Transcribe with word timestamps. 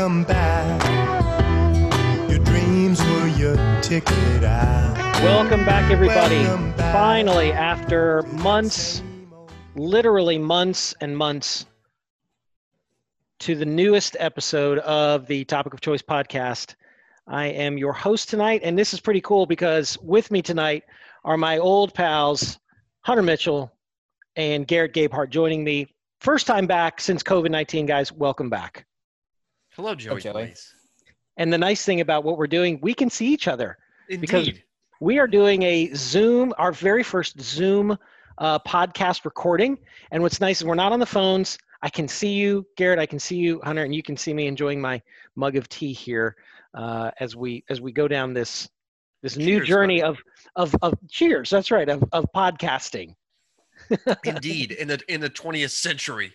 Welcome 0.00 0.24
back. 0.24 2.30
Your 2.30 2.38
dreams 2.38 3.04
were 3.04 3.26
your 3.26 3.56
ticket 3.82 4.42
out. 4.42 4.96
Welcome 5.22 5.66
back, 5.66 5.92
everybody. 5.92 6.36
Welcome 6.36 6.72
back. 6.72 6.94
Finally, 6.94 7.52
after 7.52 8.22
months, 8.22 9.02
literally 9.74 10.38
months 10.38 10.94
and 11.02 11.14
months, 11.14 11.66
to 13.40 13.54
the 13.54 13.66
newest 13.66 14.16
episode 14.18 14.78
of 14.78 15.26
the 15.26 15.44
Topic 15.44 15.74
of 15.74 15.82
Choice 15.82 16.00
podcast. 16.00 16.76
I 17.26 17.48
am 17.48 17.76
your 17.76 17.92
host 17.92 18.30
tonight, 18.30 18.62
and 18.64 18.78
this 18.78 18.94
is 18.94 19.00
pretty 19.00 19.20
cool 19.20 19.44
because 19.44 19.98
with 19.98 20.30
me 20.30 20.40
tonight 20.40 20.84
are 21.24 21.36
my 21.36 21.58
old 21.58 21.92
pals, 21.92 22.58
Hunter 23.02 23.22
Mitchell 23.22 23.70
and 24.34 24.66
Garrett 24.66 24.94
Gabehart, 24.94 25.28
joining 25.28 25.62
me. 25.62 25.94
First 26.20 26.46
time 26.46 26.66
back 26.66 27.02
since 27.02 27.22
COVID 27.22 27.50
19, 27.50 27.84
guys. 27.84 28.10
Welcome 28.10 28.48
back. 28.48 28.86
Hello, 29.76 29.94
Joey. 29.94 30.20
Joey. 30.20 30.32
Blaze. 30.32 30.74
And 31.36 31.52
the 31.52 31.58
nice 31.58 31.84
thing 31.84 32.00
about 32.00 32.24
what 32.24 32.36
we're 32.38 32.46
doing, 32.46 32.78
we 32.82 32.92
can 32.94 33.08
see 33.10 33.26
each 33.32 33.48
other. 33.48 33.78
Because- 34.08 34.48
Indeed. 34.48 34.64
We 35.02 35.18
are 35.18 35.26
doing 35.26 35.62
a 35.62 35.90
Zoom, 35.94 36.52
our 36.58 36.72
very 36.72 37.02
first 37.02 37.40
Zoom 37.40 37.96
uh, 38.36 38.58
podcast 38.58 39.24
recording. 39.24 39.78
And 40.10 40.22
what's 40.22 40.42
nice 40.42 40.60
is 40.60 40.66
we're 40.66 40.74
not 40.74 40.92
on 40.92 41.00
the 41.00 41.06
phones. 41.06 41.56
I 41.80 41.88
can 41.88 42.06
see 42.06 42.34
you, 42.34 42.66
Garrett. 42.76 42.98
I 42.98 43.06
can 43.06 43.18
see 43.18 43.36
you, 43.36 43.62
Hunter, 43.64 43.82
and 43.82 43.94
you 43.94 44.02
can 44.02 44.14
see 44.14 44.34
me 44.34 44.46
enjoying 44.46 44.78
my 44.78 45.00
mug 45.36 45.56
of 45.56 45.70
tea 45.70 45.94
here 45.94 46.36
uh, 46.74 47.12
as 47.18 47.34
we 47.34 47.64
as 47.70 47.80
we 47.80 47.92
go 47.92 48.08
down 48.08 48.34
this 48.34 48.68
this 49.22 49.38
new 49.38 49.64
journey 49.64 50.02
buddy. 50.02 50.10
of 50.10 50.18
of 50.56 50.76
of 50.82 50.94
cheers. 51.08 51.48
That's 51.48 51.70
right 51.70 51.88
of 51.88 52.04
of 52.12 52.26
podcasting 52.36 53.14
Indeed. 54.24 54.72
In 54.72 54.88
the 54.88 55.00
in 55.08 55.22
the 55.22 55.30
20th 55.30 55.70
century. 55.70 56.34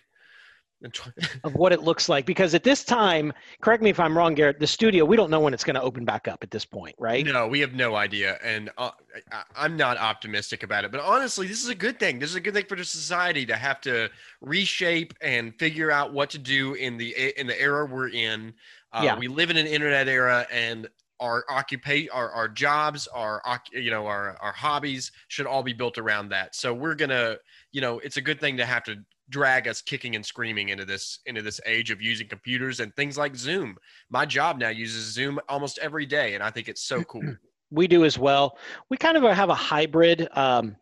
Of 1.44 1.54
what 1.54 1.72
it 1.72 1.82
looks 1.82 2.08
like. 2.08 2.26
Because 2.26 2.54
at 2.54 2.62
this 2.62 2.84
time, 2.84 3.32
correct 3.60 3.82
me 3.82 3.90
if 3.90 3.98
I'm 3.98 4.16
wrong, 4.16 4.34
Garrett. 4.34 4.60
The 4.60 4.66
studio 4.66 5.04
we 5.04 5.16
don't 5.16 5.30
know 5.30 5.40
when 5.40 5.54
it's 5.54 5.64
going 5.64 5.74
to 5.74 5.82
open 5.82 6.04
back 6.04 6.28
up 6.28 6.42
at 6.42 6.50
this 6.50 6.64
point, 6.64 6.94
right? 6.98 7.24
No, 7.24 7.48
we 7.48 7.60
have 7.60 7.74
no 7.74 7.94
idea, 7.96 8.38
and 8.42 8.70
uh, 8.76 8.90
I, 9.32 9.42
I'm 9.56 9.76
not 9.76 9.96
optimistic 9.96 10.62
about 10.62 10.84
it. 10.84 10.92
But 10.92 11.00
honestly, 11.00 11.46
this 11.46 11.62
is 11.62 11.68
a 11.68 11.74
good 11.74 11.98
thing. 11.98 12.18
This 12.18 12.30
is 12.30 12.36
a 12.36 12.40
good 12.40 12.54
thing 12.54 12.66
for 12.68 12.76
the 12.76 12.84
society 12.84 13.46
to 13.46 13.56
have 13.56 13.80
to 13.82 14.10
reshape 14.40 15.14
and 15.20 15.54
figure 15.58 15.90
out 15.90 16.12
what 16.12 16.30
to 16.30 16.38
do 16.38 16.74
in 16.74 16.96
the 16.98 17.38
in 17.40 17.46
the 17.46 17.60
era 17.60 17.86
we're 17.86 18.08
in. 18.10 18.52
Uh, 18.92 19.02
Yeah. 19.04 19.18
We 19.18 19.28
live 19.28 19.50
in 19.50 19.56
an 19.56 19.66
internet 19.66 20.08
era, 20.08 20.46
and 20.52 20.88
our 21.20 21.44
occupation, 21.48 22.10
our, 22.12 22.30
our 22.30 22.48
jobs, 22.48 23.06
our 23.08 23.42
you 23.72 23.90
know 23.90 24.06
our 24.06 24.36
our 24.40 24.52
hobbies 24.52 25.12
should 25.28 25.46
all 25.46 25.62
be 25.62 25.72
built 25.72 25.98
around 25.98 26.28
that. 26.30 26.54
So 26.54 26.74
we're 26.74 26.94
gonna, 26.94 27.36
you 27.72 27.80
know, 27.80 27.98
it's 28.00 28.18
a 28.18 28.22
good 28.22 28.40
thing 28.40 28.56
to 28.58 28.66
have 28.66 28.84
to 28.84 28.96
drag 29.30 29.66
us 29.68 29.82
kicking 29.82 30.14
and 30.14 30.24
screaming 30.24 30.68
into 30.68 30.84
this 30.84 31.20
into 31.26 31.42
this 31.42 31.60
age 31.66 31.90
of 31.90 32.00
using 32.00 32.28
computers 32.28 32.80
and 32.80 32.94
things 32.94 33.18
like 33.18 33.36
Zoom. 33.36 33.76
My 34.10 34.24
job 34.24 34.58
now 34.58 34.68
uses 34.68 35.12
Zoom 35.12 35.40
almost 35.48 35.78
every 35.78 36.06
day, 36.06 36.34
and 36.34 36.42
I 36.42 36.50
think 36.50 36.68
it's 36.68 36.82
so 36.82 37.02
cool. 37.04 37.22
we 37.70 37.86
do 37.88 38.04
as 38.04 38.18
well. 38.18 38.56
We 38.90 38.96
kind 38.96 39.16
of 39.16 39.22
have 39.24 39.50
a 39.50 39.54
hybrid. 39.54 40.28
Um, 40.36 40.76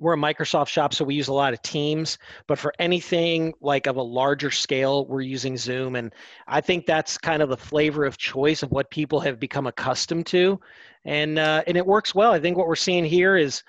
we're 0.00 0.14
a 0.14 0.16
Microsoft 0.16 0.68
shop, 0.68 0.94
so 0.94 1.04
we 1.04 1.16
use 1.16 1.26
a 1.26 1.32
lot 1.32 1.52
of 1.52 1.60
Teams. 1.62 2.18
But 2.46 2.58
for 2.58 2.72
anything 2.78 3.52
like 3.60 3.88
of 3.88 3.96
a 3.96 4.02
larger 4.02 4.50
scale, 4.50 5.06
we're 5.06 5.22
using 5.22 5.56
Zoom, 5.56 5.96
and 5.96 6.14
I 6.46 6.60
think 6.60 6.86
that's 6.86 7.18
kind 7.18 7.42
of 7.42 7.48
the 7.48 7.56
flavor 7.56 8.04
of 8.04 8.16
choice 8.16 8.62
of 8.62 8.70
what 8.70 8.90
people 8.90 9.18
have 9.20 9.40
become 9.40 9.66
accustomed 9.66 10.26
to, 10.26 10.60
and 11.04 11.38
uh, 11.38 11.62
and 11.66 11.76
it 11.76 11.84
works 11.84 12.14
well. 12.14 12.32
I 12.32 12.38
think 12.38 12.56
what 12.56 12.68
we're 12.68 12.76
seeing 12.76 13.04
here 13.04 13.36
is 13.36 13.64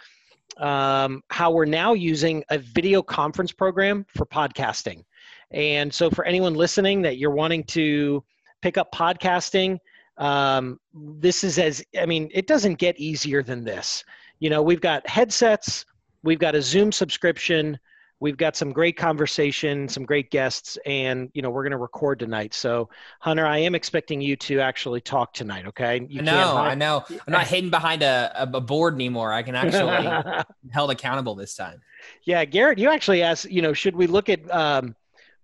um, 0.57 1.21
how 1.29 1.51
we're 1.51 1.65
now 1.65 1.93
using 1.93 2.43
a 2.49 2.57
video 2.57 3.01
conference 3.01 3.51
program 3.51 4.05
for 4.15 4.25
podcasting. 4.25 5.03
And 5.51 5.93
so, 5.93 6.09
for 6.09 6.25
anyone 6.25 6.53
listening 6.53 7.01
that 7.03 7.17
you're 7.17 7.31
wanting 7.31 7.63
to 7.65 8.23
pick 8.61 8.77
up 8.77 8.91
podcasting, 8.91 9.77
um, 10.17 10.79
this 10.93 11.43
is 11.43 11.57
as 11.57 11.83
I 11.99 12.05
mean, 12.05 12.29
it 12.33 12.45
doesn't 12.45 12.75
get 12.75 12.99
easier 12.99 13.41
than 13.41 13.63
this. 13.63 14.03
You 14.39 14.49
know, 14.49 14.61
we've 14.61 14.81
got 14.81 15.07
headsets, 15.07 15.85
we've 16.23 16.39
got 16.39 16.55
a 16.55 16.61
Zoom 16.61 16.91
subscription, 16.91 17.79
we've 18.19 18.37
got 18.37 18.55
some 18.55 18.71
great 18.71 18.97
conversation, 18.97 19.87
some 19.87 20.03
great 20.03 20.29
guests, 20.29 20.77
and 20.85 21.29
you 21.33 21.41
know, 21.41 21.49
we're 21.49 21.63
going 21.63 21.71
to 21.71 21.77
record 21.77 22.19
tonight. 22.19 22.53
So, 22.53 22.89
Hunter, 23.19 23.45
I 23.45 23.59
am 23.59 23.75
expecting 23.75 24.21
you 24.21 24.35
to 24.37 24.59
actually 24.59 25.01
talk 25.01 25.33
tonight. 25.33 25.65
Okay? 25.67 26.05
You 26.09 26.21
I 26.21 26.23
know, 26.23 26.57
I 26.57 26.75
know. 26.75 27.05
I'm 27.09 27.31
not 27.31 27.47
hidden 27.47 27.69
behind 27.69 28.03
a, 28.03 28.31
a, 28.35 28.61
board 28.61 28.93
anymore. 28.93 29.31
I 29.31 29.41
can 29.41 29.55
actually 29.55 30.43
held 30.71 30.91
accountable 30.91 31.35
this 31.35 31.55
time. 31.55 31.81
Yeah, 32.23 32.43
Garrett, 32.45 32.77
you 32.77 32.89
actually 32.89 33.23
asked, 33.23 33.49
you 33.49 33.61
know, 33.61 33.73
should 33.73 33.95
we 33.95 34.07
look 34.07 34.29
at 34.29 34.49
um, 34.53 34.95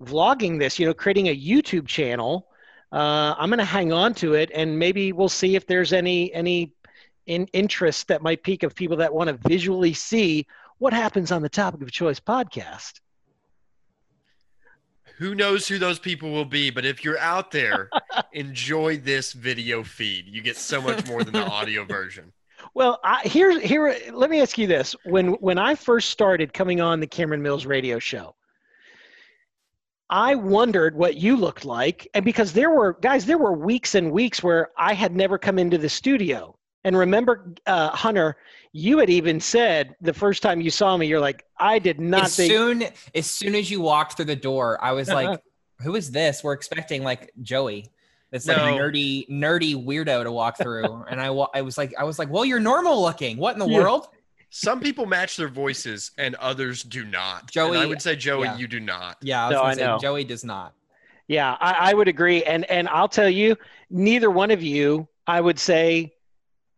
vlogging 0.03 0.59
this, 0.59 0.77
you 0.77 0.85
know, 0.85 0.93
creating 0.93 1.27
a 1.27 1.35
YouTube 1.37 1.87
channel? 1.87 2.47
Uh, 2.91 3.35
I'm 3.37 3.49
going 3.49 3.59
to 3.59 3.65
hang 3.65 3.91
on 3.91 4.13
to 4.15 4.35
it 4.35 4.51
and 4.53 4.77
maybe 4.77 5.11
we'll 5.11 5.27
see 5.27 5.55
if 5.55 5.65
there's 5.65 5.91
any, 5.91 6.33
any 6.33 6.73
in, 7.25 7.47
interest 7.47 8.07
that 8.07 8.21
might 8.21 8.43
peak 8.43 8.63
of 8.63 8.75
people 8.75 8.97
that 8.97 9.13
want 9.13 9.27
to 9.27 9.49
visually 9.49 9.93
see 9.93 10.45
what 10.77 10.93
happens 10.93 11.31
on 11.31 11.41
the 11.41 11.49
topic 11.49 11.81
of 11.81 11.91
choice 11.91 12.19
podcast. 12.19 12.99
who 15.17 15.33
knows 15.35 15.67
who 15.67 15.77
those 15.77 15.99
people 15.99 16.31
will 16.31 16.45
be 16.45 16.69
but 16.69 16.85
if 16.85 17.03
you're 17.03 17.19
out 17.19 17.51
there 17.51 17.89
enjoy 18.33 18.97
this 18.97 19.33
video 19.33 19.83
feed 19.83 20.25
you 20.27 20.41
get 20.41 20.57
so 20.57 20.81
much 20.81 21.05
more 21.07 21.23
than 21.23 21.33
the 21.33 21.45
audio 21.45 21.85
version 21.85 22.31
Well, 22.73 22.99
I, 23.03 23.21
here, 23.21 23.59
here, 23.59 23.95
let 24.11 24.29
me 24.29 24.41
ask 24.41 24.57
you 24.57 24.67
this: 24.67 24.95
when 25.05 25.33
when 25.33 25.57
I 25.57 25.75
first 25.75 26.09
started 26.09 26.53
coming 26.53 26.81
on 26.81 26.99
the 26.99 27.07
Cameron 27.07 27.41
Mills 27.41 27.65
radio 27.65 27.99
show, 27.99 28.35
I 30.09 30.35
wondered 30.35 30.95
what 30.95 31.15
you 31.15 31.35
looked 31.35 31.65
like, 31.65 32.07
and 32.13 32.23
because 32.23 32.53
there 32.53 32.71
were 32.71 32.97
guys, 33.01 33.25
there 33.25 33.37
were 33.37 33.53
weeks 33.53 33.95
and 33.95 34.11
weeks 34.11 34.43
where 34.43 34.69
I 34.77 34.93
had 34.93 35.15
never 35.15 35.37
come 35.37 35.59
into 35.59 35.77
the 35.77 35.89
studio. 35.89 36.54
And 36.85 36.95
remember, 36.95 37.51
uh, 37.65 37.89
Hunter, 37.89 38.37
you 38.71 38.99
had 38.99 39.09
even 39.09 39.39
said 39.39 39.95
the 40.01 40.13
first 40.13 40.43
time 40.43 40.61
you 40.61 40.69
saw 40.69 40.95
me, 40.95 41.07
you're 41.07 41.19
like, 41.19 41.43
I 41.59 41.79
did 41.79 41.99
not 41.99 42.25
as 42.25 42.35
think. 42.35 42.51
soon 42.51 42.83
as 43.15 43.25
soon 43.25 43.55
as 43.55 43.69
you 43.71 43.81
walked 43.81 44.15
through 44.15 44.25
the 44.25 44.35
door, 44.35 44.77
I 44.83 44.91
was 44.91 45.09
like, 45.09 45.41
"Who 45.81 45.95
is 45.95 46.11
this?" 46.11 46.43
We're 46.43 46.53
expecting 46.53 47.03
like 47.03 47.31
Joey, 47.41 47.89
this 48.29 48.47
like 48.47 48.57
No. 48.57 48.77
nerdy 48.77 49.27
nerdy 49.29 49.75
weirdo 49.83 50.23
to 50.23 50.31
walk 50.31 50.57
through, 50.57 51.03
and 51.09 51.19
I 51.19 51.25
I 51.55 51.61
was 51.61 51.75
like 51.77 51.93
I 51.97 52.03
was 52.03 52.19
like, 52.19 52.29
"Well, 52.29 52.45
you're 52.45 52.59
normal 52.59 53.01
looking. 53.01 53.37
What 53.37 53.53
in 53.53 53.59
the 53.59 53.67
Yeah. 53.67 53.79
world?" 53.81 54.07
some 54.51 54.79
people 54.79 55.05
match 55.07 55.35
their 55.35 55.49
voices 55.49 56.11
and 56.17 56.35
others 56.35 56.81
do 56.83 57.03
not 57.03 57.51
Joey- 57.51 57.69
and 57.71 57.77
i 57.79 57.85
would 57.85 58.01
say 58.01 58.15
joey 58.15 58.45
yeah. 58.45 58.55
you 58.57 58.67
do 58.67 58.79
not 58.79 59.17
Yeah, 59.21 59.43
I 59.43 59.49
was 59.49 59.53
No, 59.55 59.59
gonna 59.61 59.71
I 59.71 59.73
say, 59.73 59.85
know. 59.85 59.97
Joey 59.99 60.23
does 60.23 60.45
not. 60.45 60.73
Yeah, 61.27 61.57
I, 61.59 61.89
I 61.89 61.93
would 61.93 62.07
agree, 62.07 62.43
and 62.43 62.63
and 62.69 62.87
I'll 62.87 63.09
tell 63.09 63.27
you, 63.29 63.57
neither 63.89 64.29
one 64.29 64.51
of 64.51 64.61
you, 64.61 65.07
I 65.27 65.41
would 65.41 65.57
say, 65.59 66.13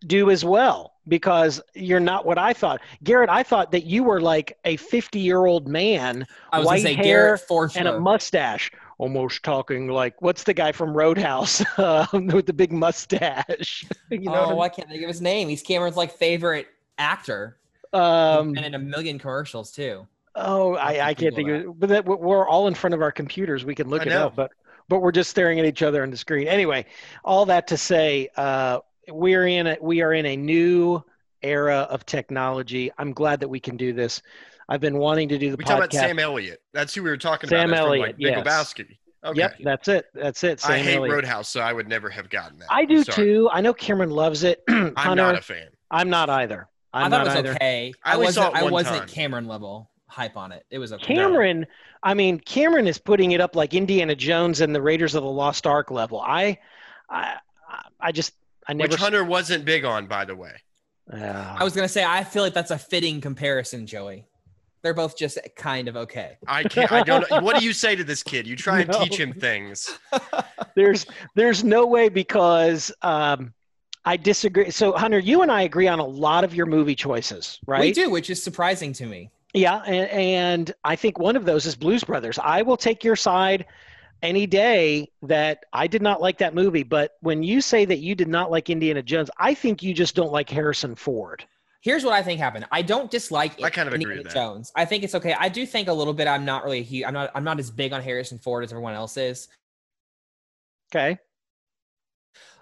do 0.06 0.30
as 0.30 0.46
well 0.46 0.94
because 1.08 1.62
you're 1.74 2.00
not 2.00 2.26
what 2.26 2.38
I 2.38 2.54
thought. 2.54 2.82
Garrett, 3.04 3.30
I 3.30 3.44
thought 3.44 3.72
that 3.72 3.86
you 3.86 4.04
were 4.04 4.22
like 4.22 4.58
a 4.66 4.78
50 4.78 5.20
year 5.20 5.46
old 5.46 5.68
man, 5.68 6.28
I 6.52 6.60
was 6.60 6.68
white 6.68 6.82
say 6.82 6.94
hair 6.94 7.04
Garrett 7.04 7.42
for 7.42 7.70
and 7.76 7.88
a 7.88 8.00
mustache, 8.00 8.72
almost 8.98 9.44
talking 9.44 9.88
like 9.88 10.22
what's 10.22 10.44
the 10.44 10.54
guy 10.54 10.72
from 10.72 10.96
Roadhouse 10.96 11.64
um, 11.78 12.28
with 12.28 12.46
the 12.46 12.54
big 12.54 12.72
mustache? 12.72 13.86
you 14.12 14.20
know, 14.20 14.46
oh, 14.46 14.56
what 14.56 14.72
I 14.72 14.76
can't 14.76 14.90
think 14.90 15.02
of 15.04 15.08
his 15.08 15.22
name. 15.22 15.50
He's 15.50 15.64
Cameron's 15.64 15.98
like 15.98 16.12
favorite 16.12 16.68
actor, 16.98 17.58
um, 17.94 18.56
and 18.56 18.66
in 18.66 18.76
a 18.76 18.80
million 18.80 19.18
commercials 19.18 19.72
too. 19.72 20.08
Oh, 20.36 20.76
I, 20.76 21.08
I 21.08 21.14
can't 21.16 21.36
think 21.36 21.50
of 21.50 21.56
it. 21.56 21.80
But 21.80 21.90
that, 21.90 22.06
we're 22.06 22.48
all 22.48 22.68
in 22.68 22.76
front 22.76 22.94
of 22.94 23.02
our 23.02 23.12
computers. 23.12 23.66
We 23.66 23.74
can 23.74 23.90
look 23.90 24.04
I 24.04 24.06
it 24.06 24.10
know. 24.10 24.28
up, 24.28 24.36
but 24.36 24.52
but 24.90 25.00
we're 25.00 25.12
just 25.12 25.30
staring 25.30 25.60
at 25.60 25.66
each 25.66 25.82
other 25.82 26.04
on 26.04 26.12
the 26.12 26.18
screen. 26.18 26.48
Anyway, 26.48 26.86
all 27.24 27.46
that 27.48 27.68
to 27.68 27.78
say, 27.78 28.30
uh, 28.38 28.80
we're 29.10 29.48
in 29.48 29.68
a, 29.68 29.78
we 29.82 30.02
are 30.02 30.14
in 30.14 30.26
a 30.26 30.36
new 30.36 31.04
era 31.42 31.88
of 31.90 32.06
technology. 32.06 32.92
I'm 32.98 33.14
glad 33.14 33.40
that 33.42 33.48
we 33.48 33.60
can 33.60 33.78
do 33.78 33.94
this. 33.94 34.22
I've 34.70 34.82
been 34.82 34.98
wanting 34.98 35.30
to 35.30 35.38
do 35.38 35.52
the 35.52 35.58
we 35.58 35.64
podcast. 35.64 35.68
talk 35.68 35.78
about 35.78 35.94
sam 35.94 36.20
elliott 36.20 36.62
that's 36.74 36.94
who 36.94 37.02
we 37.02 37.10
were 37.10 37.16
talking 37.16 37.50
Sam 37.50 37.70
about 37.70 37.76
That's 37.76 37.80
from, 37.80 37.88
Elliott, 37.88 38.08
like 38.08 38.16
yes. 38.18 38.36
Big 38.36 38.46
Lebowski. 38.46 38.98
okay 39.24 39.40
Yep, 39.40 39.56
that's 39.64 39.88
it. 39.88 40.06
That's 40.14 40.44
it. 40.44 40.66
i 40.66 40.76
Sam 40.76 40.84
hate 40.86 40.96
Elliott. 40.98 41.16
roadhouse 41.16 41.48
so 41.48 41.62
i 41.62 41.72
would 41.72 41.88
never 41.88 42.10
have 42.10 42.30
gotten 42.30 42.60
that 42.60 42.68
I 42.70 42.84
do 42.84 43.06
too. 43.06 43.50
I 43.50 43.62
know 43.62 43.74
Cameron 43.74 44.10
loves 44.10 44.44
it. 44.44 44.62
i'm 44.68 45.16
not 45.16 45.38
a 45.38 45.42
fan 45.42 45.70
I'm 45.90 46.10
not 46.10 46.30
either. 46.30 46.68
I'm 46.94 47.06
I 47.06 47.10
thought 47.10 47.26
not 47.26 47.28
it 47.28 47.30
was 47.30 47.36
either. 47.38 47.56
okay. 47.56 47.94
I 48.04 48.14
I, 48.14 48.18
wasn't. 48.18 48.56
I 48.56 48.64
wasn't 48.64 48.98
time. 48.98 49.08
Cameron 49.08 49.48
level 49.48 49.90
hype 50.08 50.38
on 50.38 50.52
it. 50.52 50.66
It 50.70 50.80
was 50.80 50.94
okay. 50.94 51.16
Cameron, 51.16 51.66
I 52.04 52.14
mean, 52.14 52.40
Cameron 52.40 52.88
is 52.88 52.98
putting 52.98 53.32
it 53.32 53.42
up 53.42 53.56
like 53.56 53.74
Indiana 53.74 54.16
Jones 54.16 54.62
and 54.62 54.74
the 54.74 54.82
Raiders 54.82 55.16
of 55.16 55.24
the 55.24 55.30
Lost 55.30 55.68
Ark 55.68 55.92
level. 55.92 56.20
I, 56.20 56.58
I, 57.10 57.38
I 58.00 58.12
just, 58.12 58.34
I 58.68 58.74
never. 58.74 58.90
which 58.90 59.00
hunter 59.00 59.24
wasn't 59.24 59.66
big 59.66 59.86
on 59.86 60.08
by 60.08 60.26
the 60.26 60.36
way 60.36 60.54
Uh, 61.12 61.56
I 61.60 61.64
was 61.64 61.74
gonna 61.74 61.88
say 61.88 62.04
I 62.04 62.24
feel 62.24 62.44
like 62.44 62.54
that's 62.54 62.72
a 62.72 62.78
fitting 62.78 63.22
comparison, 63.22 63.88
Joey. 63.88 64.26
They're 64.84 64.94
both 64.94 65.18
just 65.18 65.38
kind 65.56 65.88
of 65.88 65.96
okay. 65.98 66.38
i 66.48 66.64
can't 66.64 66.92
i 66.92 67.02
don't 67.04 67.26
what 67.44 67.58
do 67.60 67.66
you 67.66 67.74
say 67.74 67.96
to 67.96 68.04
this 68.04 68.24
kid 68.24 68.46
you 68.48 68.56
try 68.56 68.82
and 68.82 68.90
No. 68.92 69.04
teach 69.04 69.20
him 69.20 69.34
things 69.34 69.98
there's, 70.76 71.06
there's 71.36 71.64
no 71.64 71.86
way 71.88 72.08
because 72.10 72.92
um, 73.02 73.54
I 74.06 74.16
disagree. 74.16 74.70
So, 74.72 74.94
Hunter, 74.94 75.20
you 75.20 75.42
and 75.42 75.52
I 75.52 75.64
agree 75.64 75.88
on 75.90 76.00
a 76.00 76.06
lot 76.06 76.46
of 76.46 76.56
your 76.56 76.66
movie 76.66 76.96
choices, 76.96 77.60
right? 77.66 77.82
We 77.82 77.92
do, 77.92 78.10
which 78.10 78.30
is 78.30 78.42
surprising 78.42 78.94
to 78.94 79.06
me. 79.06 79.32
Yeah, 79.54 79.82
and, 79.86 80.10
and 80.10 80.74
I 80.86 80.96
think 80.96 81.20
one 81.20 81.36
of 81.36 81.44
those 81.44 81.66
is 81.66 81.76
Blues 81.76 82.06
Brothers. 82.06 82.40
I 82.42 82.62
will 82.62 82.78
take 82.78 83.04
your 83.04 83.18
side. 83.18 83.66
Any 84.22 84.48
day 84.48 85.10
that 85.22 85.66
I 85.74 85.88
did 85.88 86.02
not 86.02 86.22
like 86.22 86.38
that 86.40 86.54
movie. 86.54 86.84
But 86.84 87.18
when 87.22 87.44
you 87.44 87.62
say 87.62 87.86
that 87.86 88.00
you 88.00 88.16
did 88.16 88.28
not 88.28 88.52
like 88.52 88.70
Indiana 88.70 89.02
Jones, 89.02 89.30
I 89.38 89.54
think 89.54 89.84
you 89.84 89.94
just 89.94 90.16
don't 90.16 90.32
like 90.32 90.50
Harrison 90.50 90.96
Ford. 90.96 91.46
Here's 91.82 92.04
what 92.04 92.14
I 92.14 92.24
think 92.24 92.40
happened. 92.40 92.66
I 92.72 92.82
don't 92.82 93.10
dislike 93.10 93.62
I 93.64 93.70
kind 93.70 93.88
of 93.88 93.94
agree 93.94 94.04
Indiana 94.04 94.24
with 94.24 94.34
that. 94.34 94.40
Jones. 94.40 94.72
I 94.76 94.86
think 94.86 95.04
it's 95.04 95.16
okay. 95.16 95.36
I 95.40 95.48
do 95.48 95.66
think 95.66 95.88
a 95.88 95.94
little 95.94 96.14
bit. 96.14 96.28
I'm 96.28 96.44
not 96.44 96.64
really 96.64 96.80
a 96.80 96.84
huge. 96.84 97.06
I'm 97.06 97.14
not. 97.14 97.32
I'm 97.36 97.44
not 97.44 97.60
as 97.60 97.72
big 97.72 97.94
on 97.94 98.02
Harrison 98.02 98.40
Ford 98.40 98.64
as 98.64 98.72
everyone 98.72 98.94
else 98.94 99.16
is. 99.18 99.48
Okay. 100.94 101.20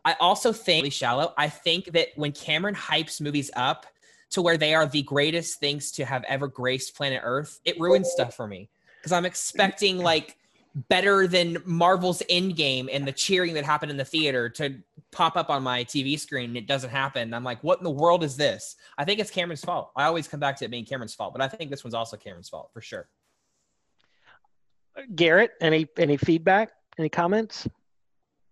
I 0.03 0.15
also 0.19 0.53
think 0.53 0.83
really 0.83 0.89
shallow. 0.91 1.33
I 1.37 1.49
think 1.49 1.93
that 1.93 2.09
when 2.15 2.31
Cameron 2.31 2.75
hypes 2.75 3.19
movies 3.19 3.49
up 3.55 3.87
to 4.31 4.41
where 4.41 4.57
they 4.57 4.75
are 4.75 4.85
the 4.85 5.01
greatest 5.01 5.59
things 5.59 5.91
to 5.93 6.05
have 6.05 6.23
ever 6.25 6.47
graced 6.47 6.95
planet 6.95 7.21
Earth, 7.23 7.59
it 7.65 7.79
ruins 7.79 8.11
stuff 8.11 8.35
for 8.35 8.47
me 8.47 8.69
because 8.99 9.11
I'm 9.11 9.25
expecting 9.25 9.97
like 9.97 10.37
better 10.89 11.25
than 11.25 11.57
Marvel's 11.65 12.21
Endgame 12.29 12.89
and 12.91 13.07
the 13.07 13.11
cheering 13.11 13.53
that 13.53 13.63
happened 13.63 13.91
in 13.91 13.97
the 13.97 14.05
theater 14.05 14.49
to 14.49 14.75
pop 15.11 15.37
up 15.37 15.49
on 15.49 15.63
my 15.63 15.85
TV 15.85 16.19
screen. 16.19 16.49
And 16.49 16.57
it 16.57 16.67
doesn't 16.67 16.89
happen. 16.89 17.33
I'm 17.33 17.43
like, 17.43 17.63
what 17.63 17.77
in 17.77 17.83
the 17.85 17.91
world 17.91 18.23
is 18.23 18.35
this? 18.35 18.75
I 18.97 19.05
think 19.05 19.19
it's 19.19 19.31
Cameron's 19.31 19.63
fault. 19.63 19.91
I 19.95 20.03
always 20.03 20.27
come 20.27 20.39
back 20.39 20.57
to 20.57 20.65
it 20.65 20.71
being 20.71 20.85
Cameron's 20.85 21.15
fault, 21.15 21.33
but 21.33 21.41
I 21.41 21.47
think 21.47 21.71
this 21.71 21.83
one's 21.83 21.93
also 21.93 22.17
Cameron's 22.17 22.49
fault 22.49 22.71
for 22.73 22.81
sure. 22.81 23.07
Garrett, 25.13 25.51
any 25.59 25.87
any 25.97 26.15
feedback? 26.15 26.71
Any 26.97 27.09
comments? 27.09 27.67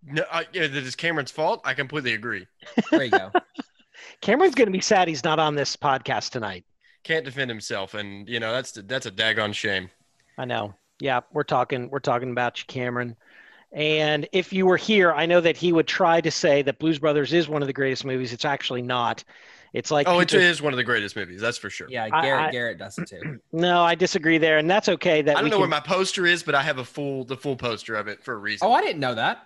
No, 0.05 0.23
I, 0.29 0.45
yeah, 0.51 0.67
that 0.67 0.83
is 0.83 0.95
Cameron's 0.95 1.31
fault. 1.31 1.61
I 1.63 1.73
completely 1.73 2.13
agree. 2.13 2.45
There 2.91 3.03
you 3.05 3.11
go. 3.11 3.31
Cameron's 4.21 4.55
going 4.55 4.67
to 4.67 4.71
be 4.71 4.81
sad 4.81 5.07
he's 5.07 5.23
not 5.23 5.39
on 5.39 5.55
this 5.55 5.77
podcast 5.77 6.31
tonight. 6.31 6.65
Can't 7.03 7.23
defend 7.23 7.49
himself, 7.49 7.93
and 7.93 8.27
you 8.27 8.39
know 8.39 8.51
that's 8.51 8.73
that's 8.73 9.05
a 9.05 9.11
daggone 9.11 9.53
shame. 9.53 9.89
I 10.37 10.45
know. 10.45 10.75
Yeah, 11.03 11.19
we're 11.33 11.43
talking 11.43 11.89
we're 11.89 11.99
talking 11.99 12.31
about 12.31 12.57
you, 12.59 12.65
Cameron. 12.67 13.17
And 13.73 14.25
if 14.31 14.53
you 14.53 14.65
were 14.65 14.77
here, 14.77 15.11
I 15.11 15.25
know 15.25 15.41
that 15.41 15.57
he 15.57 15.73
would 15.73 15.85
try 15.85 16.21
to 16.21 16.31
say 16.31 16.61
that 16.61 16.79
Blues 16.79 16.97
Brothers 16.97 17.33
is 17.33 17.49
one 17.49 17.61
of 17.61 17.67
the 17.67 17.73
greatest 17.73 18.05
movies. 18.05 18.31
It's 18.31 18.45
actually 18.45 18.81
not. 18.83 19.21
It's 19.73 19.91
like 19.91 20.07
Oh, 20.07 20.19
it 20.21 20.29
people- 20.29 20.45
is 20.45 20.61
one 20.61 20.71
of 20.71 20.77
the 20.77 20.83
greatest 20.85 21.17
movies. 21.17 21.41
That's 21.41 21.57
for 21.57 21.69
sure. 21.69 21.87
Yeah, 21.89 22.07
Garrett 22.07 22.45
I- 22.47 22.51
Garrett 22.51 22.77
does 22.77 22.97
it 22.97 23.09
too. 23.09 23.39
no, 23.51 23.81
I 23.83 23.95
disagree 23.95 24.37
there, 24.37 24.59
and 24.59 24.71
that's 24.71 24.87
okay. 24.87 25.21
That 25.21 25.35
I 25.35 25.41
don't 25.41 25.49
know 25.49 25.55
can- 25.57 25.59
where 25.61 25.67
my 25.69 25.81
poster 25.81 26.25
is, 26.25 26.41
but 26.41 26.55
I 26.55 26.61
have 26.61 26.77
a 26.77 26.85
full 26.85 27.25
the 27.25 27.35
full 27.35 27.57
poster 27.57 27.95
of 27.95 28.07
it 28.07 28.23
for 28.23 28.35
a 28.35 28.37
reason. 28.37 28.65
Oh, 28.65 28.71
I 28.71 28.79
didn't 28.81 29.01
know 29.01 29.15
that. 29.15 29.45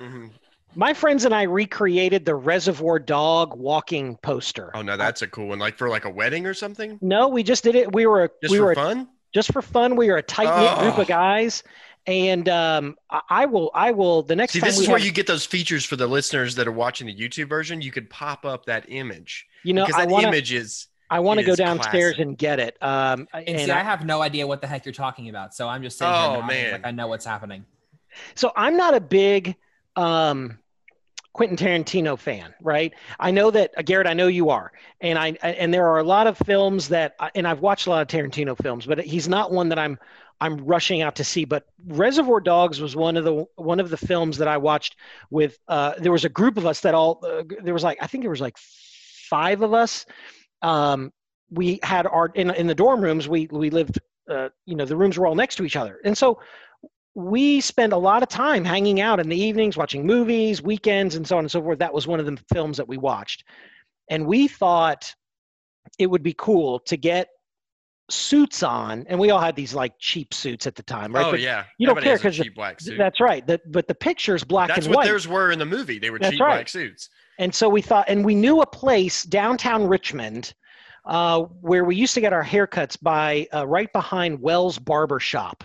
Mhm. 0.00 0.30
my 0.74 0.92
friends 0.94 1.24
and 1.26 1.34
I 1.34 1.42
recreated 1.42 2.24
the 2.26 2.34
Reservoir 2.34 2.98
Dog 2.98 3.54
walking 3.56 4.16
poster. 4.22 4.70
Oh 4.74 4.80
no, 4.82 4.96
that's 4.96 5.20
a 5.22 5.26
cool 5.26 5.48
one. 5.48 5.58
Like 5.58 5.76
for 5.76 5.88
like 5.90 6.06
a 6.06 6.10
wedding 6.10 6.46
or 6.46 6.54
something. 6.54 6.98
No, 7.02 7.28
we 7.28 7.42
just 7.42 7.64
did 7.64 7.74
it. 7.74 7.92
We 7.94 8.06
were 8.06 8.30
Just 8.42 8.52
we 8.52 8.58
for 8.58 8.64
were 8.66 8.74
fun. 8.74 9.08
Just 9.36 9.52
for 9.52 9.60
fun. 9.62 9.94
We 9.96 10.08
are 10.08 10.16
a 10.16 10.22
tight 10.22 10.44
knit 10.60 10.78
group 10.80 10.98
Oh. 10.98 11.02
of 11.02 11.06
guys, 11.06 11.62
and 12.06 12.48
um, 12.48 12.96
I, 13.10 13.20
I 13.30 13.46
will 13.46 13.70
I 13.74 13.90
will 13.92 14.22
the 14.22 14.34
next 14.34 14.54
time. 14.54 14.62
See, 14.62 14.66
this 14.66 14.80
is 14.80 14.88
where 14.88 14.96
have- 14.98 15.06
you 15.06 15.12
get 15.12 15.26
those 15.26 15.44
features 15.44 15.84
for 15.84 15.96
the 15.96 16.06
listeners 16.06 16.54
that 16.56 16.66
are 16.66 16.72
watching 16.72 17.06
the 17.06 17.14
YouTube 17.14 17.48
version. 17.48 17.80
You 17.82 17.92
could 17.92 18.08
pop 18.10 18.44
up 18.46 18.64
that 18.66 18.86
image 18.88 19.46
you 19.62 19.74
know 19.74 19.84
because 19.86 20.00
I 20.00 20.06
that 20.06 20.12
want 20.12 20.22
to 20.24 20.28
image 20.28 20.52
is. 20.52 20.88
I 21.08 21.20
want 21.20 21.38
to 21.38 21.46
go 21.46 21.54
downstairs 21.54 22.14
classic. 22.14 22.18
and 22.26 22.36
get 22.38 22.58
it. 22.58 22.76
Um, 22.82 23.28
And, 23.32 23.48
and 23.48 23.60
see, 23.60 23.70
I- 23.70 23.80
I 23.80 23.82
have 23.84 24.04
no 24.04 24.22
idea 24.22 24.44
what 24.44 24.60
the 24.60 24.66
heck 24.66 24.84
you're 24.86 24.92
talking 24.92 25.28
about. 25.28 25.54
So 25.54 25.68
I'm 25.68 25.82
just 25.84 25.98
saying. 25.98 26.12
Oh, 26.12 26.42
man. 26.42 26.72
like 26.72 26.84
I 26.86 26.90
know 26.90 27.06
what's 27.06 27.24
happening. 27.24 27.64
So 28.34 28.50
I'm 28.56 28.76
not 28.76 28.94
a 28.94 29.00
big 29.00 29.54
um, 29.94 30.58
Quentin 31.36 31.58
Tarantino 31.58 32.18
fan, 32.18 32.54
right? 32.62 32.94
I 33.20 33.30
know 33.30 33.50
that 33.50 33.74
uh, 33.76 33.82
Garrett. 33.82 34.06
I 34.06 34.14
know 34.14 34.26
you 34.26 34.48
are, 34.48 34.72
and 35.02 35.18
I 35.18 35.32
and 35.42 35.72
there 35.72 35.86
are 35.86 35.98
a 35.98 36.02
lot 36.02 36.26
of 36.26 36.38
films 36.38 36.88
that, 36.88 37.14
and 37.34 37.46
I've 37.46 37.60
watched 37.60 37.86
a 37.86 37.90
lot 37.90 38.00
of 38.00 38.08
Tarantino 38.08 38.56
films, 38.56 38.86
but 38.86 39.04
he's 39.04 39.28
not 39.28 39.52
one 39.52 39.68
that 39.68 39.78
I'm 39.78 39.98
I'm 40.40 40.56
rushing 40.64 41.02
out 41.02 41.16
to 41.16 41.24
see. 41.24 41.44
But 41.44 41.66
Reservoir 41.86 42.40
Dogs 42.40 42.80
was 42.80 42.96
one 42.96 43.18
of 43.18 43.24
the 43.24 43.44
one 43.56 43.80
of 43.80 43.90
the 43.90 43.98
films 43.98 44.38
that 44.38 44.48
I 44.48 44.56
watched 44.56 44.96
with. 45.30 45.58
Uh, 45.68 45.92
there 45.98 46.10
was 46.10 46.24
a 46.24 46.30
group 46.30 46.56
of 46.56 46.64
us 46.64 46.80
that 46.80 46.94
all 46.94 47.20
uh, 47.22 47.42
there 47.62 47.74
was 47.74 47.84
like 47.84 47.98
I 48.00 48.06
think 48.06 48.24
there 48.24 48.30
was 48.30 48.40
like 48.40 48.56
five 48.56 49.60
of 49.60 49.74
us. 49.74 50.06
Um, 50.62 51.12
we 51.50 51.80
had 51.82 52.06
our 52.06 52.30
in 52.34 52.48
in 52.48 52.66
the 52.66 52.74
dorm 52.74 53.02
rooms. 53.02 53.28
We 53.28 53.46
we 53.50 53.68
lived. 53.68 54.00
Uh, 54.28 54.48
you 54.64 54.74
know, 54.74 54.84
the 54.86 54.96
rooms 54.96 55.16
were 55.16 55.26
all 55.26 55.36
next 55.36 55.54
to 55.54 55.64
each 55.64 55.76
other, 55.76 56.00
and 56.04 56.16
so 56.18 56.40
we 57.18 57.62
spend 57.62 57.94
a 57.94 57.96
lot 57.96 58.22
of 58.22 58.28
time 58.28 58.62
hanging 58.62 59.00
out 59.00 59.18
in 59.18 59.28
the 59.30 59.36
evenings, 59.40 59.74
watching 59.78 60.04
movies, 60.04 60.60
weekends, 60.62 61.14
and 61.14 61.26
so 61.26 61.38
on 61.38 61.44
and 61.44 61.50
so 61.50 61.62
forth. 61.62 61.78
That 61.78 61.94
was 61.94 62.06
one 62.06 62.20
of 62.20 62.26
the 62.26 62.36
films 62.52 62.76
that 62.76 62.86
we 62.86 62.98
watched. 62.98 63.42
And 64.10 64.26
we 64.26 64.46
thought 64.48 65.10
it 65.98 66.08
would 66.08 66.22
be 66.22 66.34
cool 66.36 66.78
to 66.80 66.96
get 66.98 67.28
suits 68.10 68.62
on. 68.62 69.06
And 69.08 69.18
we 69.18 69.30
all 69.30 69.40
had 69.40 69.56
these 69.56 69.72
like 69.74 69.94
cheap 69.98 70.34
suits 70.34 70.66
at 70.66 70.74
the 70.74 70.82
time, 70.82 71.14
right? 71.14 71.24
oh 71.24 71.30
But 71.30 71.40
yeah, 71.40 71.64
you 71.78 71.86
don't 71.86 71.96
Everybody 71.96 72.06
care 72.06 72.16
because 72.18 72.22
a 72.22 72.28
'cause 72.28 72.38
the- 72.38 72.44
cheap 72.44 72.54
black 72.54 72.80
suit. 72.82 72.98
That's 72.98 73.18
right. 73.18 73.46
The, 73.46 73.60
but 73.68 73.88
the 73.88 73.94
picture's 73.94 74.44
black 74.44 74.68
That's 74.68 74.84
and 74.84 74.94
what 74.94 74.98
white. 75.02 75.06
theirs 75.06 75.26
were 75.26 75.50
in 75.52 75.58
the 75.58 75.64
movie. 75.64 75.98
They 75.98 76.10
were 76.10 76.18
That's 76.18 76.32
cheap 76.32 76.40
right. 76.42 76.56
black 76.56 76.68
suits. 76.68 77.08
And 77.38 77.54
so 77.54 77.68
we 77.68 77.80
thought, 77.80 78.04
and 78.08 78.24
we 78.26 78.34
knew 78.34 78.60
a 78.60 78.66
place 78.66 79.22
downtown 79.22 79.86
Richmond 79.86 80.52
uh, 81.06 81.40
where 81.62 81.84
we 81.86 81.96
used 81.96 82.12
to 82.14 82.20
get 82.20 82.34
our 82.34 82.44
haircuts 82.44 82.98
by 83.00 83.46
uh, 83.54 83.66
right 83.66 83.90
behind 83.94 84.38
Wells 84.40 84.78
Barber 84.78 85.18
Shop 85.18 85.64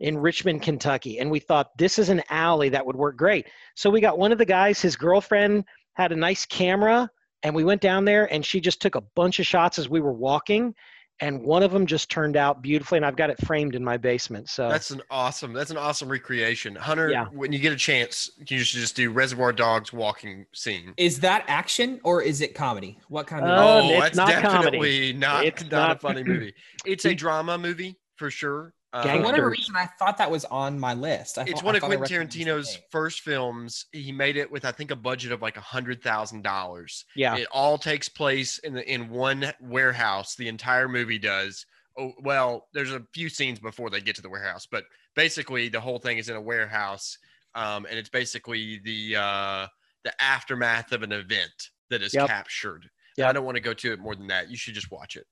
in 0.00 0.16
Richmond, 0.18 0.62
Kentucky. 0.62 1.18
And 1.18 1.30
we 1.30 1.38
thought 1.40 1.76
this 1.78 1.98
is 1.98 2.08
an 2.08 2.22
alley 2.30 2.68
that 2.70 2.84
would 2.84 2.96
work 2.96 3.16
great. 3.16 3.46
So 3.74 3.90
we 3.90 4.00
got 4.00 4.18
one 4.18 4.32
of 4.32 4.38
the 4.38 4.44
guys, 4.44 4.80
his 4.80 4.96
girlfriend 4.96 5.64
had 5.94 6.12
a 6.12 6.16
nice 6.16 6.46
camera, 6.46 7.10
and 7.42 7.54
we 7.54 7.64
went 7.64 7.80
down 7.80 8.04
there 8.04 8.32
and 8.32 8.44
she 8.44 8.60
just 8.60 8.80
took 8.80 8.94
a 8.94 9.00
bunch 9.14 9.38
of 9.40 9.46
shots 9.46 9.78
as 9.78 9.88
we 9.88 10.00
were 10.00 10.12
walking. 10.12 10.74
And 11.20 11.42
one 11.44 11.62
of 11.62 11.70
them 11.70 11.86
just 11.86 12.10
turned 12.10 12.36
out 12.36 12.62
beautifully, 12.62 12.96
and 12.96 13.06
I've 13.06 13.14
got 13.16 13.30
it 13.30 13.38
framed 13.46 13.76
in 13.76 13.84
my 13.84 13.96
basement. 13.96 14.48
So 14.48 14.68
That's 14.68 14.90
an 14.90 15.02
awesome. 15.08 15.52
That's 15.52 15.70
an 15.70 15.76
awesome 15.76 16.08
recreation. 16.08 16.74
Hunter, 16.74 17.10
Yeah. 17.10 17.26
when 17.26 17.52
you 17.52 17.60
get 17.60 17.72
a 17.72 17.76
chance, 17.76 18.28
you 18.48 18.58
should 18.60 18.80
just 18.80 18.96
do 18.96 19.10
Reservoir 19.12 19.52
Dogs 19.52 19.92
walking 19.92 20.46
scene. 20.52 20.94
Is 20.96 21.20
that 21.20 21.44
action 21.46 22.00
or 22.02 22.22
is 22.22 22.40
it 22.40 22.56
comedy? 22.56 22.98
What 23.08 23.28
kind 23.28 23.44
of 23.44 23.50
Uh, 23.50 23.62
oh, 23.62 23.88
it's 23.90 24.00
that's 24.00 24.16
not 24.16 24.32
comedy. 24.42 24.78
definitely 24.78 25.12
not 25.12 25.44
It's 25.44 25.62
not, 25.62 25.70
not- 25.70 25.96
a 25.96 26.00
funny 26.00 26.24
movie. 26.24 26.54
It's 26.86 27.04
a 27.04 27.14
drama 27.14 27.56
movie 27.56 27.94
for 28.16 28.28
sure. 28.28 28.74
Uh, 28.92 29.02
For 29.02 29.08
Gangsters. 29.08 29.24
whatever 29.26 29.48
reason, 29.50 29.74
I 29.74 29.86
thought 29.98 30.18
that 30.18 30.30
was 30.30 30.44
on 30.46 30.78
my 30.78 30.92
list. 30.92 31.38
I 31.38 31.42
it's 31.42 31.52
thought- 31.52 31.64
one 31.64 31.74
I 31.74 31.78
of 31.78 31.82
thought 31.82 31.96
Quentin 31.96 32.28
Tarantino's 32.28 32.78
first 32.90 33.20
films. 33.20 33.86
He 33.92 34.12
made 34.12 34.36
it 34.36 34.50
with 34.50 34.64
I 34.66 34.72
think 34.72 34.90
a 34.90 34.96
budget 34.96 35.32
of 35.32 35.40
like 35.40 35.56
a 35.56 35.60
hundred 35.62 36.02
thousand 36.02 36.42
dollars. 36.42 37.04
yeah, 37.16 37.36
It 37.36 37.48
all 37.52 37.78
takes 37.78 38.08
place 38.08 38.58
in 38.58 38.74
the 38.74 38.86
in 38.92 39.08
one 39.08 39.52
warehouse. 39.60 40.36
The 40.36 40.48
entire 40.48 40.88
movie 40.88 41.18
does. 41.18 41.64
Oh 41.98 42.12
well, 42.22 42.68
there's 42.74 42.92
a 42.92 43.02
few 43.14 43.28
scenes 43.30 43.58
before 43.60 43.88
they 43.88 44.00
get 44.00 44.14
to 44.16 44.22
the 44.22 44.30
warehouse, 44.30 44.66
but 44.70 44.84
basically 45.16 45.68
the 45.68 45.80
whole 45.80 45.98
thing 45.98 46.18
is 46.18 46.28
in 46.28 46.36
a 46.36 46.40
warehouse, 46.40 47.16
um, 47.54 47.86
and 47.88 47.98
it's 47.98 48.08
basically 48.10 48.78
the 48.84 49.16
uh, 49.16 49.66
the 50.04 50.22
aftermath 50.22 50.92
of 50.92 51.02
an 51.02 51.12
event 51.12 51.52
that 51.90 52.02
is 52.02 52.12
Yep. 52.12 52.26
captured. 52.28 52.88
Yep. 53.18 53.28
I 53.28 53.32
don't 53.32 53.44
want 53.44 53.56
to 53.56 53.60
go 53.62 53.74
to 53.74 53.92
it 53.92 54.00
more 54.00 54.16
than 54.16 54.26
that. 54.28 54.50
You 54.50 54.56
should 54.56 54.74
just 54.74 54.90
watch 54.90 55.16
it. 55.16 55.26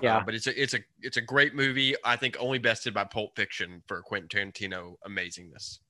Yeah. 0.00 0.18
Uh, 0.18 0.24
but 0.24 0.34
it's 0.34 0.46
a 0.46 0.62
it's 0.62 0.74
a 0.74 0.78
it's 1.00 1.16
a 1.16 1.20
great 1.20 1.54
movie. 1.54 1.94
I 2.04 2.16
think 2.16 2.36
only 2.40 2.58
bested 2.58 2.94
by 2.94 3.04
Pulp 3.04 3.36
Fiction 3.36 3.82
for 3.86 4.02
Quentin 4.02 4.28
Tarantino 4.28 4.96
amazingness. 5.06 5.80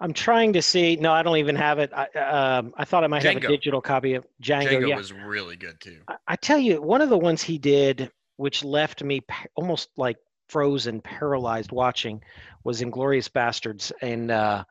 I'm 0.00 0.12
trying 0.12 0.52
to 0.54 0.62
see. 0.62 0.96
No, 0.96 1.12
I 1.12 1.22
don't 1.22 1.36
even 1.36 1.56
have 1.56 1.78
it. 1.78 1.92
I, 1.94 2.06
um, 2.18 2.72
I 2.76 2.84
thought 2.84 3.04
I 3.04 3.06
might 3.06 3.22
have 3.22 3.36
a 3.36 3.40
digital 3.40 3.80
copy 3.80 4.14
of 4.14 4.26
Django. 4.42 4.68
Django 4.68 4.88
yeah. 4.88 4.96
was 4.96 5.12
really 5.12 5.56
good 5.56 5.78
too. 5.80 5.98
I, 6.08 6.16
I 6.28 6.36
tell 6.36 6.58
you, 6.58 6.80
one 6.80 7.02
of 7.02 7.10
the 7.10 7.18
ones 7.18 7.42
he 7.42 7.58
did, 7.58 8.10
which 8.36 8.64
left 8.64 9.02
me 9.02 9.20
pa- 9.20 9.46
almost 9.54 9.90
like 9.96 10.16
frozen, 10.48 11.00
paralyzed 11.00 11.70
watching, 11.70 12.22
was 12.64 12.80
Inglourious 12.80 13.28
Basterds, 13.28 13.92
and 14.00 14.30
uh, 14.30 14.64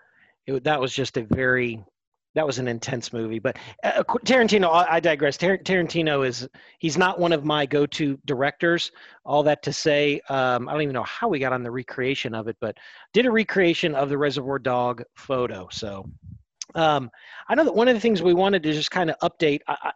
it, 0.48 0.64
that 0.64 0.82
was 0.82 0.94
just 0.94 1.18
a 1.18 1.24
very 1.24 1.84
that 2.36 2.46
was 2.46 2.60
an 2.60 2.68
intense 2.68 3.12
movie. 3.12 3.40
But 3.40 3.58
uh, 3.84 4.04
Tarantino, 4.26 4.72
I, 4.72 4.96
I 4.96 5.00
digress. 5.00 5.38
Tar- 5.38 5.58
Tarantino 5.58 6.26
is 6.26 6.48
he's 6.80 6.98
not 6.98 7.20
one 7.20 7.34
of 7.34 7.44
my 7.44 7.66
go-to 7.66 8.20
directors. 8.26 8.92
All 9.26 9.44
that 9.44 9.64
to 9.64 9.74
say, 9.74 10.22
um, 10.30 10.70
I 10.70 10.74
don't 10.74 10.82
even 10.82 10.94
know 10.94 11.04
how 11.04 11.28
we 11.28 11.40
got 11.40 11.54
on 11.54 11.64
the 11.64 11.72
recreation 11.72 12.36
of 12.36 12.48
it, 12.48 12.58
but 12.62 12.78
did 13.14 13.26
a 13.26 13.32
recreation 13.32 13.96
of 13.96 14.10
the 14.10 14.18
Reservoir 14.18 14.60
Dog 14.60 15.04
photo. 15.16 15.68
So. 15.72 16.06
Um, 16.76 17.10
I 17.48 17.56
know 17.56 17.64
that 17.64 17.74
one 17.74 17.88
of 17.88 17.96
the 17.96 18.00
things 18.00 18.22
we 18.22 18.36
wanted 18.36 18.62
to 18.62 18.74
just 18.74 18.92
kind 18.92 19.10
of 19.10 19.18
update. 19.24 19.62
I, 19.68 19.76
I, 19.82 19.92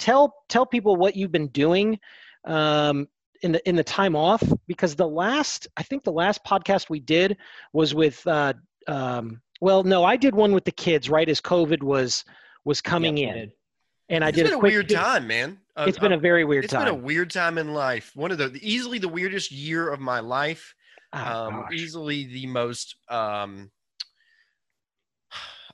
tell 0.00 0.34
tell 0.48 0.66
people 0.66 0.96
what 0.96 1.14
you've 1.14 1.30
been 1.30 1.46
doing 1.46 1.96
um, 2.44 3.06
in 3.42 3.52
the 3.52 3.68
in 3.68 3.76
the 3.76 3.84
time 3.84 4.16
off 4.16 4.42
because 4.66 4.96
the 4.96 5.06
last 5.06 5.68
I 5.76 5.84
think 5.84 6.02
the 6.02 6.10
last 6.10 6.44
podcast 6.44 6.90
we 6.90 6.98
did 6.98 7.36
was 7.72 7.94
with 7.94 8.26
uh, 8.26 8.54
um, 8.88 9.40
well 9.60 9.82
no 9.82 10.04
I 10.04 10.16
did 10.16 10.34
one 10.34 10.52
with 10.52 10.64
the 10.64 10.72
kids 10.72 11.08
right 11.10 11.28
as 11.28 11.40
COVID 11.40 11.82
was 11.82 12.24
was 12.64 12.80
coming 12.80 13.16
Yep, 13.16 13.28
in 13.28 13.40
did. 13.40 13.52
and 14.08 14.24
I 14.24 14.28
It's 14.28 14.36
did 14.36 14.44
been 14.44 14.54
a 14.54 14.58
quick 14.58 14.72
weird 14.72 14.88
time, 14.88 15.26
man. 15.26 15.58
Uh, 15.76 15.84
It's 15.88 15.98
been 15.98 16.12
a 16.12 16.18
very 16.18 16.44
weird 16.44 16.64
it's 16.64 16.72
time. 16.72 16.82
It's 16.82 16.90
been 16.90 17.00
a 17.00 17.04
weird 17.04 17.30
time 17.30 17.56
in 17.58 17.72
life. 17.72 18.10
One 18.14 18.30
of 18.30 18.38
the 18.38 18.58
easily 18.62 18.98
the 18.98 19.08
weirdest 19.08 19.50
year 19.52 19.88
of 19.90 20.00
my 20.00 20.20
life. 20.20 20.74
Oh, 21.12 21.18
um, 21.46 21.54
gosh. 21.62 21.72
easily 21.72 22.24
the 22.26 22.46
most 22.46 22.96
um, 23.08 23.70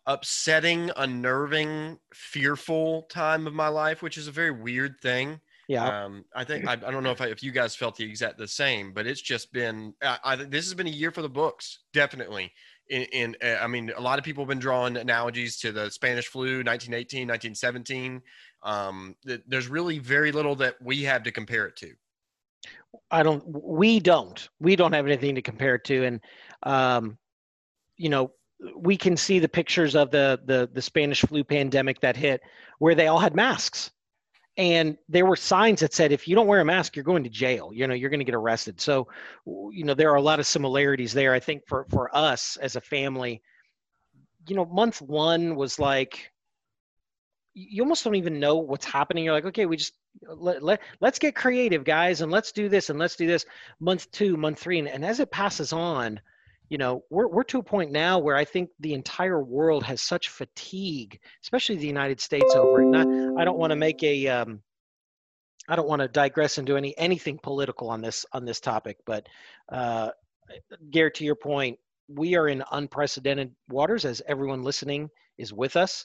upsetting, 0.07 0.91
unnerving, 0.97 1.99
fearful 2.13 3.03
time 3.05 3.47
of 3.47 3.55
my 3.55 3.69
life, 3.69 4.03
which 4.03 4.19
is 4.19 4.29
a 4.29 4.33
very 4.33 4.51
weird 4.51 5.01
thing. 5.01 5.41
yeah, 5.69 6.05
Um, 6.05 6.25
I 6.35 6.45
think 6.45 6.67
I, 6.69 6.73
I 6.75 6.77
don't 6.77 7.03
know 7.03 7.11
if 7.11 7.21
I, 7.21 7.27
if 7.29 7.43
you 7.43 7.51
guys 7.53 7.75
felt 7.75 7.97
the 7.97 8.05
exact 8.05 8.39
the 8.39 8.47
same, 8.47 8.93
but 8.93 9.07
it's 9.07 9.23
just 9.23 9.53
been 9.53 9.95
I, 10.03 10.19
I, 10.23 10.37
this 10.37 10.67
has 10.67 10.75
been 10.75 10.87
a 10.87 10.91
year 10.91 11.11
for 11.11 11.23
the 11.23 11.29
books, 11.29 11.81
definitely. 11.93 12.53
In, 12.91 13.03
in 13.13 13.37
uh, 13.43 13.57
I 13.63 13.67
mean, 13.67 13.93
a 13.97 14.01
lot 14.01 14.19
of 14.19 14.25
people 14.25 14.45
have 14.45 14.49
been 14.49 14.59
drawing 14.59 14.97
analogies 14.97 15.57
to 15.59 15.73
the 15.73 15.91
Spanish 15.91 16.27
flu, 16.29 16.63
1918, 16.63 17.29
1917. 17.29 18.23
Um, 18.63 19.17
th- 19.27 19.43
there's 19.47 19.69
really 19.69 19.99
very 19.99 20.33
little 20.33 20.55
that 20.57 20.77
we 20.83 21.03
have 21.03 21.23
to 21.25 21.33
compare 21.33 21.67
it 21.67 21.77
to. 21.77 21.93
I 23.11 23.23
don't. 23.23 23.43
We 23.47 24.01
don't. 24.01 24.49
We 24.61 24.77
don't 24.77 24.93
have 24.93 25.07
anything 25.07 25.35
to 25.35 25.43
compare 25.43 25.75
it 25.77 25.85
to, 25.85 26.05
and 26.05 26.21
um, 26.63 27.19
you 27.97 28.09
know, 28.09 28.33
we 28.77 28.97
can 28.97 29.17
see 29.17 29.39
the 29.39 29.49
pictures 29.49 29.95
of 29.95 30.11
the 30.11 30.41
the 30.45 30.71
the 30.73 30.83
Spanish 30.83 31.21
flu 31.23 31.45
pandemic 31.45 32.01
that 32.01 32.17
hit, 32.17 32.41
where 32.79 32.95
they 32.95 33.09
all 33.09 33.19
had 33.19 33.35
masks, 33.35 33.91
and 34.57 34.97
there 35.09 35.27
were 35.27 35.37
signs 35.37 35.81
that 35.81 35.93
said, 35.93 36.13
if 36.13 36.29
you 36.29 36.37
don't 36.37 36.47
wear 36.47 36.61
a 36.61 36.65
mask, 36.65 36.95
you're 36.95 37.05
going 37.05 37.25
to 37.25 37.31
jail. 37.31 37.71
You 37.73 37.89
know, 37.89 37.95
you're 37.95 38.11
going 38.11 38.21
to 38.21 38.25
get 38.25 38.37
arrested. 38.37 38.81
So, 38.81 39.09
you 39.47 39.85
know, 39.85 39.95
there 39.95 40.11
are 40.11 40.17
a 40.17 40.23
lot 40.23 40.39
of 40.39 40.47
similarities 40.47 41.13
there. 41.13 41.35
I 41.35 41.41
think 41.41 41.67
for 41.67 41.87
for 41.91 42.15
us 42.17 42.57
as 42.61 42.77
a 42.77 42.81
family, 42.81 43.43
you 44.47 44.55
know, 44.55 44.65
month 44.65 45.03
one 45.03 45.57
was 45.57 45.79
like 45.79 46.31
you 47.55 47.83
almost 47.83 48.05
don't 48.05 48.17
even 48.17 48.41
know 48.41 48.57
what's 48.57 48.85
happening. 48.85 49.25
You're 49.25 49.35
like, 49.35 49.47
okay, 49.47 49.67
we 49.67 49.77
just 49.77 49.95
let, 50.23 50.63
let 50.63 50.81
let's 51.01 51.19
get 51.19 51.35
creative, 51.35 51.85
guys, 51.85 52.21
and 52.21 52.31
let's 52.31 52.53
do 52.53 52.69
this 52.69 52.91
and 52.91 52.99
let's 52.99 53.17
do 53.17 53.27
this. 53.27 53.47
Month 53.81 54.11
two, 54.11 54.37
month 54.37 54.59
three, 54.59 54.79
and, 54.79 54.89
and 54.89 55.05
as 55.05 55.21
it 55.21 55.31
passes 55.31 55.73
on, 55.73 56.21
you 56.75 56.79
know, 56.79 57.05
we're 57.09 57.29
we're 57.29 57.45
to 57.45 57.61
a 57.61 57.63
point 57.63 57.93
now 57.93 58.19
where 58.19 58.35
I 58.35 58.45
think 58.45 58.69
the 58.81 58.95
entire 58.95 59.41
world 59.41 59.85
has 59.85 60.03
such 60.03 60.29
fatigue, 60.29 61.21
especially 61.41 61.77
the 61.77 61.87
United 61.87 62.21
States 62.21 62.53
over 62.57 62.83
it. 62.83 62.97
I 63.39 63.45
don't 63.45 63.59
want 63.59 63.71
to 63.71 63.77
make 63.77 64.03
a 64.03 64.27
um, 64.27 64.61
I 65.69 65.77
don't 65.77 65.87
want 65.87 66.03
to 66.03 66.09
digress 66.09 66.59
into 66.59 66.77
any 66.77 66.93
anything 66.99 67.39
political 67.41 67.91
on 67.91 68.01
this 68.01 68.27
on 68.33 68.45
this 68.45 68.59
topic, 68.59 68.97
but 69.07 69.29
uh, 69.69 70.11
Garrett, 70.91 71.15
to 71.15 71.25
your 71.25 71.37
point, 71.37 71.79
we 72.09 72.35
are 72.35 72.49
in 72.49 72.65
unprecedented 72.73 73.55
waters 73.69 74.05
as 74.05 74.21
everyone 74.27 74.65
listening 74.65 75.09
is 75.39 75.53
with 75.53 75.77
us. 75.77 76.05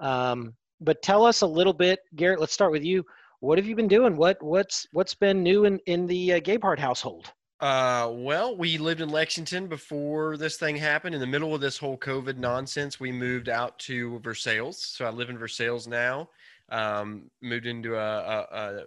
Um, 0.00 0.52
but 0.82 1.00
tell 1.00 1.24
us 1.24 1.40
a 1.40 1.46
little 1.46 1.72
bit, 1.72 2.00
Garrett. 2.14 2.40
Let's 2.40 2.52
start 2.52 2.72
with 2.72 2.84
you. 2.84 3.06
What 3.40 3.56
have 3.56 3.66
you 3.66 3.74
been 3.74 3.88
doing? 3.88 4.18
What 4.18 4.36
what's 4.42 4.86
what's 4.92 5.14
been 5.14 5.42
new 5.42 5.64
in 5.64 5.78
in 5.86 6.06
the 6.06 6.34
uh, 6.34 6.76
household? 6.76 7.32
Uh, 7.60 8.08
well, 8.12 8.56
we 8.56 8.78
lived 8.78 9.02
in 9.02 9.10
Lexington 9.10 9.66
before 9.66 10.38
this 10.38 10.56
thing 10.56 10.76
happened. 10.76 11.14
In 11.14 11.20
the 11.20 11.26
middle 11.26 11.54
of 11.54 11.60
this 11.60 11.76
whole 11.76 11.98
COVID 11.98 12.38
nonsense, 12.38 12.98
we 12.98 13.12
moved 13.12 13.50
out 13.50 13.78
to 13.80 14.18
Versailles. 14.20 14.78
So 14.78 15.04
I 15.04 15.10
live 15.10 15.28
in 15.28 15.36
Versailles 15.36 15.86
now. 15.86 16.30
Um, 16.70 17.30
moved 17.42 17.66
into 17.66 17.96
a, 17.96 17.98
a, 17.98 18.46
a, 18.52 18.84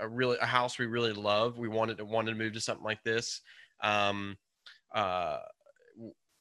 a 0.00 0.08
really 0.08 0.36
a 0.40 0.46
house 0.46 0.78
we 0.78 0.86
really 0.86 1.12
love. 1.12 1.56
We 1.58 1.68
wanted 1.68 1.96
to 1.98 2.04
wanted 2.04 2.32
to 2.32 2.36
move 2.36 2.52
to 2.54 2.60
something 2.60 2.84
like 2.84 3.02
this. 3.04 3.40
Um, 3.82 4.36
uh, 4.94 5.38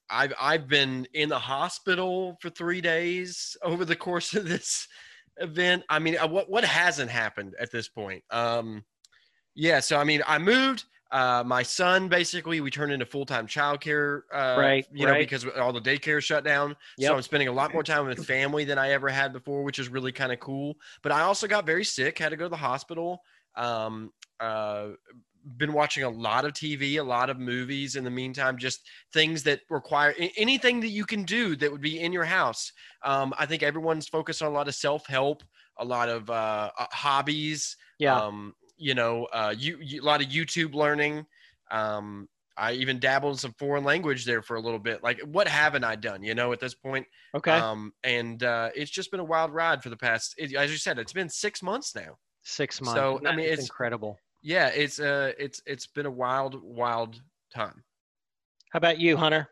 I've 0.10 0.34
I've 0.40 0.68
been 0.68 1.08
in 1.14 1.30
the 1.30 1.40
hospital 1.40 2.38
for 2.42 2.50
three 2.50 2.82
days 2.82 3.56
over 3.64 3.86
the 3.86 3.96
course 3.96 4.34
of 4.34 4.50
this 4.50 4.88
event. 5.38 5.84
I 5.88 6.00
mean, 6.00 6.18
uh, 6.18 6.28
what 6.28 6.50
what 6.50 6.66
hasn't 6.66 7.12
happened 7.12 7.56
at 7.58 7.72
this 7.72 7.88
point? 7.88 8.24
Um, 8.32 8.84
yeah, 9.56 9.80
so 9.80 9.98
I 9.98 10.04
mean, 10.04 10.24
I 10.28 10.40
moved. 10.40 10.84
Uh, 11.12 11.44
my 11.46 11.64
son 11.64 12.08
basically 12.08 12.62
we 12.62 12.70
turned 12.70 12.92
into 12.92 13.06
full 13.06 13.26
time 13.26 13.48
childcare, 13.48 14.22
uh, 14.34 14.56
Right, 14.60 14.86
You 14.92 15.06
know, 15.06 15.14
right. 15.14 15.20
because 15.20 15.46
all 15.46 15.74
the 15.74 15.82
daycare 15.82 16.22
shut 16.22 16.44
down. 16.44 16.76
Yep. 16.98 17.08
So 17.10 17.16
I'm 17.16 17.22
spending 17.24 17.48
a 17.48 17.54
lot 17.54 17.74
more 17.74 17.84
time 17.84 18.06
with 18.06 18.26
family 18.26 18.64
than 18.64 18.78
I 18.78 18.92
ever 18.92 19.10
had 19.10 19.34
before, 19.34 19.64
which 19.64 19.80
is 19.80 19.90
really 19.90 20.12
kind 20.12 20.32
of 20.32 20.40
cool. 20.40 20.76
But 21.02 21.12
I 21.12 21.22
also 21.22 21.48
got 21.48 21.66
very 21.66 21.84
sick, 21.84 22.20
had 22.20 22.30
to 22.30 22.38
go 22.38 22.46
to 22.46 22.50
the 22.50 22.58
hospital. 22.58 23.24
Um, 23.56 24.12
uh, 24.40 24.90
been 25.58 25.74
watching 25.74 26.04
a 26.04 26.10
lot 26.10 26.46
of 26.46 26.54
TV, 26.54 27.00
a 27.00 27.04
lot 27.04 27.30
of 27.30 27.40
movies 27.40 27.96
in 27.96 28.04
the 28.04 28.10
meantime, 28.12 28.58
just 28.58 28.88
things 29.14 29.42
that 29.44 29.62
require 29.70 30.14
anything 30.38 30.80
that 30.82 30.90
you 30.90 31.06
can 31.06 31.24
do 31.24 31.56
that 31.56 31.72
would 31.72 31.82
be 31.82 32.00
in 32.02 32.12
your 32.12 32.26
house. 32.26 32.72
Um, 33.04 33.34
I 33.38 33.46
think 33.46 33.64
everyone's 33.64 34.08
focused 34.08 34.42
on 34.42 34.50
a 34.50 34.54
lot 34.54 34.68
of 34.68 34.76
self 34.76 35.08
help, 35.08 35.44
a 35.78 35.86
lot 35.86 36.10
of 36.10 36.30
uh, 36.30 36.72
uh, 36.78 36.86
hobbies. 36.92 37.78
Yeah. 37.98 38.16
Um, 38.16 38.54
you 38.80 38.96
know, 38.96 39.26
uh, 39.34 39.54
you, 39.58 39.78
you, 39.82 40.02
a 40.02 40.06
lot 40.06 40.22
of 40.24 40.30
YouTube 40.30 40.74
learning. 40.74 41.26
Um, 41.70 42.28
I 42.58 42.74
even 42.74 43.00
dabbled 43.00 43.34
in 43.34 43.38
some 43.38 43.54
foreign 43.58 43.84
language 43.84 44.26
there 44.26 44.42
for 44.42 44.58
a 44.58 44.60
little 44.60 44.80
bit. 44.80 45.02
Like, 45.02 45.22
what 45.22 45.48
haven't 45.48 45.84
I 45.86 45.96
done? 45.96 46.24
You 46.24 46.36
know, 46.36 46.52
at 46.52 46.60
this 46.60 46.74
point. 46.74 47.06
okay. 47.34 47.52
Um, 47.52 47.94
and 48.04 48.44
uh, 48.44 48.70
it's 48.76 48.92
just 48.92 49.12
been 49.12 49.20
a 49.22 49.24
wild 49.26 49.54
ride 49.54 49.82
for 49.82 49.90
the 49.90 49.98
past. 49.98 50.36
It, 50.38 50.54
as 50.56 50.70
you 50.72 50.78
said, 50.78 51.00
it's 51.00 51.14
been 51.14 51.30
six 51.30 51.64
months 51.64 51.96
now. 51.96 52.18
Six 52.44 52.82
months. 52.82 53.00
so, 53.00 53.22
I 53.26 53.36
mean, 53.36 53.46
it's- 53.46 53.62
incredible. 53.62 54.18
Yeah, 54.42 54.68
it's 54.70 55.02
uh, 55.02 55.34
it's 55.38 55.62
it's 55.66 55.86
been 55.86 56.06
a 56.06 56.12
wild, 56.12 56.64
wild 56.64 57.22
time. 57.54 57.84
How 58.70 58.78
about 58.78 58.98
you, 58.98 59.18
Hunter? 59.18 59.50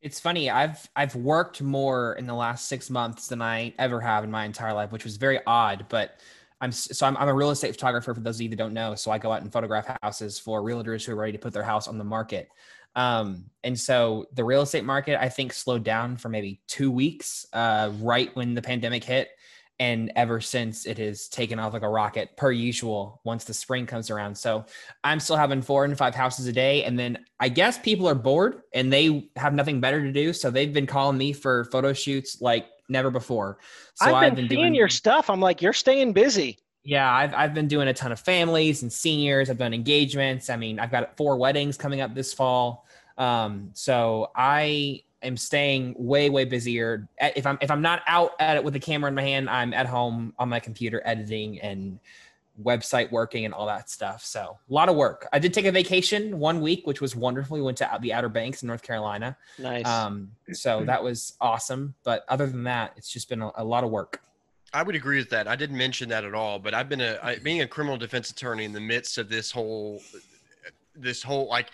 It's 0.00 0.18
funny. 0.18 0.50
I've 0.50 0.90
I've 0.96 1.14
worked 1.14 1.62
more 1.62 2.14
in 2.14 2.26
the 2.26 2.34
last 2.34 2.68
six 2.68 2.90
months 2.90 3.28
than 3.28 3.40
I 3.40 3.72
ever 3.78 4.00
have 4.00 4.24
in 4.24 4.30
my 4.30 4.44
entire 4.44 4.72
life, 4.72 4.90
which 4.90 5.04
was 5.04 5.16
very 5.16 5.38
odd. 5.46 5.86
But 5.88 6.18
I'm 6.62 6.72
so 6.72 7.06
I'm, 7.06 7.16
I'm 7.16 7.28
a 7.28 7.34
real 7.34 7.50
estate 7.50 7.72
photographer. 7.72 8.14
For 8.14 8.20
those 8.20 8.36
of 8.36 8.42
you 8.42 8.48
that 8.50 8.56
don't 8.56 8.72
know, 8.72 8.94
so 8.94 9.10
I 9.10 9.18
go 9.18 9.32
out 9.32 9.42
and 9.42 9.52
photograph 9.52 9.98
houses 10.02 10.38
for 10.38 10.62
realtors 10.62 11.04
who 11.04 11.12
are 11.12 11.16
ready 11.16 11.32
to 11.32 11.38
put 11.38 11.52
their 11.52 11.64
house 11.64 11.88
on 11.88 11.98
the 11.98 12.04
market. 12.04 12.48
Um, 12.94 13.46
and 13.64 13.78
so 13.78 14.26
the 14.32 14.44
real 14.44 14.62
estate 14.62 14.84
market, 14.84 15.20
I 15.20 15.28
think, 15.28 15.52
slowed 15.52 15.82
down 15.82 16.16
for 16.16 16.28
maybe 16.28 16.60
two 16.68 16.90
weeks, 16.90 17.46
uh, 17.52 17.90
right 18.00 18.34
when 18.36 18.54
the 18.54 18.62
pandemic 18.62 19.02
hit. 19.02 19.30
And 19.80 20.12
ever 20.14 20.40
since, 20.40 20.86
it 20.86 20.98
has 20.98 21.26
taken 21.26 21.58
off 21.58 21.72
like 21.72 21.82
a 21.82 21.88
rocket, 21.88 22.36
per 22.36 22.52
usual, 22.52 23.20
once 23.24 23.42
the 23.42 23.54
spring 23.54 23.84
comes 23.84 24.10
around. 24.10 24.36
So 24.36 24.64
I'm 25.02 25.18
still 25.18 25.34
having 25.36 25.62
four 25.62 25.84
and 25.84 25.98
five 25.98 26.14
houses 26.14 26.46
a 26.46 26.52
day. 26.52 26.84
And 26.84 26.96
then 26.96 27.18
I 27.40 27.48
guess 27.48 27.78
people 27.78 28.08
are 28.08 28.14
bored 28.14 28.62
and 28.72 28.92
they 28.92 29.28
have 29.34 29.54
nothing 29.54 29.80
better 29.80 30.00
to 30.00 30.12
do. 30.12 30.32
So 30.32 30.50
they've 30.50 30.72
been 30.72 30.86
calling 30.86 31.18
me 31.18 31.32
for 31.32 31.64
photo 31.64 31.92
shoots 31.92 32.40
like 32.40 32.66
never 32.92 33.10
before. 33.10 33.58
So 33.94 34.14
I've 34.14 34.36
been, 34.36 34.48
seeing 34.48 34.74
your 34.74 34.88
stuff. 34.88 35.28
I'm 35.28 35.40
like, 35.40 35.60
you're 35.62 35.72
staying 35.72 36.12
busy. 36.12 36.58
yeah, 36.84 37.12
I've, 37.12 37.34
I've 37.34 37.54
been 37.54 37.68
doing 37.68 37.88
a 37.88 37.94
ton 37.94 38.12
of 38.12 38.20
families 38.20 38.82
and 38.82 38.92
seniors. 38.92 39.50
I've 39.50 39.58
done 39.58 39.74
engagements. 39.74 40.50
I 40.50 40.56
mean, 40.56 40.78
I've 40.78 40.90
got 40.90 41.16
four 41.16 41.36
weddings 41.36 41.76
coming 41.76 42.00
up 42.00 42.14
this 42.14 42.32
fall. 42.32 42.86
Um, 43.18 43.70
so 43.72 44.30
I 44.34 45.02
am 45.22 45.36
staying 45.36 45.94
way, 45.96 46.30
way 46.30 46.44
busier. 46.44 47.08
If 47.20 47.46
I'm 47.46 47.58
if 47.60 47.70
I'm 47.70 47.82
not 47.82 48.02
out 48.06 48.32
at 48.40 48.56
it 48.56 48.64
with 48.64 48.74
the 48.74 48.80
camera 48.80 49.08
in 49.08 49.14
my 49.14 49.22
hand, 49.22 49.48
I'm 49.48 49.72
at 49.74 49.86
home 49.86 50.32
on 50.38 50.48
my 50.48 50.60
computer 50.60 51.00
editing 51.04 51.60
and 51.60 51.98
website 52.60 53.10
working 53.10 53.44
and 53.44 53.54
all 53.54 53.66
that 53.66 53.88
stuff. 53.88 54.24
So 54.24 54.58
a 54.68 54.72
lot 54.72 54.88
of 54.88 54.96
work. 54.96 55.26
I 55.32 55.38
did 55.38 55.54
take 55.54 55.64
a 55.64 55.72
vacation 55.72 56.38
one 56.38 56.60
week, 56.60 56.86
which 56.86 57.00
was 57.00 57.16
wonderful. 57.16 57.56
We 57.56 57.62
went 57.62 57.78
to 57.78 57.90
out- 57.90 58.02
the 58.02 58.12
Outer 58.12 58.28
Banks 58.28 58.62
in 58.62 58.66
North 58.66 58.82
Carolina. 58.82 59.36
Nice. 59.58 59.86
Um, 59.86 60.32
so 60.52 60.84
that 60.84 61.02
was 61.02 61.34
awesome. 61.40 61.94
But 62.04 62.24
other 62.28 62.46
than 62.46 62.64
that, 62.64 62.92
it's 62.96 63.10
just 63.10 63.28
been 63.28 63.42
a, 63.42 63.50
a 63.56 63.64
lot 63.64 63.84
of 63.84 63.90
work. 63.90 64.22
I 64.74 64.82
would 64.82 64.94
agree 64.94 65.18
with 65.18 65.30
that. 65.30 65.48
I 65.48 65.56
didn't 65.56 65.76
mention 65.76 66.08
that 66.10 66.24
at 66.24 66.34
all, 66.34 66.58
but 66.58 66.72
I've 66.72 66.88
been 66.88 67.00
a 67.02 67.18
I, 67.22 67.36
being 67.36 67.60
a 67.60 67.66
criminal 67.66 67.98
defense 67.98 68.30
attorney 68.30 68.64
in 68.64 68.72
the 68.72 68.80
midst 68.80 69.18
of 69.18 69.28
this 69.28 69.50
whole 69.50 70.00
this 70.94 71.22
whole 71.22 71.48
like 71.48 71.68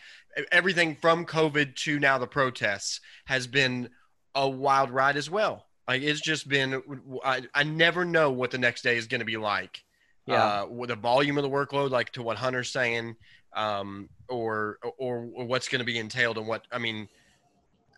everything 0.52 0.96
from 0.96 1.24
COVID 1.24 1.74
to 1.76 1.98
now 1.98 2.18
the 2.18 2.26
protests 2.26 3.00
has 3.24 3.46
been 3.46 3.88
a 4.34 4.48
wild 4.48 4.90
ride 4.90 5.16
as 5.16 5.30
well. 5.30 5.66
Like 5.86 6.02
it's 6.02 6.20
just 6.20 6.48
been 6.48 6.82
I, 7.24 7.42
I 7.54 7.62
never 7.62 8.04
know 8.04 8.30
what 8.30 8.50
the 8.50 8.58
next 8.58 8.82
day 8.82 8.96
is 8.96 9.06
going 9.06 9.20
to 9.20 9.24
be 9.24 9.36
like. 9.36 9.84
Yeah. 10.28 10.44
Uh, 10.62 10.66
with 10.66 10.90
the 10.90 10.96
volume 10.96 11.38
of 11.38 11.42
the 11.42 11.50
workload, 11.50 11.90
like 11.90 12.10
to 12.12 12.22
what 12.22 12.36
Hunter's 12.36 12.70
saying, 12.70 13.16
um, 13.54 14.08
or, 14.28 14.78
or 14.98 15.28
or 15.34 15.44
what's 15.46 15.68
going 15.68 15.78
to 15.80 15.84
be 15.84 15.98
entailed 15.98 16.36
and 16.38 16.46
what 16.46 16.66
I 16.70 16.78
mean, 16.78 17.08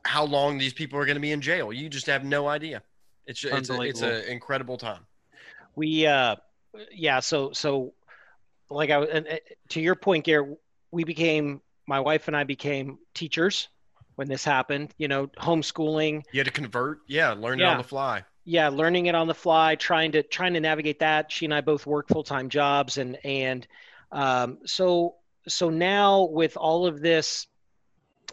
how 0.05 0.25
long 0.25 0.57
these 0.59 0.73
people 0.73 0.99
are 0.99 1.05
going 1.07 1.17
to 1.17 1.21
be 1.21 1.33
in 1.33 1.41
jail. 1.41 1.73
You 1.73 1.89
just 1.89 2.07
have 2.07 2.25
no 2.25 2.47
idea. 2.49 2.83
It's 3.27 3.45
it's 3.45 3.71
a, 3.71 3.81
it's 3.83 4.01
an 4.03 4.25
incredible 4.25 4.79
time. 4.79 5.03
we 5.77 6.07
uh 6.07 6.37
yeah 6.93 7.19
so 7.21 7.53
so 7.53 7.93
like 8.71 8.91
i 8.91 8.99
was- 8.99 9.09
and, 9.13 9.27
uh, 9.27 9.37
to 9.71 9.81
your 9.81 9.95
point 9.97 10.25
Garrett, 10.25 10.57
we 10.93 11.03
became 11.05 11.61
my 11.87 11.99
wife 12.01 12.29
and 12.29 12.37
i 12.37 12.45
became 12.45 12.99
teachers 13.15 13.69
when 14.17 14.29
this 14.29 14.45
happened 14.45 14.95
you 14.99 15.09
know 15.09 15.27
homeschooling 15.39 16.23
You 16.33 16.41
had 16.41 16.47
to 16.47 16.53
convert, 16.53 17.01
yeah, 17.09 17.33
learn 17.33 17.59
it 17.61 17.65
Yeah. 17.65 17.73
on 17.73 17.79
the 17.79 17.85
fly. 17.85 18.25
Yeah 18.51 18.69
learning 18.69 19.07
it 19.07 19.15
on 19.15 19.29
the 19.29 19.35
fly 19.35 19.77
trying 19.77 20.11
to 20.11 20.23
trying 20.25 20.55
to 20.55 20.61
navigate 20.61 20.99
that 20.99 21.31
she 21.31 21.45
and 21.45 21.55
i 21.55 21.61
both 21.61 21.87
work 21.87 22.09
full-time 22.09 22.49
jobs 22.49 22.99
and 22.99 23.17
and 23.25 23.67
um, 24.13 24.59
so 24.67 25.15
so 25.47 25.71
now 25.71 26.25
with 26.25 26.57
all 26.57 26.85
of 26.85 27.01
this 27.01 27.47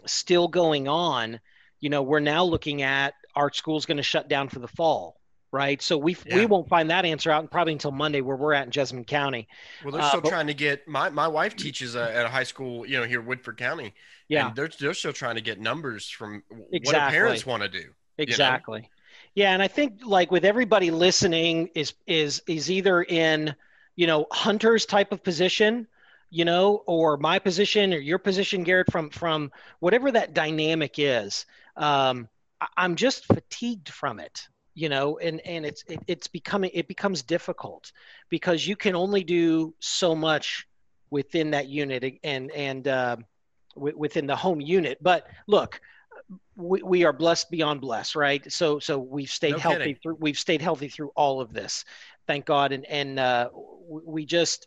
still 0.06 0.48
going 0.48 0.88
on 0.88 1.38
you 1.80 1.88
know 1.88 2.02
we're 2.02 2.18
now 2.20 2.42
looking 2.44 2.82
at 2.82 3.14
our 3.36 3.52
school's 3.52 3.86
going 3.86 3.96
to 3.96 4.02
shut 4.02 4.28
down 4.28 4.48
for 4.48 4.58
the 4.58 4.66
fall 4.66 5.20
right 5.52 5.80
so 5.80 5.96
we 5.96 6.16
we 6.34 6.46
won't 6.46 6.68
find 6.68 6.90
that 6.90 7.04
answer 7.04 7.30
out 7.30 7.48
probably 7.50 7.72
until 7.72 7.92
monday 7.92 8.20
where 8.20 8.36
we're 8.36 8.52
at 8.54 8.64
in 8.66 8.70
jessamine 8.72 9.04
county 9.04 9.46
Well, 9.84 9.92
they're 9.92 10.02
Uh, 10.02 10.08
still 10.08 10.20
but- 10.20 10.30
trying 10.30 10.48
to 10.48 10.54
get 10.54 10.86
my 10.88 11.08
my 11.10 11.28
wife 11.28 11.54
teaches 11.54 11.94
uh, 11.94 12.10
at 12.12 12.26
a 12.26 12.28
high 12.28 12.42
school, 12.42 12.84
you 12.86 12.98
know, 12.98 13.04
here 13.04 13.20
Woodford 13.22 13.56
County. 13.56 13.94
yeah 14.28 14.48
and 14.48 14.56
they're 14.56 14.68
they're 14.80 14.94
still 14.94 15.12
trying 15.12 15.36
to 15.36 15.40
get 15.42 15.60
numbers 15.60 16.08
from 16.10 16.42
what 16.48 16.66
Exactly. 16.72 17.10
do 17.10 17.16
parents 17.20 17.46
want 17.46 17.62
to 17.62 17.68
do. 17.68 17.84
exactly 18.18 18.90
yeah 19.34 19.52
and 19.52 19.62
i 19.62 19.68
think 19.68 20.00
like 20.04 20.30
with 20.30 20.44
everybody 20.44 20.90
listening 20.90 21.68
is 21.74 21.94
is 22.06 22.42
is 22.46 22.70
either 22.70 23.02
in 23.02 23.54
you 23.96 24.06
know 24.06 24.26
hunter's 24.30 24.86
type 24.86 25.12
of 25.12 25.22
position 25.22 25.86
you 26.30 26.44
know, 26.44 26.82
or 26.86 27.16
my 27.16 27.38
position 27.38 27.94
or 27.94 27.98
your 27.98 28.18
position, 28.18 28.62
Garrett, 28.62 28.90
from 28.92 29.10
from 29.10 29.50
whatever 29.80 30.12
that 30.12 30.34
dynamic 30.34 30.96
is. 30.98 31.46
Um, 31.76 32.28
I'm 32.76 32.96
just 32.96 33.24
fatigued 33.26 33.88
from 33.88 34.20
it, 34.20 34.46
you 34.74 34.88
know, 34.88 35.18
and 35.18 35.40
and 35.46 35.64
it's 35.64 35.84
it, 35.86 36.00
it's 36.06 36.26
becoming 36.26 36.70
it 36.74 36.88
becomes 36.88 37.22
difficult 37.22 37.92
because 38.28 38.66
you 38.66 38.76
can 38.76 38.94
only 38.94 39.24
do 39.24 39.74
so 39.78 40.14
much 40.14 40.66
within 41.10 41.52
that 41.52 41.68
unit 41.68 42.18
and 42.22 42.50
and 42.50 42.88
uh, 42.88 43.16
w- 43.74 43.96
within 43.96 44.26
the 44.26 44.36
home 44.36 44.60
unit. 44.60 44.98
But 45.00 45.26
look, 45.46 45.80
we, 46.56 46.82
we 46.82 47.04
are 47.04 47.12
blessed 47.12 47.50
beyond 47.50 47.80
blessed, 47.80 48.16
right? 48.16 48.50
So 48.52 48.78
so 48.78 48.98
we've 48.98 49.30
stayed 49.30 49.52
No 49.52 49.58
healthy 49.58 49.78
kidding. 49.78 49.96
through 50.02 50.16
we've 50.20 50.38
stayed 50.38 50.62
healthy 50.62 50.88
through 50.88 51.10
all 51.16 51.40
of 51.40 51.52
this, 51.52 51.84
thank 52.26 52.44
God. 52.44 52.72
And 52.72 52.84
and 52.86 53.18
uh, 53.18 53.50
we 53.54 54.26
just 54.26 54.66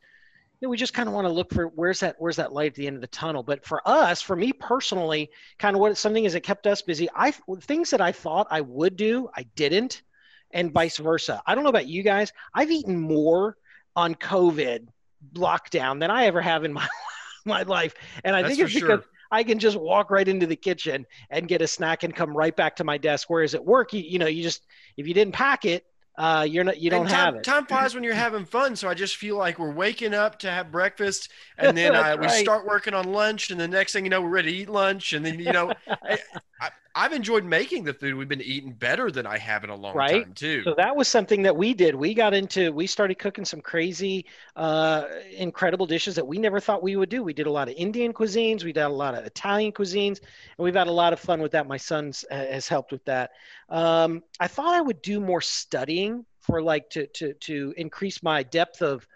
you 0.60 0.68
know, 0.68 0.70
we 0.70 0.78
just 0.78 0.94
kind 0.94 1.10
of 1.10 1.16
want 1.16 1.26
to 1.26 1.34
look 1.34 1.52
for 1.52 1.68
where's 1.68 2.00
that 2.02 2.16
where's 2.20 2.36
that 2.36 2.54
light 2.54 2.72
at 2.72 2.76
the 2.76 2.88
end 2.88 2.96
of 2.96 3.02
the 3.02 3.08
tunnel. 3.08 3.44
But 3.44 3.66
for 3.66 3.82
us, 3.88 4.22
for 4.22 4.36
me 4.36 4.54
personally, 4.54 5.30
kind 5.58 5.76
of 5.76 5.82
what 5.82 5.98
something 5.98 6.26
is 6.26 6.34
that 6.34 6.42
kept 6.42 6.68
us 6.68 6.82
busy. 6.82 7.10
I 7.16 7.34
things 7.62 7.90
that 7.90 8.02
I 8.02 8.12
thought 8.12 8.48
I 8.52 8.62
would 8.62 8.96
do, 8.96 9.30
I 9.36 9.44
didn't, 9.56 10.04
and 10.52 10.72
vice 10.72 10.98
versa. 10.98 11.42
I 11.46 11.56
don't 11.56 11.64
know 11.64 11.70
about 11.70 11.88
you 11.88 12.04
guys. 12.04 12.32
I've 12.54 12.72
eaten 12.72 13.00
more 13.00 13.58
on 13.96 14.16
COVID 14.16 14.88
lockdown 15.34 16.00
than 16.00 16.12
I 16.12 16.26
ever 16.26 16.42
have 16.42 16.64
in 16.64 16.74
my 16.74 16.88
my 17.46 17.64
life, 17.64 17.96
and 18.24 18.36
I 18.36 18.44
That's 18.44 18.56
think 18.56 18.68
it's 18.68 18.74
because 18.76 19.02
sure. 19.02 19.06
I 19.32 19.44
can 19.44 19.60
just 19.60 19.78
walk 19.78 20.12
right 20.12 20.28
into 20.28 20.46
the 20.46 20.56
kitchen 20.56 21.06
and 21.30 21.48
get 21.48 21.62
a 21.62 21.68
snack 21.68 22.04
and 22.04 22.16
come 22.16 22.36
right 22.36 22.56
back 22.56 22.76
to 22.78 22.84
my 22.84 22.98
desk. 22.98 23.30
Whereas 23.30 23.56
at 23.56 23.64
work, 23.64 23.94
you, 23.94 24.02
you 24.02 24.20
know, 24.20 24.28
you 24.28 24.44
just 24.44 24.66
if 24.98 25.08
you 25.08 25.14
didn't 25.14 25.34
pack 25.34 25.66
it, 25.66 25.86
uh, 26.18 26.46
you're 26.48 26.64
not 26.64 26.80
you 26.80 26.90
don't 26.90 27.08
time, 27.08 27.16
have 27.16 27.36
it. 27.36 27.44
Time 27.44 27.66
flies 27.68 27.96
when 27.96 28.04
you're 28.04 28.14
having 28.14 28.46
fun. 28.46 28.76
So 28.76 28.90
I 28.90 28.94
just 28.94 29.16
feel 29.16 29.38
like 29.38 29.58
we're 29.58 29.72
waking 29.72 30.14
up 30.14 30.40
to 30.40 30.52
have 30.52 30.72
breakfast, 30.72 31.32
and 31.58 31.76
then 31.78 31.94
That's 31.94 32.16
uh, 32.16 32.20
we 32.20 32.28
right. 32.28 32.40
start 32.40 32.66
working 32.66 32.94
on 32.94 33.12
lunch, 33.12 33.50
and 33.50 33.60
the 33.60 33.68
next 33.68 33.94
thing 33.94 34.04
you 34.04 34.10
know, 34.10 34.22
we're 34.22 34.30
ready 34.30 34.52
to 34.52 34.58
eat 34.58 34.70
lunch, 34.70 35.14
and 35.14 35.26
then 35.26 35.40
you 35.40 35.52
know, 35.52 35.72
I, 35.88 36.20
I, 36.60 36.70
I've 36.96 37.14
enjoyed 37.14 37.46
making 37.46 37.84
the 37.84 37.94
food 37.94 38.16
we've 38.16 38.28
been 38.28 38.42
eating 38.42 38.74
better 38.74 39.12
than 39.12 39.26
I 39.26 39.38
have 39.38 39.64
in 39.64 39.70
a 39.70 39.76
long 39.76 39.98
Right. 39.98 40.06
time 40.06 40.34
too. 40.34 40.68
So 40.68 40.76
that 40.76 40.96
was 40.96 41.08
something 41.08 41.42
that 41.42 41.58
we 41.58 41.74
did. 41.74 41.96
We 41.96 42.14
got 42.14 42.36
into, 42.36 42.72
we 42.72 42.86
started 42.86 43.18
cooking 43.18 43.46
some 43.46 43.62
crazy, 43.62 44.28
uh, 44.56 45.06
incredible 45.36 45.88
dishes 45.88 46.14
that 46.16 46.28
we 46.28 46.38
never 46.38 46.60
thought 46.60 46.84
we 46.84 46.96
would 46.96 47.10
do. 47.10 47.24
We 47.24 47.34
did 47.34 47.48
a 47.48 47.52
lot 47.52 47.68
of 47.68 47.74
Indian 47.76 48.14
cuisines, 48.14 48.64
we 48.64 48.72
did 48.72 48.82
a 48.82 48.90
lot 48.90 49.16
of 49.16 49.26
Italian 49.26 49.72
cuisines, 49.72 50.20
and 50.20 50.60
we've 50.60 50.76
had 50.76 50.86
a 50.86 50.92
lot 50.92 51.14
of 51.14 51.20
fun 51.20 51.42
with 51.42 51.54
that. 51.54 51.68
My 51.68 51.78
son's 51.78 52.24
uh, 52.30 52.36
has 52.36 52.68
helped 52.68 52.92
with 52.92 53.04
that. 53.06 53.32
Um, 53.70 54.22
I 54.40 54.48
thought 54.48 54.76
I 54.76 54.82
would 54.82 55.02
do 55.02 55.20
more 55.20 55.42
studying 55.42 56.26
for 56.42 56.62
like 56.62 56.90
to 56.92 57.08
to 57.08 57.34
to 57.34 57.74
increase 57.76 58.22
my 58.22 58.44
depth 58.44 58.84
of 58.84 59.08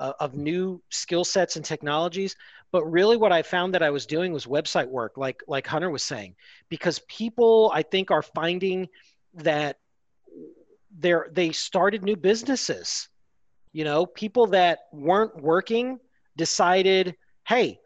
uh, 0.00 0.14
of 0.18 0.34
new 0.34 0.82
skill 0.88 1.24
sets 1.24 1.54
and 1.54 1.64
technologies. 1.64 2.34
But 2.72 2.84
really, 2.84 3.16
what 3.16 3.32
I 3.32 3.42
found 3.42 3.74
that 3.74 3.82
I 3.82 3.90
was 3.90 4.06
doing 4.06 4.32
was 4.32 4.46
website 4.46 4.88
work, 4.88 5.16
like 5.16 5.42
like 5.46 5.66
Hunter 5.66 5.90
was 5.90 6.02
saying, 6.02 6.34
because 6.68 6.98
people 7.08 7.70
I 7.72 7.82
think 7.82 8.10
are 8.10 8.22
finding 8.22 8.88
that 9.34 9.78
they're 10.98 11.28
they 11.32 11.52
started 11.52 12.02
new 12.02 12.16
businesses 12.16 13.08
you 13.72 13.84
know 13.84 14.06
people 14.06 14.46
that 14.48 14.80
weren't 14.92 15.40
working 15.40 15.98
decided 16.36 17.14
hey 17.46 17.78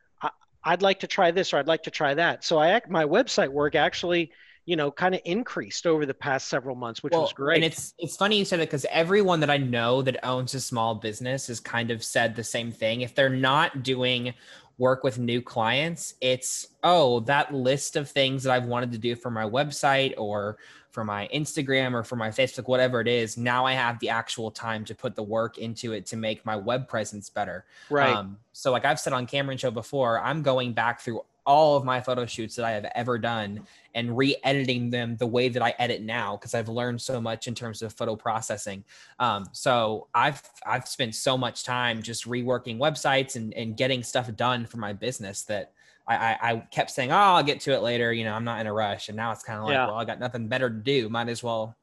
i'd 0.64 0.82
like 0.82 1.00
to 1.00 1.06
try 1.06 1.30
this 1.30 1.52
or 1.52 1.58
i'd 1.58 1.66
like 1.66 1.82
to 1.82 1.90
try 1.90 2.14
that 2.14 2.44
so 2.44 2.56
i 2.58 2.68
act 2.68 2.90
my 2.90 3.04
website 3.04 3.48
work 3.48 3.74
actually 3.74 4.30
you 4.66 4.76
know 4.76 4.90
kind 4.90 5.14
of 5.14 5.20
increased 5.24 5.86
over 5.86 6.06
the 6.06 6.14
past 6.14 6.48
several 6.48 6.74
months 6.74 7.02
which 7.02 7.12
was 7.12 7.32
great 7.32 7.56
And 7.56 7.64
it's 7.64 7.94
it's 7.98 8.16
funny 8.16 8.38
you 8.38 8.44
said 8.44 8.60
that 8.60 8.66
because 8.66 8.86
everyone 8.90 9.40
that 9.40 9.50
I 9.50 9.58
know 9.58 10.02
that 10.02 10.24
owns 10.24 10.54
a 10.54 10.60
small 10.60 10.94
business 10.94 11.48
has 11.48 11.60
kind 11.60 11.90
of 11.90 12.02
said 12.02 12.34
the 12.34 12.44
same 12.44 12.72
thing. 12.72 13.02
If 13.02 13.14
they're 13.14 13.28
not 13.28 13.82
doing 13.82 14.34
work 14.78 15.04
with 15.04 15.18
new 15.18 15.40
clients, 15.40 16.14
it's 16.20 16.68
oh 16.82 17.20
that 17.20 17.54
list 17.54 17.96
of 17.96 18.10
things 18.10 18.42
that 18.42 18.52
I've 18.52 18.66
wanted 18.66 18.92
to 18.92 18.98
do 18.98 19.14
for 19.14 19.30
my 19.30 19.44
website 19.44 20.14
or 20.16 20.58
for 20.90 21.04
my 21.04 21.28
Instagram 21.34 21.92
or 21.92 22.04
for 22.04 22.14
my 22.14 22.28
Facebook, 22.28 22.68
whatever 22.68 23.00
it 23.00 23.08
is. 23.08 23.36
Now 23.36 23.66
I 23.66 23.72
have 23.72 23.98
the 23.98 24.08
actual 24.10 24.52
time 24.52 24.84
to 24.84 24.94
put 24.94 25.16
the 25.16 25.24
work 25.24 25.58
into 25.58 25.92
it 25.92 26.06
to 26.06 26.16
make 26.16 26.46
my 26.46 26.54
web 26.54 26.86
presence 26.86 27.28
better. 27.28 27.64
right 27.90 28.14
Um, 28.14 28.38
so, 28.52 28.70
like 28.70 28.84
I've 28.84 29.00
said 29.00 29.12
on 29.12 29.26
Cameron 29.26 29.58
Show 29.58 29.72
before, 29.72 30.20
I'm 30.20 30.42
going 30.42 30.72
back 30.72 31.00
through 31.00 31.22
all 31.46 31.76
of 31.76 31.84
my 31.84 32.00
photo 32.00 32.24
shoots 32.26 32.56
that 32.56 32.64
I 32.64 32.70
have 32.72 32.86
ever 32.94 33.18
done 33.18 33.66
and 33.94 34.16
re-editing 34.16 34.90
them 34.90 35.16
the 35.16 35.26
way 35.26 35.48
that 35.48 35.62
I 35.62 35.74
edit 35.78 36.02
now 36.02 36.36
because 36.36 36.54
I've 36.54 36.68
learned 36.68 37.00
so 37.00 37.20
much 37.20 37.46
in 37.46 37.54
terms 37.54 37.82
of 37.82 37.92
photo 37.92 38.16
processing. 38.16 38.82
Um, 39.18 39.44
so 39.52 40.08
I've 40.14 40.42
I've 40.66 40.88
spent 40.88 41.14
so 41.14 41.36
much 41.36 41.64
time 41.64 42.02
just 42.02 42.24
reworking 42.26 42.78
websites 42.78 43.36
and, 43.36 43.52
and 43.54 43.76
getting 43.76 44.02
stuff 44.02 44.34
done 44.36 44.66
for 44.66 44.78
my 44.78 44.92
business 44.92 45.42
that 45.42 45.72
I, 46.06 46.16
I, 46.16 46.38
I 46.52 46.56
kept 46.70 46.90
saying, 46.90 47.12
oh, 47.12 47.16
I'll 47.16 47.42
get 47.42 47.60
to 47.60 47.72
it 47.72 47.82
later. 47.82 48.12
You 48.12 48.24
know, 48.24 48.34
I'm 48.34 48.44
not 48.44 48.60
in 48.60 48.66
a 48.66 48.72
rush. 48.72 49.08
And 49.08 49.16
now 49.16 49.32
it's 49.32 49.42
kind 49.42 49.58
of 49.58 49.64
like, 49.66 49.74
Yeah. 49.74 49.86
well, 49.86 49.96
I 49.96 50.04
got 50.04 50.20
nothing 50.20 50.48
better 50.48 50.68
to 50.68 50.76
do. 50.76 51.08
Might 51.08 51.28
as 51.28 51.42
well 51.42 51.76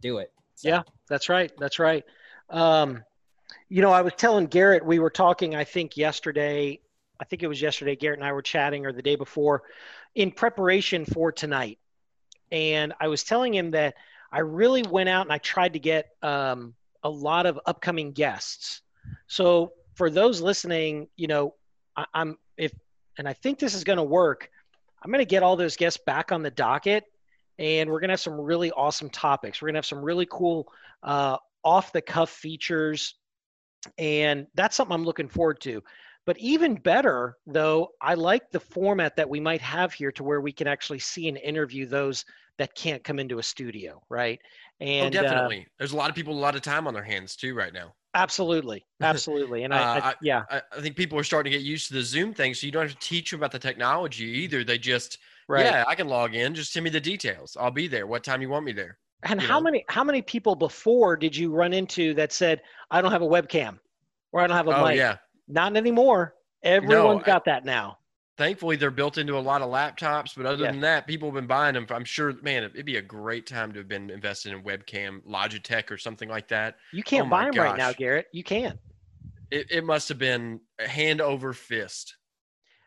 do 0.00 0.18
it. 0.18 0.32
So- 0.54 0.68
Yeah. 0.68 0.82
That's 1.08 1.28
right. 1.28 1.50
That's 1.58 1.78
right. 1.78 2.04
Um, 2.50 3.02
you 3.68 3.82
know, 3.82 3.90
I 3.90 4.02
was 4.02 4.12
telling 4.16 4.46
Garrett, 4.46 4.84
we 4.84 4.98
were 5.00 5.10
talking, 5.10 5.54
I 5.56 5.64
think 5.64 5.96
yesterday, 5.96 6.80
I 7.20 7.24
think 7.24 7.42
it 7.42 7.46
was 7.46 7.60
yesterday, 7.60 7.96
Garrett 7.96 8.18
and 8.18 8.26
I 8.26 8.32
were 8.32 8.42
chatting 8.42 8.86
or 8.86 8.92
the 8.92 9.02
day 9.02 9.16
before 9.16 9.62
in 10.14 10.30
preparation 10.30 11.04
for 11.04 11.32
tonight. 11.32 11.78
And 12.50 12.92
I 13.00 13.08
was 13.08 13.24
telling 13.24 13.54
him 13.54 13.72
that 13.72 13.94
I 14.30 14.40
really 14.40 14.82
went 14.82 15.08
out 15.08 15.26
and 15.26 15.32
I 15.32 15.38
tried 15.38 15.74
to 15.74 15.78
get 15.78 16.10
um, 16.22 16.74
a 17.02 17.10
lot 17.10 17.46
of 17.46 17.60
upcoming 17.66 18.12
guests. 18.12 18.82
So 19.26 19.72
for 19.94 20.10
those 20.10 20.40
listening, 20.40 21.08
you 21.16 21.28
know, 21.28 21.54
I, 21.96 22.06
I'm, 22.12 22.36
if, 22.56 22.72
and 23.18 23.28
I 23.28 23.32
think 23.32 23.58
this 23.58 23.74
is 23.74 23.84
going 23.84 23.98
to 23.98 24.02
work, 24.02 24.50
I'm 25.02 25.10
going 25.10 25.20
to 25.20 25.24
get 25.24 25.42
all 25.42 25.56
those 25.56 25.76
guests 25.76 26.00
back 26.04 26.32
on 26.32 26.42
the 26.42 26.50
docket 26.50 27.04
and 27.58 27.90
we're 27.90 28.00
going 28.00 28.08
to 28.08 28.14
have 28.14 28.20
some 28.20 28.40
really 28.40 28.72
awesome 28.72 29.10
topics. 29.10 29.60
We're 29.60 29.68
going 29.68 29.74
to 29.74 29.78
have 29.78 29.86
some 29.86 30.02
really 30.02 30.26
cool 30.28 30.72
uh, 31.02 31.36
off 31.62 31.92
the 31.92 32.02
cuff 32.02 32.30
features. 32.30 33.14
And 33.98 34.46
that's 34.54 34.76
something 34.76 34.94
I'm 34.94 35.04
looking 35.04 35.28
forward 35.28 35.60
to. 35.62 35.82
But 36.26 36.38
even 36.38 36.76
better, 36.76 37.36
though, 37.46 37.90
I 38.00 38.14
like 38.14 38.50
the 38.50 38.60
format 38.60 39.16
that 39.16 39.28
we 39.28 39.40
might 39.40 39.60
have 39.60 39.92
here 39.92 40.12
to 40.12 40.24
where 40.24 40.40
we 40.40 40.52
can 40.52 40.66
actually 40.66 40.98
see 41.00 41.28
and 41.28 41.36
interview 41.38 41.86
those 41.86 42.24
that 42.58 42.74
can't 42.74 43.04
come 43.04 43.18
into 43.18 43.38
a 43.38 43.42
studio, 43.42 44.02
right? 44.08 44.40
oh, 44.98 45.08
And 45.08 45.22
uh, 45.22 45.50
definitely. 45.50 45.66
There's 45.78 45.92
a 45.92 45.96
lot 45.96 46.10
of 46.10 46.16
people, 46.16 46.34
a 46.34 46.38
lot 46.40 46.56
of 46.56 46.62
time 46.62 46.86
on 46.86 46.94
their 46.94 47.04
hands 47.04 47.36
too 47.36 47.54
right 47.54 47.72
now. 47.72 47.94
absolutely, 48.14 48.86
absolutely. 49.02 49.64
And 49.64 49.74
I, 49.74 49.80
Uh, 49.80 50.00
I, 50.00 50.10
I- 50.10 50.14
yeah, 50.20 50.44
I, 50.50 50.62
I 50.72 50.80
think 50.82 50.96
people 50.96 51.18
are 51.18 51.24
starting 51.24 51.50
to 51.50 51.58
get 51.58 51.64
used 51.64 51.88
to 51.88 51.94
the 51.94 52.02
Zoom 52.02 52.34
thing, 52.34 52.52
so 52.52 52.66
you 52.66 52.72
don't 52.72 52.82
have 52.86 52.98
to 52.98 53.06
teach 53.06 53.30
them 53.30 53.40
about 53.40 53.52
the 53.52 53.58
technology 53.58 54.24
either. 54.26 54.62
They 54.62 54.76
just, 54.76 55.18
right. 55.48 55.74
yeah, 55.74 55.84
I 55.88 55.94
can 55.94 56.06
log 56.06 56.34
in. 56.34 56.54
Just 56.54 56.72
send 56.72 56.84
me 56.84 56.90
the 56.90 57.00
details. 57.00 57.56
I'll 57.58 57.70
be 57.70 57.86
there. 57.88 58.06
What 58.06 58.24
time 58.24 58.42
you 58.42 58.50
want 58.50 58.66
me 58.66 58.72
there? 58.72 58.98
And 59.24 59.40
you 59.40 59.48
how 59.48 59.58
know? 59.58 59.60
many 59.60 59.84
how 59.88 60.04
many 60.04 60.22
people 60.22 60.54
before 60.54 61.16
did 61.16 61.34
you 61.36 61.50
run 61.52 61.72
into 61.72 62.14
that 62.14 62.32
said, 62.32 62.62
"I 62.90 63.00
don't 63.02 63.12
have 63.12 63.22
a 63.22 63.26
webcam," 63.26 63.80
or 64.32 64.40
"I 64.40 64.46
don't 64.46 64.56
have 64.56 64.68
a 64.68 64.72
Oh 64.72 64.86
mic"? 64.86 65.04
yeah. 65.04 65.18
Not 65.48 65.76
anymore. 65.76 66.34
Everyone's 66.62 67.22
I- 67.22 67.26
got 67.26 67.44
that 67.46 67.64
now. 67.64 67.98
Thankfully, 68.36 68.74
they're 68.74 68.90
built 68.90 69.16
into 69.16 69.36
a 69.36 69.38
lot 69.38 69.62
of 69.62 69.70
laptops, 69.70 70.34
but 70.36 70.44
other 70.44 70.64
Yeah. 70.64 70.72
than 70.72 70.80
that, 70.80 71.06
people 71.06 71.28
have 71.28 71.34
been 71.34 71.46
buying 71.46 71.74
them. 71.74 71.86
I'm 71.90 72.04
sure, 72.04 72.32
man, 72.42 72.64
it'd 72.64 72.84
be 72.84 72.96
a 72.96 73.02
great 73.02 73.46
time 73.46 73.72
to 73.72 73.78
have 73.78 73.86
been 73.86 74.10
invested 74.10 74.52
in 74.52 74.64
webcam, 74.64 75.22
Logitech, 75.24 75.88
or 75.92 75.98
something 75.98 76.28
like 76.28 76.48
that. 76.48 76.76
You 76.92 77.04
can't 77.04 77.28
Oh 77.28 77.30
buy 77.30 77.44
them 77.44 77.54
right 77.62 77.76
now. 77.78 77.92
Garrett. 77.92 78.26
You 78.32 78.42
can't. 78.42 78.76
It, 79.52 79.70
it 79.70 79.84
must 79.84 80.08
have 80.08 80.18
been 80.18 80.60
hand 80.80 81.20
over 81.20 81.52
fist. 81.52 82.16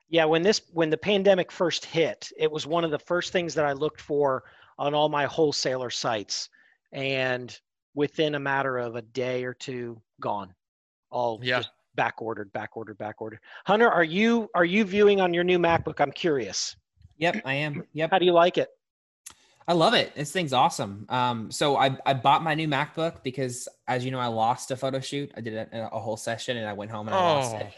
Yeah, 0.09 0.25
when 0.25 0.41
this 0.41 0.63
when 0.73 0.89
the 0.89 0.97
pandemic 0.97 1.49
first 1.49 1.85
hit, 1.85 2.29
it 2.37 2.51
was 2.51 2.65
one 2.67 2.83
of 2.83 2.91
the 2.91 2.99
first 2.99 3.31
things 3.31 3.53
that 3.55 3.65
I 3.65 3.71
looked 3.71 4.01
for 4.01 4.43
on 4.77 4.93
all 4.93 5.07
my 5.07 5.25
wholesaler 5.27 5.89
sites, 5.89 6.49
and 6.91 7.57
within 7.93 8.35
a 8.35 8.39
matter 8.39 8.77
of 8.77 8.97
a 8.97 9.01
day 9.01 9.45
or 9.45 9.53
two, 9.53 10.01
gone. 10.19 10.53
All 11.09 11.39
Yeah. 11.41 11.63
Back 11.97 12.21
ordered, 12.21 12.53
back 12.53 12.77
ordered, 12.77 12.97
back 12.97 13.21
ordered. 13.21 13.39
Hunter, 13.65 13.89
are 13.89 14.05
you 14.05 14.49
are 14.55 14.63
you 14.63 14.85
viewing 14.85 15.19
on 15.19 15.33
your 15.33 15.43
new 15.43 15.59
MacBook? 15.59 15.99
I'm 15.99 16.13
curious. 16.13 16.77
Yep, 17.17 17.41
I 17.43 17.55
am. 17.55 17.83
Yep. 17.91 18.11
How 18.11 18.19
do 18.19 18.25
you 18.25 18.31
like 18.31 18.57
it? 18.57 18.69
I 19.67 19.73
love 19.73 19.93
it. 19.95 20.15
This 20.15 20.31
thing's 20.31 20.53
awesome. 20.53 21.05
Um, 21.09 21.51
so 21.51 21.75
I, 21.75 21.97
I 22.05 22.13
bought 22.13 22.41
my 22.41 22.53
new 22.55 22.69
MacBook 22.69 23.21
because, 23.21 23.67
as 23.89 24.05
you 24.05 24.11
know, 24.11 24.19
I 24.19 24.27
lost 24.27 24.71
a 24.71 24.77
photo 24.77 25.01
shoot. 25.01 25.29
I 25.35 25.41
did 25.41 25.55
a, 25.55 25.89
a 25.93 25.99
whole 25.99 26.15
session 26.15 26.55
and 26.55 26.65
I 26.65 26.71
went 26.71 26.89
home 26.89 27.07
and 27.07 27.15
I 27.15 27.19
lost 27.19 27.55
it. 27.55 27.73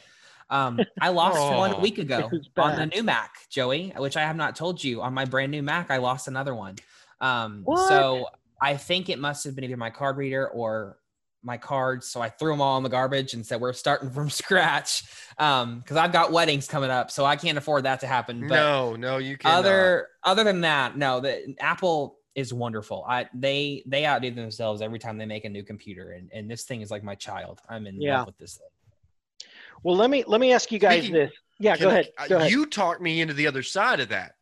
Um, 0.52 0.80
I 1.02 1.10
lost 1.10 1.40
one 1.40 1.72
Oh. 1.74 1.78
a 1.78 1.80
week 1.80 1.98
ago 1.98 2.30
on 2.58 2.76
the 2.76 2.86
new 2.86 3.02
Mac, 3.02 3.32
Joey, 3.50 3.92
which 3.98 4.18
I 4.18 4.22
have 4.22 4.36
not 4.36 4.56
told 4.56 4.84
you. 4.84 5.02
On 5.02 5.14
my 5.16 5.26
brand 5.26 5.52
new 5.52 5.64
Mac, 5.64 5.90
I 5.90 5.98
lost 5.98 6.28
another 6.28 6.54
one. 6.54 6.76
Um, 7.22 7.66
so 7.88 8.28
I 8.62 8.78
think 8.78 9.10
it 9.10 9.18
must 9.18 9.44
have 9.46 9.56
been 9.56 9.64
either 9.64 9.78
my 9.78 9.90
card 9.90 10.18
reader 10.18 10.48
or 10.48 10.98
my 11.44 11.58
cards. 11.58 12.08
So 12.08 12.22
I 12.22 12.30
threw 12.30 12.52
them 12.52 12.62
all 12.62 12.78
in 12.78 12.84
the 12.84 12.90
garbage 12.90 13.34
and 13.34 13.46
said 13.46 13.62
we're 13.62 13.74
starting 13.74 14.10
from 14.12 14.30
scratch 14.30 15.04
because 15.38 15.96
I've 15.98 16.12
got 16.12 16.32
weddings 16.32 16.68
coming 16.68 16.90
up, 16.90 17.12
so 17.12 17.26
I 17.26 17.36
can't 17.36 17.58
afford 17.58 17.86
that 17.86 18.00
to 18.02 18.08
happen. 18.08 18.42
But 18.48 18.56
no, 18.56 18.96
no, 18.96 19.18
you 19.18 19.38
can't. 19.38 19.56
other 19.56 20.08
other 20.24 20.44
than 20.44 20.62
that, 20.62 20.98
no, 20.98 21.20
the 21.20 21.56
Apple 21.60 22.18
is 22.36 22.54
wonderful. 22.54 23.06
I 23.08 23.28
they 23.34 23.84
they 23.86 24.06
outdo 24.06 24.32
themselves 24.32 24.82
every 24.82 25.00
time 25.00 25.18
they 25.18 25.26
make 25.26 25.46
a 25.46 25.50
new 25.50 25.64
computer, 25.64 26.12
and 26.12 26.30
and 26.34 26.50
this 26.52 26.64
thing 26.64 26.82
is 26.82 26.92
like 26.92 27.04
my 27.04 27.16
child. 27.16 27.60
I'm 27.70 27.88
in 27.88 28.02
Yeah. 28.02 28.18
love 28.20 28.28
with 28.28 28.38
this 28.38 28.56
thing. 28.58 28.68
Well, 29.84 29.96
let 29.96 30.10
me 30.10 30.24
let 30.28 30.42
me 30.42 30.52
ask 30.54 30.72
you 30.72 30.80
guys 30.80 31.00
Speaking- 31.06 31.16
this. 31.16 31.32
Yeah, 31.62 31.76
go 31.78 31.90
I- 31.90 31.92
ahead. 31.92 32.10
uh, 32.18 32.28
Go 32.28 32.38
ahead. 32.38 32.52
You 32.52 32.66
talked 32.66 33.02
me 33.02 33.20
into 33.22 33.34
the 33.34 33.48
other 33.48 33.64
side 33.64 34.00
of 34.00 34.10
that 34.10 34.36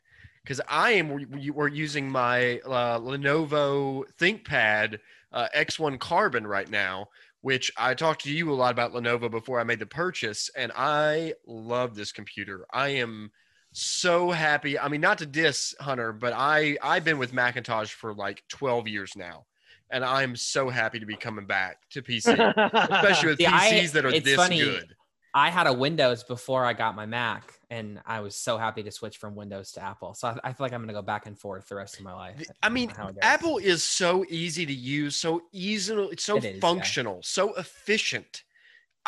because 0.43 0.62
I 0.67 0.91
am 0.91 1.10
we- 1.31 1.49
we're 1.51 1.67
using 1.67 2.10
my 2.10 2.60
uh, 2.60 2.99
Lenovo 2.99 4.03
ThinkPad 4.19 4.99
uh, 5.31 5.47
X1 5.55 5.99
Carbon 5.99 6.45
right 6.47 6.69
now, 6.69 7.07
which 7.41 7.71
I 7.77 7.93
talked 7.93 8.23
to 8.23 8.31
you 8.31 8.51
a 8.51 8.55
lot 8.55 8.71
about 8.71 8.93
Lenovo 8.93 9.29
before 9.29 9.59
I 9.59 9.63
made 9.63 9.79
the 9.79 9.85
purchase, 9.85 10.49
and 10.55 10.71
I 10.75 11.33
love 11.45 11.95
this 11.95 12.11
computer. 12.11 12.65
I 12.73 12.89
am 12.89 13.31
so 13.73 14.31
happy. 14.31 14.79
I 14.79 14.87
mean, 14.87 15.01
not 15.01 15.19
to 15.19 15.25
diss 15.25 15.75
Hunter, 15.79 16.11
but 16.13 16.33
I 16.35 16.77
I've 16.81 17.03
been 17.03 17.17
with 17.19 17.33
Macintosh 17.33 17.91
for 17.91 18.13
like 18.13 18.43
12 18.49 18.87
years 18.87 19.13
now. 19.15 19.45
And 19.89 20.03
I'm 20.03 20.35
so 20.35 20.67
happy 20.67 20.99
to 20.99 21.05
be 21.05 21.15
coming 21.15 21.45
back 21.45 21.77
to 21.91 22.01
PC, 22.01 22.27
especially 22.73 23.29
with 23.29 23.37
See, 23.37 23.45
I- 23.45 23.71
PCs 23.71 23.91
that 23.93 24.05
are 24.05 24.11
this 24.19 24.35
funny. 24.35 24.59
good. 24.59 24.95
I 25.38 25.52
had 25.52 25.67
a 25.67 25.73
Windows 25.73 26.23
before 26.23 26.65
I 26.65 26.73
got 26.73 26.95
my 26.95 27.06
Mac, 27.06 27.54
and 27.69 28.02
I 28.08 28.21
was 28.21 28.36
so 28.36 28.58
happy 28.58 28.82
to 28.82 28.89
switch 28.89 29.17
from 29.17 29.36
Windows 29.36 29.71
to 29.73 29.84
Apple. 29.84 30.15
So 30.15 30.30
I, 30.30 30.50
I 30.50 30.52
feel 30.52 30.65
like 30.65 30.73
I'm 30.73 30.82
gonna 30.82 30.93
go 30.93 31.04
back 31.04 31.28
and 31.28 31.38
forth 31.38 31.69
the 31.69 31.76
rest 31.76 32.00
of 32.00 32.04
my 32.04 32.13
life. 32.13 32.41
I 32.63 32.69
mean, 32.69 32.89
how 32.89 33.10
it 33.10 33.13
goes. 33.13 33.19
Apple 33.21 33.60
is 33.60 33.84
so 33.84 34.26
easy 34.30 34.65
to 34.65 34.73
use, 34.73 35.15
so 35.15 35.43
easy, 35.52 35.93
it's 35.93 36.23
so 36.23 36.38
It 36.38 36.43
is, 36.43 36.54
yeah. 36.56 36.60
functional, 36.60 37.19
so 37.21 37.54
efficient. 37.54 38.45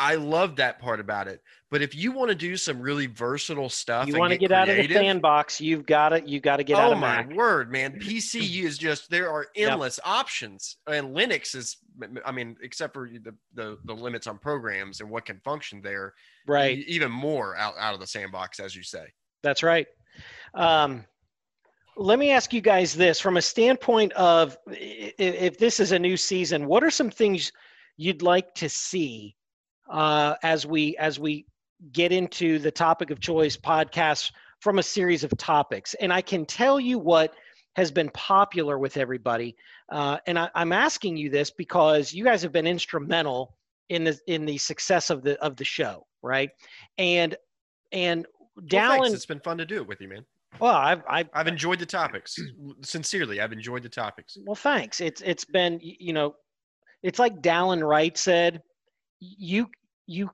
I 0.00 0.14
love 0.14 0.56
that 0.56 0.78
part 0.78 0.98
about 0.98 1.28
it. 1.28 1.42
But 1.70 1.82
if 1.82 1.94
you 1.94 2.10
want 2.10 2.30
to 2.30 2.34
do 2.34 2.56
some 2.56 2.80
really 2.80 3.06
versatile 3.06 3.68
stuff, 3.68 4.08
you 4.08 4.16
want 4.16 4.32
to 4.32 4.38
get 4.38 4.50
out 4.50 4.70
of 4.70 4.76
the 4.76 4.88
sandbox, 4.88 5.60
you've 5.60 5.84
got 5.84 6.14
it. 6.14 6.26
you 6.26 6.40
got 6.40 6.56
to 6.56 6.64
get 6.64 6.78
oh 6.78 6.80
out 6.80 6.92
of 6.92 6.98
my 6.98 7.18
Mac. 7.18 7.36
word, 7.36 7.70
man! 7.70 7.92
PC 8.00 8.64
is 8.64 8.78
just 8.78 9.10
there 9.10 9.30
are 9.30 9.46
Yep. 9.54 9.72
endless 9.72 10.00
options, 10.04 10.78
and 10.88 11.14
Linux 11.14 11.54
is, 11.54 11.76
I 12.24 12.32
mean, 12.32 12.56
except 12.62 12.94
for 12.94 13.08
the, 13.08 13.34
the 13.54 13.78
the 13.84 13.94
limits 13.94 14.26
on 14.26 14.38
programs 14.38 15.00
and 15.00 15.10
what 15.10 15.26
can 15.26 15.38
function 15.40 15.82
there, 15.82 16.14
Right. 16.46 16.78
even 16.88 17.12
more 17.12 17.54
out 17.56 17.74
out 17.78 17.92
of 17.92 18.00
the 18.00 18.06
sandbox, 18.06 18.58
as 18.58 18.74
you 18.74 18.82
say. 18.82 19.06
That's 19.42 19.62
right. 19.62 19.86
Um, 20.54 21.04
let 21.96 22.18
me 22.18 22.30
ask 22.30 22.54
you 22.54 22.62
guys 22.62 22.94
this 22.94 23.20
from 23.20 23.36
a 23.36 23.42
standpoint 23.42 24.12
of 24.14 24.56
if 24.66 25.58
this 25.58 25.78
is 25.78 25.92
a 25.92 25.98
new 25.98 26.16
season, 26.16 26.66
what 26.66 26.82
are 26.82 26.90
some 26.90 27.10
things 27.10 27.52
you'd 27.98 28.22
like 28.22 28.54
to 28.54 28.68
see 28.68 29.36
uh, 29.90 30.34
as 30.42 30.66
we 30.66 30.96
as 30.96 31.18
we 31.18 31.46
get 31.92 32.12
into 32.12 32.58
the 32.58 32.70
topic 32.70 33.10
of 33.10 33.20
choice 33.20 33.56
podcast 33.56 34.32
from 34.60 34.78
a 34.78 34.82
series 34.82 35.24
of 35.24 35.36
topics? 35.36 35.94
And 36.00 36.12
I 36.12 36.20
can 36.22 36.46
tell 36.46 36.78
you 36.80 36.98
what 36.98 37.34
has 37.76 37.90
been 37.90 38.10
popular 38.10 38.78
with 38.78 38.96
everybody. 38.96 39.56
Uh, 39.90 40.18
and 40.26 40.38
I, 40.38 40.50
I'm 40.54 40.72
asking 40.72 41.16
you 41.16 41.30
this 41.30 41.50
because 41.50 42.12
you 42.12 42.24
guys 42.24 42.42
have 42.42 42.52
been 42.52 42.66
instrumental 42.66 43.56
in 43.88 44.04
the 44.04 44.18
in 44.26 44.44
the 44.46 44.58
success 44.58 45.10
of 45.10 45.22
the 45.22 45.38
of 45.42 45.56
the 45.56 45.64
show, 45.64 46.06
right? 46.22 46.50
And 46.98 47.36
and 47.92 48.26
Well. 48.56 48.66
Dallin, 48.66 49.12
It's 49.14 49.26
been 49.26 49.40
fun 49.40 49.58
to 49.58 49.66
do 49.66 49.76
it 49.76 49.86
with 49.88 50.00
you, 50.00 50.08
man. 50.08 50.24
well, 50.60 50.74
I've, 50.74 51.02
I've, 51.08 51.28
I've 51.32 51.46
enjoyed 51.48 51.78
the 51.78 51.86
topics. 51.86 52.36
Sincerely, 52.82 53.40
I've 53.40 53.52
enjoyed 53.52 53.82
the 53.82 53.88
topics. 53.88 54.36
well, 54.44 54.54
thanks. 54.54 55.00
It's, 55.00 55.20
it's 55.22 55.44
been, 55.44 55.78
you 55.82 56.12
know, 56.12 56.34
it's 57.02 57.18
like 57.18 57.40
Dallin 57.40 57.82
Wright 57.88 58.16
said, 58.16 58.60
you, 59.20 59.68
you, 60.10 60.30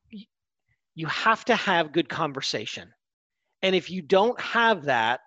you 0.95 1.07
have 1.07 1.45
to 1.45 1.55
have 1.55 1.93
good 1.93 2.09
conversation. 2.09 2.89
And 3.63 3.77
if 3.77 3.91
you 3.91 4.01
don't 4.01 4.41
have 4.41 4.85
that, 4.85 5.21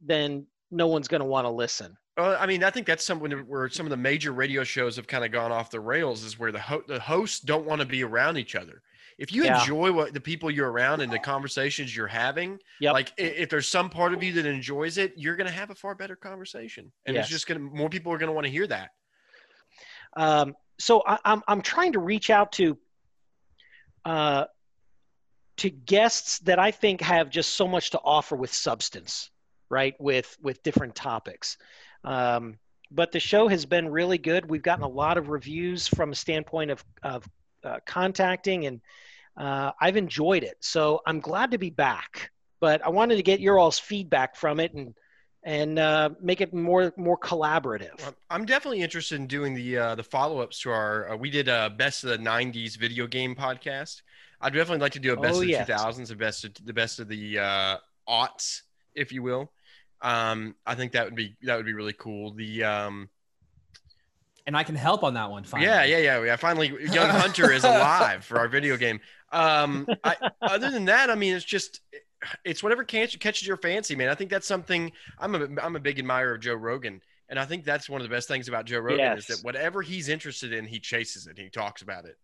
then 0.00 0.46
no 0.70 0.86
one's 0.86 1.08
going 1.08 1.20
to 1.20 1.26
want 1.26 1.44
to 1.44 1.50
listen. 1.50 1.96
Well, 2.16 2.36
I 2.40 2.46
mean, 2.46 2.64
I 2.64 2.70
think 2.70 2.86
that's 2.86 3.04
something 3.04 3.30
where 3.40 3.68
some 3.68 3.84
of 3.86 3.90
the 3.90 3.96
major 3.96 4.32
radio 4.32 4.64
shows 4.64 4.96
have 4.96 5.06
kind 5.06 5.24
of 5.24 5.32
gone 5.32 5.52
off 5.52 5.70
the 5.70 5.80
rails 5.80 6.24
is 6.24 6.38
where 6.38 6.50
the 6.52 6.60
ho- 6.60 6.82
the 6.88 6.98
hosts 7.00 7.40
don't 7.40 7.66
want 7.66 7.80
to 7.80 7.86
be 7.86 8.02
around 8.02 8.38
each 8.38 8.54
other. 8.54 8.82
If 9.18 9.32
you 9.32 9.44
Yeah. 9.44 9.60
enjoy 9.60 9.92
what 9.92 10.14
the 10.14 10.20
people 10.20 10.50
you're 10.50 10.70
around 10.70 11.02
and 11.02 11.12
the 11.12 11.18
conversations 11.18 11.94
you're 11.94 12.06
having, 12.06 12.58
Yep. 12.80 12.92
like 12.94 13.12
i- 13.18 13.22
if 13.22 13.50
there's 13.50 13.68
some 13.68 13.90
part 13.90 14.14
of 14.14 14.22
you 14.22 14.32
that 14.34 14.46
enjoys 14.46 14.96
it, 14.96 15.12
you're 15.16 15.36
going 15.36 15.46
to 15.46 15.52
have 15.52 15.68
a 15.70 15.74
far 15.74 15.94
better 15.94 16.16
conversation, 16.16 16.90
and 17.04 17.14
Yes. 17.16 17.24
it's 17.26 17.30
just 17.32 17.46
going 17.46 17.60
to 17.60 17.74
more 17.76 17.90
people 17.90 18.12
are 18.12 18.18
going 18.18 18.28
to 18.28 18.32
want 18.34 18.46
to 18.46 18.50
hear 18.50 18.66
that. 18.66 18.90
Um, 20.16 20.54
so 20.78 21.02
I, 21.06 21.18
I'm 21.24 21.42
I'm 21.48 21.62
trying 21.62 21.92
to 21.92 22.00
reach 22.00 22.30
out 22.30 22.52
to 22.52 22.78
uh, 24.04 24.44
to 25.58 25.70
guests 25.70 26.38
that 26.40 26.58
I 26.58 26.70
think 26.70 27.00
have 27.00 27.30
just 27.30 27.54
so 27.54 27.68
much 27.68 27.90
to 27.90 28.00
offer 28.02 28.36
with 28.36 28.52
substance, 28.52 29.30
right? 29.68 29.94
With 30.00 30.36
with 30.42 30.62
different 30.62 30.94
topics. 30.94 31.58
Um, 32.04 32.58
but 32.90 33.12
the 33.12 33.20
show 33.20 33.46
has 33.48 33.66
been 33.66 33.88
really 33.88 34.18
good. 34.18 34.50
We've 34.50 34.62
gotten 34.62 34.84
a 34.84 34.88
lot 34.88 35.18
of 35.18 35.28
reviews 35.28 35.86
from 35.86 36.12
a 36.12 36.14
standpoint 36.14 36.70
of 36.70 36.84
of 37.02 37.28
uh, 37.64 37.78
contacting, 37.86 38.66
and 38.66 38.80
uh, 39.36 39.72
I've 39.80 39.96
enjoyed 39.96 40.44
it. 40.44 40.56
So 40.60 41.00
I'm 41.06 41.20
glad 41.20 41.50
to 41.52 41.58
be 41.58 41.70
back. 41.70 42.30
But 42.60 42.84
I 42.84 42.90
wanted 42.90 43.16
to 43.16 43.22
get 43.22 43.40
your 43.40 43.58
all's 43.58 43.78
feedback 43.78 44.36
from 44.36 44.60
it 44.60 44.74
and 44.74 44.94
and 45.42 45.78
uh, 45.78 46.10
make 46.20 46.40
it 46.40 46.52
more 46.52 46.92
more 46.96 47.18
collaborative. 47.18 47.98
I'm 48.28 48.44
definitely 48.44 48.82
interested 48.82 49.16
in 49.20 49.26
doing 49.26 49.54
the 49.54 49.78
uh, 49.78 49.94
the 49.94 50.02
follow 50.02 50.40
ups 50.40 50.60
to 50.62 50.70
our. 50.70 51.12
Uh, 51.12 51.16
we 51.16 51.30
did 51.30 51.48
a 51.48 51.70
best 51.70 52.04
of 52.04 52.10
the 52.10 52.18
'90s 52.18 52.76
video 52.76 53.06
game 53.06 53.34
podcast. 53.34 54.02
I'd 54.40 54.52
definitely 54.54 54.80
like 54.80 54.92
to 54.92 54.98
do 55.00 55.12
a 55.12 55.16
best 55.20 55.36
Oh, 55.36 55.40
of 55.40 55.46
the 55.46 55.52
yes. 55.52 55.68
2000s, 55.68 56.10
a 56.10 56.16
best 56.16 56.44
of 56.44 56.54
the 56.64 56.72
best 56.72 56.98
of 56.98 57.08
the 57.08 57.38
uh, 57.38 57.76
aughts, 58.08 58.62
if 58.94 59.12
you 59.12 59.22
will. 59.22 59.50
Um, 60.02 60.54
I 60.66 60.74
think 60.74 60.92
that 60.92 61.04
would 61.04 61.14
be 61.14 61.36
that 61.42 61.56
would 61.56 61.66
be 61.66 61.74
really 61.74 61.92
cool. 61.92 62.32
The 62.32 62.64
um, 62.64 63.08
and 64.46 64.56
I 64.56 64.64
can 64.64 64.74
help 64.74 65.04
on 65.04 65.14
that 65.14 65.30
one. 65.30 65.44
Finally. 65.44 65.68
yeah, 65.68 65.84
yeah, 65.84 65.98
yeah, 65.98 66.22
yeah. 66.24 66.36
Finally, 66.36 66.68
Young 66.90 67.10
Hunter 67.10 67.52
is 67.52 67.64
alive 67.64 68.24
for 68.24 68.38
our 68.38 68.48
video 68.48 68.76
game. 68.76 69.00
Um, 69.32 69.86
I, 70.02 70.16
other 70.42 70.70
than 70.70 70.86
that, 70.86 71.10
I 71.10 71.14
mean, 71.14 71.36
it's 71.36 71.44
just 71.44 71.80
it's 72.44 72.62
whatever 72.62 72.84
catch, 72.84 73.18
catches 73.18 73.46
your 73.46 73.56
fancy, 73.56 73.96
man. 73.96 74.08
I 74.08 74.14
think 74.14 74.30
that's 74.30 74.46
something. 74.46 74.92
I'm 75.18 75.34
a 75.34 75.48
I'm 75.62 75.76
a 75.76 75.80
big 75.80 75.98
admirer 75.98 76.34
of 76.34 76.40
Joe 76.40 76.54
Rogan, 76.54 77.00
and 77.28 77.38
I 77.38 77.44
think 77.44 77.64
that's 77.64 77.88
one 77.88 78.00
of 78.00 78.08
the 78.08 78.14
best 78.14 78.28
things 78.28 78.48
about 78.48 78.66
Joe 78.66 78.80
Rogan 78.80 79.00
is 79.18 79.26
that 79.26 79.44
whatever 79.44 79.82
he's 79.82 80.08
interested 80.08 80.52
in, 80.52 80.66
he 80.66 80.78
chases 80.80 81.26
it. 81.26 81.38
He 81.38 81.48
talks 81.50 81.82
about 81.82 82.04
it. 82.04 82.16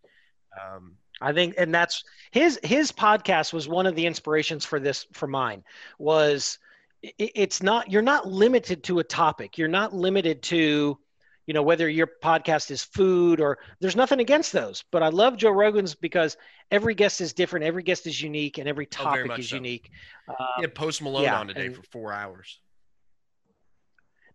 Um, 0.61 0.97
I 1.21 1.33
think, 1.33 1.55
and 1.59 1.75
that's 1.75 2.05
his 2.31 2.59
his 2.63 2.93
podcast 2.93 3.53
was 3.53 3.69
one 3.69 3.87
of 3.87 3.95
the 3.95 4.07
inspirations 4.07 4.65
for 4.65 4.79
this 4.81 5.07
for 5.13 5.27
mine 5.27 5.63
was 5.99 6.59
i- 7.05 7.13
it's 7.19 7.63
not 7.63 7.91
you're 7.91 8.03
not 8.03 8.27
limited 8.27 8.83
to 8.85 8.99
a 8.99 9.05
topic. 9.05 9.57
You're 9.59 9.69
not 9.69 9.95
limited 9.95 10.43
to 10.45 10.99
you 11.47 11.55
know 11.55 11.63
whether 11.63 11.89
your 11.89 12.09
podcast 12.23 12.71
is 12.71 12.83
food 12.83 13.41
or 13.41 13.59
there's 13.81 13.97
nothing 13.97 14.21
against 14.21 14.53
those. 14.53 14.85
But 14.91 15.03
I 15.03 15.09
love 15.09 15.37
Joe 15.37 15.51
Rogan's 15.51 15.95
because 15.95 16.37
every 16.71 16.95
guest 16.95 17.21
is 17.21 17.33
different, 17.33 17.65
every 17.65 17.83
guest 17.83 18.07
is 18.07 18.21
unique, 18.21 18.59
and 18.59 18.69
every 18.69 18.87
Oh, 18.87 18.89
topic 19.05 19.27
much 19.27 19.39
is 19.41 19.51
so. 19.51 19.57
unique. 19.57 19.91
Uh, 20.29 20.35
had 20.61 20.75
Post 20.75 21.03
Malone 21.03 21.23
yeah, 21.25 21.39
on 21.41 21.49
today 21.49 21.67
and- 21.67 21.77
for 21.77 21.83
four 21.85 22.13
hours. 22.13 22.59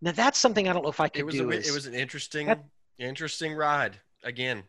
now 0.01 0.11
that's 0.11 0.39
something 0.39 0.67
I 0.67 0.73
don't 0.73 0.83
know 0.83 0.89
if 0.89 0.99
I 0.99 1.09
could 1.09 1.19
It 1.21 1.25
was 1.25 1.35
do. 1.35 1.51
a, 1.51 1.53
is- 1.55 1.69
it 1.69 1.73
was 1.73 1.85
an 1.85 1.93
interesting 1.93 2.47
That- 2.47 2.63
interesting 2.97 3.53
ride. 3.53 3.99
Again, 4.23 4.63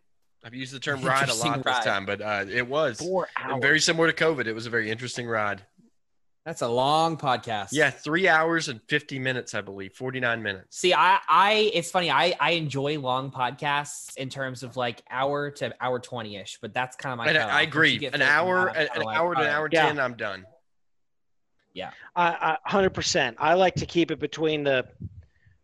I've 0.44 0.54
used 0.54 0.72
the 0.74 0.80
term 0.80 1.00
ride 1.04 1.28
a 1.28 1.34
lot 1.34 1.64
ride. 1.64 1.76
this 1.76 1.84
time, 1.84 2.06
but 2.06 2.20
uh, 2.20 2.44
it 2.50 2.66
was 2.66 2.98
four 2.98 3.28
hours. 3.36 3.60
very 3.62 3.78
similar 3.80 4.10
to 4.10 4.24
COVID. 4.24 4.46
It 4.46 4.52
was 4.54 4.66
a 4.66 4.70
very 4.70 4.90
interesting 4.90 5.26
ride. 5.28 5.64
That's 6.44 6.62
a 6.62 6.68
long 6.68 7.16
podcast. 7.16 7.68
Yeah, 7.70 7.90
three 7.90 8.26
hours 8.26 8.68
and 8.68 8.80
50 8.88 9.20
minutes, 9.20 9.54
I 9.54 9.60
believe, 9.60 9.92
49 9.94 10.42
minutes. 10.42 10.76
See, 10.76 10.92
I, 10.92 11.18
I, 11.28 11.70
it's 11.72 11.90
funny. 11.90 12.10
I, 12.10 12.34
I 12.40 12.52
enjoy 12.52 12.98
long 12.98 13.30
podcasts 13.30 14.16
in 14.16 14.28
terms 14.28 14.64
of 14.64 14.76
like 14.76 15.02
hour 15.08 15.52
to 15.52 15.72
hour 15.80 16.00
twenty 16.00 16.36
ish, 16.36 16.58
but 16.60 16.74
that's 16.74 16.96
kind 16.96 17.12
of 17.12 17.18
my. 17.18 17.28
And 17.28 17.36
cutoff. 17.36 17.52
I 17.52 17.62
agree. 17.62 18.06
An 18.12 18.22
hour, 18.22 18.66
an, 18.68 18.88
an 18.92 19.02
like, 19.02 19.16
hour 19.16 19.34
to 19.36 19.40
an 19.40 19.46
hour 19.46 19.62
right. 19.64 19.72
Yeah. 19.72 19.86
10, 19.86 20.00
I'm 20.00 20.16
done. 20.16 20.44
Yeah. 21.74 21.92
I, 22.16 22.58
I, 22.66 22.70
100%. 22.70 23.36
I 23.38 23.54
like 23.54 23.76
to 23.76 23.86
keep 23.86 24.10
it 24.10 24.18
between 24.18 24.64
the 24.64 24.86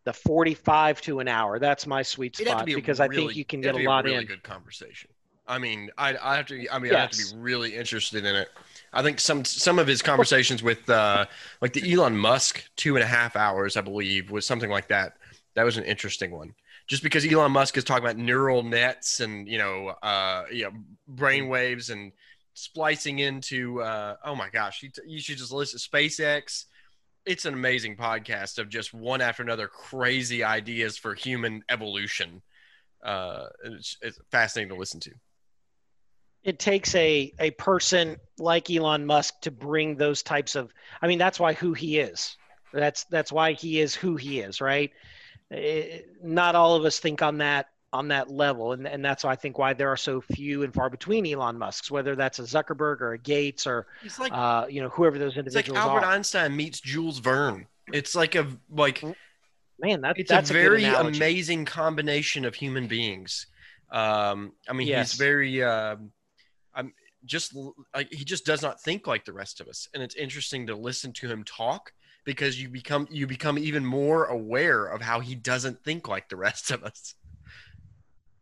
the 0.05 0.13
45 0.13 1.01
to 1.01 1.19
an 1.19 1.27
hour. 1.27 1.59
That's 1.59 1.85
my 1.85 2.03
sweet 2.03 2.39
It'd 2.39 2.47
have 2.47 2.59
to 2.59 2.59
spot 2.59 2.65
be 2.65 2.73
a 2.73 2.75
because 2.77 2.99
I 3.01 3.09
think 3.09 3.35
you 3.35 3.43
can 3.43 3.59
get 3.61 3.75
a 3.75 3.79
be 3.79 3.85
lot 3.85 4.05
really 4.05 4.17
in. 4.17 4.25
good 4.25 4.43
conversation. 4.43 5.09
I 5.49 5.57
mean, 5.57 5.89
I, 5.97 6.15
I 6.21 6.37
have 6.37 6.45
to. 6.45 6.67
I 6.71 6.77
mean, 6.77 6.93
I 6.93 6.99
have 6.99 7.09
to 7.09 7.17
be 7.17 7.39
really 7.39 7.75
interested 7.75 8.23
in 8.23 8.35
it. 8.35 8.49
I 8.93 9.01
think 9.01 9.19
some 9.19 9.43
some 9.43 9.79
of 9.79 9.87
his 9.87 10.03
conversations 10.03 10.61
with 10.61 10.87
uh, 10.89 11.25
like 11.59 11.73
the 11.73 11.91
Elon 11.91 12.15
Musk 12.15 12.63
two 12.75 12.95
and 12.95 13.03
a 13.03 13.07
half 13.07 13.35
hours, 13.35 13.75
I 13.75 13.81
believe, 13.81 14.29
was 14.29 14.45
something 14.45 14.69
like 14.69 14.87
that. 14.89 15.17
That 15.55 15.63
was 15.63 15.77
an 15.77 15.85
interesting 15.85 16.31
one. 16.31 16.53
Just 16.87 17.01
because 17.01 17.25
Elon 17.25 17.51
Musk 17.51 17.77
is 17.77 17.83
talking 17.83 18.03
about 18.03 18.17
neural 18.17 18.61
nets 18.61 19.21
and 19.21 19.47
you 19.47 19.57
know, 19.57 19.87
uh, 20.03 20.45
you 20.51 20.65
know, 20.65 20.71
brain 21.07 21.49
waves 21.49 21.89
and 21.89 22.11
splicing 22.53 23.19
into. 23.19 23.81
Uh, 23.81 24.17
oh 24.23 24.35
my 24.35 24.49
gosh, 24.49 24.83
you, 24.83 24.91
you 25.07 25.19
should 25.19 25.37
just 25.39 25.51
listen 25.51 25.79
to 25.79 25.89
SpaceX. 25.89 26.65
It's 27.25 27.45
an 27.45 27.55
amazing 27.55 27.97
podcast 27.97 28.59
of 28.59 28.69
just 28.69 28.93
one 28.93 29.19
after 29.19 29.41
another 29.41 29.67
crazy 29.67 30.43
ideas 30.43 30.95
for 30.97 31.15
human 31.15 31.63
evolution. 31.69 32.43
Uh, 33.03 33.47
it's, 33.63 33.97
it's 34.01 34.19
fascinating 34.31 34.69
to 34.69 34.79
listen 34.79 34.99
to. 35.01 35.11
It 36.43 36.59
takes 36.59 36.95
a 36.95 37.33
a 37.39 37.51
person 37.51 38.17
like 38.37 38.69
Elon 38.71 39.05
Musk 39.05 39.41
to 39.41 39.51
bring 39.51 39.95
those 39.95 40.23
types 40.23 40.55
of 40.55 40.73
I 41.01 41.07
mean 41.07 41.19
that's 41.19 41.39
why 41.39 41.53
who 41.53 41.73
he 41.73 41.99
is. 41.99 42.37
That's 42.73 43.03
that's 43.05 43.31
why 43.31 43.53
he 43.53 43.79
is 43.79 43.95
who 43.95 44.15
he 44.15 44.39
is, 44.39 44.61
right? 44.61 44.91
Eh, 45.51 45.99
not 46.23 46.55
all 46.55 46.75
of 46.75 46.85
us 46.85 46.99
think 46.99 47.21
on 47.21 47.39
that 47.39 47.67
on 47.91 48.09
that 48.09 48.29
level, 48.29 48.71
and 48.73 48.87
and 48.87 49.03
that's 49.03 49.25
I 49.25 49.35
think 49.35 49.57
why 49.57 49.73
there 49.73 49.89
are 49.89 49.97
so 49.97 50.21
few 50.21 50.61
and 50.63 50.71
far 50.73 50.89
between 50.91 51.25
Elon 51.25 51.57
Musk's, 51.57 51.89
whether 51.89 52.15
that's 52.15 52.37
a 52.39 52.43
Zuckerberg 52.43 53.01
or 53.01 53.13
a 53.13 53.17
Gates 53.17 53.65
or 53.65 53.87
like 54.19 54.31
uh, 54.31 54.67
you 54.69 54.81
know 54.81 54.89
whoever 54.89 55.17
those 55.17 55.35
individuals 55.37 55.75
are. 55.77 55.81
it's 55.81 55.87
like 55.87 55.95
Albert 55.95 56.05
are. 56.05 56.11
Einstein 56.13 56.55
meets 56.55 56.79
Jules 56.79 57.17
Verne. 57.19 57.65
It's 57.91 58.15
like 58.15 58.35
a 58.35 58.47
like 58.69 59.03
Man, 59.81 60.01
that, 60.01 60.19
it's 60.19 60.29
that's 60.29 60.49
a 60.49 60.53
very 60.53 60.83
analogy. 60.83 61.17
amazing 61.17 61.65
combination 61.65 62.45
of 62.45 62.53
human 62.53 62.87
beings. 62.87 63.47
Um, 63.91 64.51
I 64.67 64.73
mean, 64.73 64.87
Yes. 64.87 65.11
he's 65.13 65.17
very, 65.19 65.63
I'm 65.63 66.11
just 67.25 67.55
like 67.93 68.11
he 68.11 68.23
just 68.23 68.45
does 68.45 68.61
not 68.61 68.81
think 68.81 69.07
like 69.07 69.25
the 69.25 69.33
rest 69.33 69.61
of 69.61 69.67
us, 69.67 69.87
and 69.93 70.01
it's 70.03 70.15
interesting 70.15 70.67
to 70.67 70.75
listen 70.75 71.13
to 71.13 71.27
him 71.27 71.43
talk 71.43 71.91
because 72.23 72.61
you 72.61 72.69
become 72.69 73.07
you 73.09 73.27
become 73.27 73.57
even 73.57 73.85
more 73.85 74.25
aware 74.25 74.85
of 74.85 75.01
how 75.01 75.19
he 75.19 75.35
doesn't 75.35 75.83
think 75.83 76.07
like 76.07 76.29
the 76.29 76.35
rest 76.35 76.71
of 76.71 76.83
us. 76.83 77.15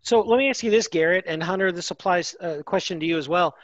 So 0.01 0.21
let 0.21 0.37
me 0.37 0.49
ask 0.49 0.63
you 0.63 0.71
this, 0.71 0.87
Garrett 0.87 1.25
and 1.27 1.43
Hunter. 1.43 1.71
This 1.71 1.91
applies 1.91 2.33
a 2.39 2.63
question 2.63 2.99
to 2.99 3.05
you 3.05 3.17
as 3.17 3.27
well. 3.27 3.57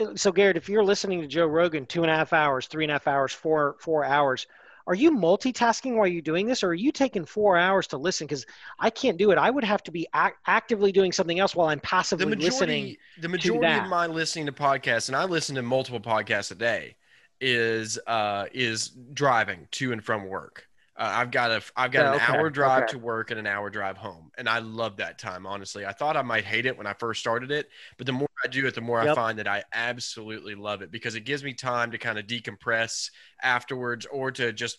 Uh, 0.00 0.16
so 0.16 0.32
Garrett, 0.32 0.56
if 0.56 0.68
you're 0.68 0.84
listening 0.84 1.20
to 1.20 1.26
Joe 1.26 1.46
Rogan 1.46 1.84
two 1.84 2.02
and 2.02 2.10
a 2.10 2.16
half 2.16 2.32
hours, 2.32 2.66
three 2.66 2.84
and 2.84 2.90
a 2.90 2.94
half 2.94 3.06
hours, 3.06 3.32
four 3.32 3.76
four 3.78 4.04
hours, 4.04 4.46
are 4.86 4.94
you 4.94 5.12
multitasking 5.12 5.96
while 5.96 6.06
you're 6.06 6.22
doing 6.22 6.46
this, 6.46 6.62
or 6.62 6.68
are 6.68 6.74
you 6.74 6.92
taking 6.92 7.24
four 7.24 7.56
hours 7.56 7.86
to 7.88 7.96
listen? 7.98 8.26
Because 8.26 8.46
I 8.78 8.90
can't 8.90 9.18
do 9.18 9.30
it. 9.30 9.38
I 9.38 9.50
would 9.50 9.64
have 9.64 9.82
to 9.84 9.90
be 9.92 10.06
ac- 10.14 10.34
actively 10.46 10.92
doing 10.92 11.12
something 11.12 11.38
else 11.38 11.54
while 11.54 11.68
I'm 11.68 11.80
The 12.16 12.26
passively 12.26 12.34
listening. 12.34 12.92
majority, 12.92 12.98
the 13.16 13.28
majority 13.28 13.76
of 13.78 13.84
my 13.84 14.06
listening 14.06 14.46
to 14.46 14.52
podcasts, 14.52 15.08
and 15.08 15.16
I 15.16 15.24
listen 15.24 15.56
to 15.56 15.62
multiple 15.62 16.00
podcasts 16.00 16.50
a 16.50 16.54
day, 16.54 16.96
is 17.40 17.98
uh, 18.06 18.46
is 18.52 18.90
driving 18.90 19.66
to 19.72 19.92
and 19.92 20.04
from 20.04 20.28
work. 20.28 20.68
Uh, 21.02 21.10
I've 21.16 21.32
got 21.32 21.50
a 21.50 21.62
I've 21.74 21.90
got 21.90 22.06
an 22.06 22.14
okay, 22.14 22.14
hour 22.14 22.48
drive 22.48 22.86
okay. 22.86 22.86
to 22.86 22.98
work 22.98 23.30
and 23.32 23.40
an 23.40 23.46
hour 23.46 23.70
drive 23.70 23.96
home, 23.96 24.30
and 24.38 24.48
I 24.48 24.60
love 24.60 24.98
that 24.98 25.18
time. 25.18 25.46
Honestly, 25.46 25.84
I 25.84 25.92
thought 25.92 26.16
I 26.16 26.22
might 26.22 26.44
hate 26.44 26.64
it 26.64 26.78
when 26.78 26.86
I 26.86 26.92
first 26.92 27.20
started 27.20 27.50
it, 27.50 27.68
but 27.98 28.06
the 28.06 28.12
more 28.12 28.28
I 28.44 28.48
do 28.48 28.66
it, 28.68 28.74
the 28.76 28.82
more 28.82 29.00
I 29.00 29.08
find 29.08 29.38
that 29.40 29.48
I 29.48 29.64
absolutely 29.74 30.54
love 30.54 30.80
it 30.82 30.92
because 30.92 31.16
it 31.16 31.22
gives 31.22 31.42
me 31.42 31.54
time 31.54 31.90
to 31.90 31.98
kind 31.98 32.18
of 32.20 32.26
decompress 32.26 33.10
afterwards, 33.42 34.06
or 34.06 34.30
to 34.32 34.52
just 34.52 34.78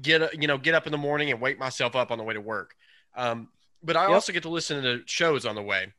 get 0.00 0.22
a- 0.22 0.30
you 0.38 0.46
know 0.46 0.58
get 0.58 0.74
up 0.74 0.86
in 0.86 0.92
the 0.92 0.98
morning 0.98 1.30
and 1.32 1.40
wake 1.40 1.58
myself 1.58 1.96
up 1.96 2.12
on 2.12 2.18
the 2.18 2.24
way 2.24 2.34
to 2.34 2.40
work. 2.40 2.74
Um, 3.16 3.48
but 3.82 3.96
I 3.96 4.06
Yep. 4.06 4.24
also 4.24 4.32
get 4.32 4.44
to 4.44 4.50
listen 4.50 4.82
to 4.82 5.02
shows 5.06 5.44
on 5.44 5.56
the 5.56 5.62
way. 5.62 5.92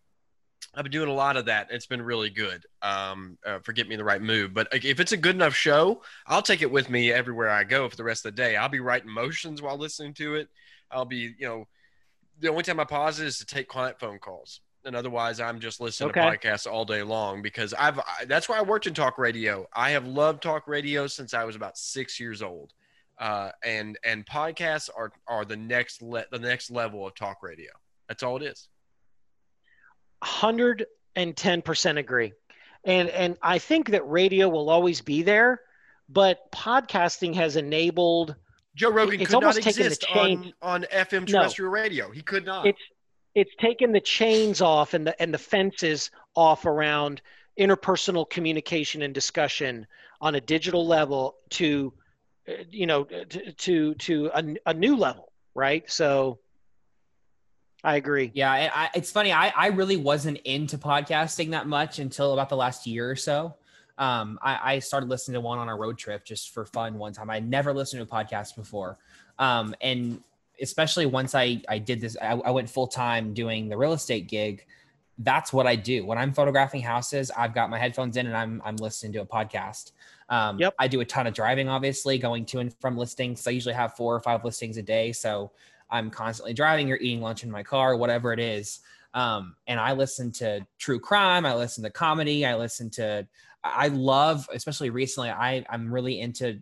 I've 0.74 0.84
been 0.84 0.91
doing 0.91 1.10
a 1.10 1.13
lot 1.13 1.38
of 1.38 1.46
that. 1.46 1.68
It's 1.72 1.86
been 1.86 2.02
really 2.02 2.30
good. 2.30 2.65
Um, 2.82 3.38
uh, 3.46 3.60
for 3.60 3.72
Get 3.72 3.88
Me 3.88 3.94
in 3.96 3.98
the 3.98 4.04
Right 4.04 4.22
Mood. 4.22 4.54
But 4.54 4.68
if 4.74 5.00
it's 5.00 5.13
a 5.13 5.18
good 5.18 5.36
enough 5.36 5.54
show, 5.56 6.02
I'll 6.28 6.41
take 6.41 6.62
it 6.62 6.70
with 6.70 6.89
me 6.89 7.12
everywhere 7.13 7.50
I 7.50 7.63
go 7.63 7.88
for 7.88 7.96
the 7.96 8.04
rest 8.04 8.26
of 8.26 8.36
the 8.36 8.41
day. 8.41 8.58
I'll 8.58 8.68
be 8.70 8.82
writing 8.82 9.10
motions 9.10 9.62
while 9.62 9.78
listening 9.78 10.13
to 10.15 10.36
it. 10.36 10.50
I'll 10.91 11.06
be, 11.06 11.34
you 11.39 11.48
know, 11.48 11.65
the 12.39 12.50
only 12.50 12.63
time 12.63 12.80
I 12.80 12.84
pause 12.84 13.22
it 13.22 13.28
is 13.28 13.38
to 13.38 13.46
take 13.46 13.70
client 13.70 14.00
phone 14.00 14.20
calls. 14.20 14.60
And 14.84 14.96
otherwise, 14.96 15.39
I'm 15.39 15.60
just 15.60 15.80
listening 15.80 16.10
Okay. 16.10 16.20
to 16.22 16.38
podcasts 16.38 16.70
all 16.70 16.86
day 16.86 17.02
long 17.02 17.41
because 17.41 17.74
I've. 17.74 17.98
I, 17.98 18.26
that's 18.28 18.48
why 18.48 18.60
I 18.60 18.62
worked 18.62 18.86
in 18.86 18.94
talk 18.94 19.18
radio. 19.18 19.65
I 19.74 19.91
have 19.91 20.06
loved 20.06 20.44
talk 20.44 20.68
radio 20.68 21.08
since 21.08 21.34
I 21.34 21.44
was 21.44 21.56
about 21.56 21.76
six 21.76 22.20
years 22.20 22.44
old, 22.44 22.72
uh, 23.18 23.50
and 23.63 23.98
and 24.04 24.24
podcasts 24.28 24.89
are 24.96 25.12
are 25.28 25.44
the 25.44 25.58
next 25.58 26.04
le- 26.04 26.26
the 26.32 26.38
next 26.38 26.70
level 26.70 27.08
of 27.08 27.15
talk 27.15 27.41
radio. 27.41 27.72
That's 28.08 28.22
all 28.22 28.38
it 28.38 28.44
is. 28.44 28.68
110% 30.23 31.97
agree. 31.97 32.34
And 32.84 33.10
and 33.10 33.38
I 33.41 33.58
think 33.58 33.89
that 33.91 34.08
radio 34.08 34.47
will 34.47 34.69
always 34.69 35.01
be 35.01 35.23
there, 35.23 35.62
but 36.08 36.51
podcasting 36.51 37.34
has 37.36 37.56
enabled 37.56 38.36
Joe 38.75 38.91
Rogan 38.91 39.21
It's 39.21 39.30
could 39.30 39.41
not 39.41 39.43
almost 39.43 39.63
the 39.63 39.69
exist 39.69 40.06
on, 40.13 40.54
on 40.62 40.84
FM 40.91 41.21
No. 41.21 41.39
terrestrial 41.39 41.71
radio. 41.71 42.12
He 42.12 42.21
could 42.21 42.45
not. 42.45 42.67
it's 42.67 42.82
it's 43.34 43.51
taken 43.60 43.91
the 43.91 43.99
chains 44.01 44.62
off 44.62 44.93
and 44.93 45.08
the 45.08 45.19
and 45.21 45.34
the 45.34 45.38
fences 45.39 46.12
off 46.36 46.65
around 46.65 47.21
interpersonal 47.60 48.30
communication 48.30 49.01
and 49.01 49.13
discussion 49.13 49.88
on 50.21 50.36
a 50.36 50.41
digital 50.41 50.86
level 50.86 51.36
to 51.49 51.93
uh, 52.47 52.54
you 52.69 52.86
know 52.86 53.06
to 53.06 53.51
to, 53.54 53.93
to 53.95 54.30
a, 54.34 54.56
a 54.67 54.73
new 54.73 54.95
level 54.95 55.32
right 55.54 55.89
so 55.89 56.39
i 57.86 57.95
agree 57.95 58.32
Yeah, 58.34 58.52
I, 58.52 58.71
I, 58.74 58.89
it's 58.95 59.12
funny. 59.12 59.32
I, 59.32 59.54
I 59.56 59.67
really 59.67 59.98
wasn't 59.98 60.39
into 60.39 60.78
podcasting 60.78 61.52
that 61.52 61.67
much 61.67 62.00
until 62.00 62.34
about 62.34 62.50
the 62.50 62.58
last 62.58 62.86
year 62.88 63.10
or 63.10 63.15
so. 63.15 63.56
Um, 63.98 64.39
I, 64.41 64.74
I 64.74 64.80
started 64.80 65.08
listening 65.08 65.36
to 65.36 65.41
one 65.41 65.58
on 65.58 65.69
a 65.69 65.76
road 65.76 65.98
trip 65.98 66.26
just 66.26 66.50
for 66.54 66.65
fun 66.65 66.98
one 66.98 67.13
time. 67.13 67.30
I 67.30 67.39
never 67.39 67.74
listened 67.74 68.06
to 68.06 68.12
a 68.13 68.24
podcast 68.24 68.56
before. 68.56 68.98
Um, 69.39 69.74
and 69.82 70.21
especially 70.62 71.06
once 71.06 71.36
I, 71.36 71.62
I 71.69 71.78
did 71.78 72.02
this, 72.02 72.17
I, 72.21 72.32
I 72.32 72.52
went 72.52 72.69
full 72.69 72.88
time 72.88 73.34
doing 73.34 73.69
the 73.69 73.78
real 73.78 73.93
estate 73.93 74.28
gig. 74.28 74.65
That's 75.19 75.54
what 75.54 75.65
I 75.65 75.78
do 75.78 76.06
when 76.06 76.17
I'm 76.17 76.34
photographing 76.34 76.82
houses. 76.82 77.32
I've 77.38 77.54
got 77.54 77.69
my 77.69 77.80
headphones 77.80 78.17
in 78.17 78.28
and 78.28 78.36
I'm 78.36 78.62
I'm 78.65 78.76
listening 78.78 79.13
to 79.13 79.21
a 79.21 79.26
podcast. 79.26 79.91
Um, 80.28 80.60
Yep. 80.60 80.76
I 80.78 80.88
do 80.89 81.00
a 81.00 81.06
ton 81.06 81.28
of 81.28 81.34
driving, 81.34 81.69
obviously, 81.69 82.17
going 82.17 82.45
to 82.48 82.60
and 82.60 82.74
from 82.82 82.98
listings. 82.98 83.48
I 83.48 83.52
usually 83.52 83.76
have 83.76 83.95
four 83.95 84.13
or 84.13 84.19
five 84.19 84.43
listings 84.43 84.78
a 84.78 84.82
day, 84.82 85.13
so 85.13 85.52
I'm 85.96 86.10
constantly 86.12 86.54
driving 86.54 86.92
or 86.92 86.98
eating 86.98 87.22
lunch 87.22 87.44
in 87.44 87.52
my 87.52 87.64
car, 87.64 87.96
whatever 87.96 88.34
it 88.34 88.40
is. 88.40 88.80
Um, 89.14 89.56
and 89.68 89.80
I 89.80 89.94
listen 89.94 90.32
to 90.34 90.66
true 90.78 91.00
crime. 91.00 91.46
I 91.46 91.56
listen 91.56 91.84
to 91.84 91.90
comedy. 91.90 92.46
I 92.46 92.56
listen 92.56 92.90
to. 92.92 93.28
I 93.64 93.88
love, 93.88 94.48
especially 94.54 94.90
recently. 94.90 95.30
I 95.30 95.66
I'm 95.70 95.92
really 95.92 96.20
into 96.20 96.62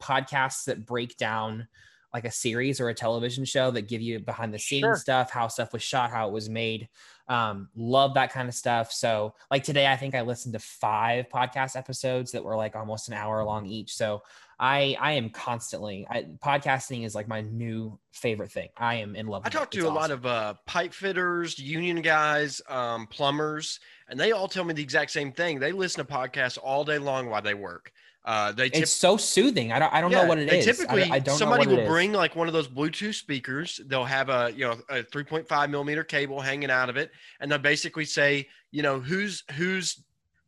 podcasts 0.00 0.64
that 0.64 0.86
break 0.86 1.16
down 1.16 1.68
like 2.12 2.24
a 2.24 2.30
series 2.30 2.80
or 2.80 2.88
a 2.88 2.94
television 2.94 3.44
show 3.44 3.70
that 3.70 3.86
give 3.86 4.00
you 4.00 4.18
behind 4.18 4.52
the 4.52 4.58
scenes 4.58 4.82
Sure. 4.82 4.96
stuff, 4.96 5.30
how 5.30 5.46
stuff 5.46 5.72
was 5.72 5.82
shot, 5.82 6.10
how 6.10 6.26
it 6.26 6.32
was 6.32 6.48
made. 6.48 6.88
Um, 7.28 7.68
love 7.76 8.14
that 8.14 8.32
kind 8.32 8.48
of 8.48 8.54
stuff. 8.54 8.90
So, 8.90 9.34
like 9.50 9.62
today, 9.62 9.86
I 9.86 9.96
think 9.96 10.16
I 10.16 10.22
listened 10.22 10.54
to 10.54 10.58
five 10.58 11.28
podcast 11.28 11.76
episodes 11.76 12.32
that 12.32 12.42
were 12.42 12.56
like 12.56 12.74
almost 12.74 13.06
an 13.08 13.14
hour 13.14 13.44
long 13.44 13.66
each. 13.66 13.94
So, 13.94 14.22
I 14.60 14.94
I 15.00 15.12
am 15.12 15.30
constantly 15.30 16.06
I, 16.10 16.26
podcasting 16.44 17.06
is 17.06 17.14
like 17.14 17.26
my 17.26 17.40
new 17.40 17.98
favorite 18.12 18.52
thing. 18.52 18.68
I 18.76 18.96
am 18.96 19.16
in 19.16 19.26
love. 19.26 19.42
I 19.42 19.46
with 19.46 19.54
it. 19.54 19.70
to 19.70 19.78
It's 19.78 19.86
a 19.86 19.90
lot 19.90 20.10
of 20.10 20.26
uh, 20.26 20.54
pipe 20.66 20.92
fitters, 20.92 21.58
union 21.58 22.02
guys, 22.02 22.60
um, 22.68 23.06
plumbers, 23.06 23.80
and 24.08 24.20
they 24.20 24.32
all 24.32 24.46
tell 24.46 24.64
me 24.64 24.74
the 24.74 24.82
exact 24.82 25.12
same 25.12 25.32
thing. 25.32 25.58
They 25.58 25.72
listen 25.72 26.04
to 26.04 26.12
podcasts 26.12 26.58
all 26.62 26.84
day 26.84 26.98
long 26.98 27.30
while 27.30 27.40
they 27.40 27.54
work. 27.54 27.90
Uh, 28.22 28.52
they 28.52 28.68
tip- 28.68 28.82
It's 28.82 28.92
so 28.92 29.16
soothing. 29.16 29.72
I 29.72 29.78
don't 29.78 29.94
I 29.94 30.02
don't 30.02 30.10
Yeah, 30.10 30.22
know 30.22 30.28
what 30.28 30.38
it 30.38 30.52
is. 30.52 30.66
Typically, 30.66 31.04
I, 31.04 31.14
I 31.14 31.18
don't 31.20 31.38
somebody 31.38 31.66
will 31.66 31.86
bring 31.86 32.12
like 32.12 32.36
one 32.36 32.46
of 32.46 32.52
those 32.52 32.68
Bluetooth 32.68 33.14
speakers. 33.14 33.80
They'll 33.86 34.04
have 34.04 34.28
a 34.28 34.52
you 34.54 34.66
know 34.66 34.72
a 34.90 35.02
3.5 35.02 35.70
millimeter 35.70 36.04
cable 36.04 36.38
hanging 36.38 36.70
out 36.70 36.90
of 36.90 36.98
it, 36.98 37.12
and 37.40 37.50
they'll 37.50 37.58
basically 37.58 38.04
say, 38.04 38.46
you 38.72 38.82
know, 38.82 39.00
whose 39.00 39.42
whose 39.52 40.04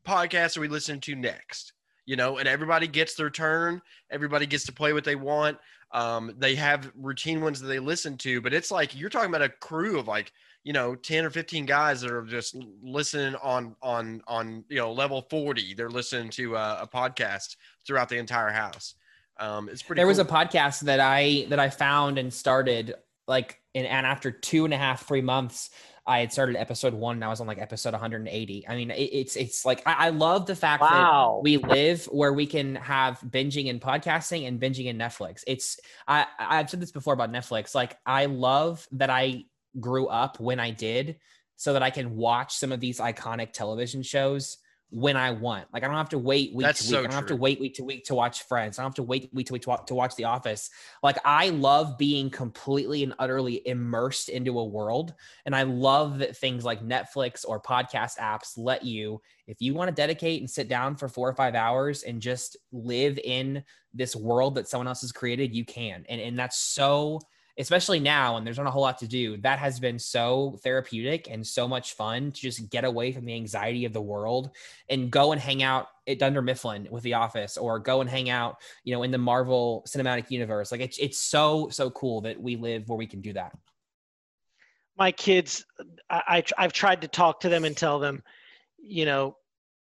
podcast 0.07 0.59
are 0.59 0.61
we 0.61 0.68
listening 0.68 1.01
to 1.01 1.14
next? 1.14 1.72
You 2.12 2.16
know, 2.16 2.37
and 2.37 2.46
everybody 2.46 2.87
gets 2.87 3.14
their 3.14 3.31
turn. 3.31 3.81
Everybody 4.11 4.44
gets 4.44 4.66
to 4.66 4.72
play 4.72 4.92
what 4.92 5.03
they 5.03 5.14
want. 5.14 5.57
Um, 5.92 6.35
they 6.37 6.55
have 6.57 6.92
routine 6.94 7.40
ones 7.40 7.59
that 7.59 7.68
they 7.68 7.79
listen 7.79 8.18
to, 8.18 8.42
but 8.42 8.53
it's 8.53 8.70
like 8.70 8.94
you're 8.94 9.09
talking 9.09 9.31
about 9.31 9.40
a 9.40 9.48
crew 9.48 9.98
of 9.98 10.09
like 10.09 10.31
you 10.62 10.75
know 10.75 10.94
10 10.94 11.25
or 11.25 11.31
15 11.31 11.64
guys 11.64 12.03
that 12.03 12.11
are 12.11 12.20
just 12.20 12.55
listening 12.83 13.35
on 13.42 13.75
on 13.81 14.20
on 14.27 14.62
you 14.68 14.77
know 14.77 14.92
level 14.92 15.27
40 15.31 15.72
they're 15.72 15.88
listening 15.88 16.29
to 16.33 16.55
uh, 16.55 16.81
a 16.83 16.87
podcast 16.87 17.57
throughout 17.87 18.11
the 18.11 18.18
entire 18.18 18.51
house 18.51 18.94
um 19.38 19.68
it's 19.70 19.83
pretty 19.83 19.98
there 19.98 20.07
was 20.07 20.18
a 20.18 20.25
podcast 20.25 20.81
that 20.81 21.01
I 21.01 21.46
that 21.48 21.59
I 21.59 21.70
found 21.70 22.18
and 22.18 22.33
started 22.33 22.94
like 23.27 23.59
in, 23.75 23.87
and 23.87 24.07
after 24.07 24.31
two 24.31 24.64
and 24.64 24.75
a 24.75 24.77
half 24.77 25.07
three 25.07 25.22
months 25.22 25.70
I 26.06 26.20
had 26.20 26.32
started 26.32 26.56
episode 26.56 26.94
one 26.94 27.16
and 27.16 27.24
I 27.24 27.28
was 27.28 27.40
on 27.40 27.46
like 27.46 27.60
episode 27.60 27.92
180. 27.92 28.66
I 28.68 28.74
mean, 28.76 28.90
it, 28.90 28.94
it's 28.94 29.36
it's 29.36 29.64
like 29.64 29.82
I, 29.86 30.06
I 30.06 30.08
love 30.10 30.46
the 30.46 30.56
fact 30.56 30.80
Wow. 30.82 31.36
that 31.36 31.42
we 31.44 31.56
live 31.58 32.04
where 32.06 32.32
we 32.32 32.46
can 32.46 32.74
have 32.76 33.20
binging 33.20 33.70
and 33.70 33.80
podcasting 33.80 34.48
and 34.48 34.60
binging 34.60 34.86
in 34.86 34.98
Netflix. 34.98 35.44
It's 35.46 35.78
I 36.08 36.26
I've 36.38 36.68
said 36.68 36.80
this 36.80 36.90
before 36.90 37.14
about 37.14 37.30
Netflix. 37.32 37.74
Like 37.74 37.96
I 38.04 38.26
love 38.26 38.86
that 38.92 39.10
I 39.10 39.44
grew 39.78 40.06
up 40.08 40.40
when 40.40 40.58
I 40.60 40.70
did, 40.70 41.18
so 41.56 41.72
that 41.74 41.82
I 41.82 41.90
can 41.90 42.16
watch 42.16 42.54
some 42.56 42.72
of 42.72 42.80
these 42.80 42.98
iconic 42.98 43.52
television 43.52 44.02
shows 44.02 44.58
when 44.94 45.16
I 45.16 45.31
want. 45.31 45.66
Like 45.72 45.85
I 45.85 45.87
don't 45.87 45.96
have 45.96 46.11
to 46.11 46.18
wait 46.18 46.55
week 46.55 46.66
That's 46.66 46.87
to 46.87 46.87
week. 46.87 46.92
so 46.92 46.98
I 46.98 47.02
don't 47.05 47.12
have 47.12 47.24
to 47.24 47.28
true. 47.28 47.37
wait 47.38 47.59
week 47.61 47.74
to 47.76 47.85
week 47.85 48.05
to 48.05 48.14
watch 48.14 48.42
Friends. 48.42 48.78
I 48.78 48.83
don't 48.83 48.90
have 48.90 48.96
to 48.96 49.02
wait 49.02 49.31
week 49.33 49.46
to 49.46 49.55
week 49.55 49.62
to 49.62 49.70
watch, 49.70 49.87
to 49.87 49.94
watch 49.94 50.14
The 50.16 50.24
Office. 50.24 50.68
Like 51.02 51.16
I 51.24 51.48
love 51.48 51.96
being 51.96 52.28
completely 52.28 53.02
and 53.02 53.14
utterly 53.18 53.66
immersed 53.66 54.28
into 54.28 54.59
a 54.59 54.64
world, 54.64 55.14
and 55.46 55.57
I 55.57 55.62
love 55.62 56.18
that 56.18 56.37
things 56.37 56.62
like 56.62 56.85
Netflix 56.85 57.44
or 57.48 57.59
podcast 57.59 58.18
apps 58.18 58.59
let 58.59 58.85
you, 58.85 59.22
if 59.46 59.62
you 59.62 59.72
want 59.72 59.88
to 59.88 59.94
dedicate 59.94 60.42
and 60.42 60.50
sit 60.50 60.68
down 60.68 60.94
for 60.94 61.09
four 61.09 61.26
or 61.26 61.35
five 61.35 61.55
hours 61.55 62.02
and 62.02 62.20
just 62.20 62.59
live 62.70 63.18
in 63.24 63.64
this 63.94 64.14
world 64.14 64.55
that 64.57 64.68
someone 64.68 64.88
else 64.88 65.00
has 65.00 65.12
created, 65.12 65.55
you 65.55 65.64
can. 65.64 66.05
And 66.11 66.20
and 66.20 66.38
that's 66.38 66.59
so 66.59 67.18
especially 67.58 68.00
now 68.00 68.36
and 68.36 68.46
there's 68.46 68.56
not 68.56 68.66
a 68.66 68.70
whole 68.70 68.82
lot 68.82 68.98
to 68.98 69.06
do 69.06 69.36
that 69.38 69.58
has 69.58 69.78
been 69.78 69.98
so 69.98 70.58
therapeutic 70.62 71.28
and 71.30 71.46
so 71.46 71.68
much 71.68 71.94
fun 71.94 72.32
to 72.32 72.40
just 72.40 72.70
get 72.70 72.84
away 72.84 73.12
from 73.12 73.24
the 73.24 73.34
anxiety 73.34 73.84
of 73.84 73.92
the 73.92 74.00
world 74.00 74.50
and 74.88 75.10
go 75.10 75.32
and 75.32 75.40
hang 75.40 75.62
out 75.62 75.88
at 76.08 76.18
Dunder 76.18 76.42
Mifflin 76.42 76.88
with 76.90 77.02
The 77.02 77.14
Office 77.14 77.56
or 77.56 77.78
go 77.78 78.00
and 78.00 78.08
hang 78.08 78.30
out, 78.30 78.56
you 78.84 78.94
know, 78.94 79.02
in 79.02 79.10
the 79.10 79.18
Marvel 79.18 79.84
Cinematic 79.86 80.30
Universe. 80.30 80.72
Like 80.72 80.80
it's 80.80 80.98
it's 80.98 81.18
so 81.18 81.68
so 81.70 81.90
cool 81.90 82.22
that 82.22 82.40
we 82.40 82.56
live 82.56 82.88
where 82.88 82.98
we 82.98 83.06
can 83.06 83.20
do 83.20 83.32
that. 83.34 83.52
my 84.96 85.12
kids, 85.12 85.64
I, 86.10 86.42
I 86.56 86.62
have 86.62 86.72
tried 86.72 87.02
to 87.02 87.08
talk 87.08 87.40
to 87.40 87.48
them 87.48 87.64
and 87.64 87.76
tell 87.76 87.98
them, 87.98 88.22
you 88.82 89.04
know, 89.04 89.36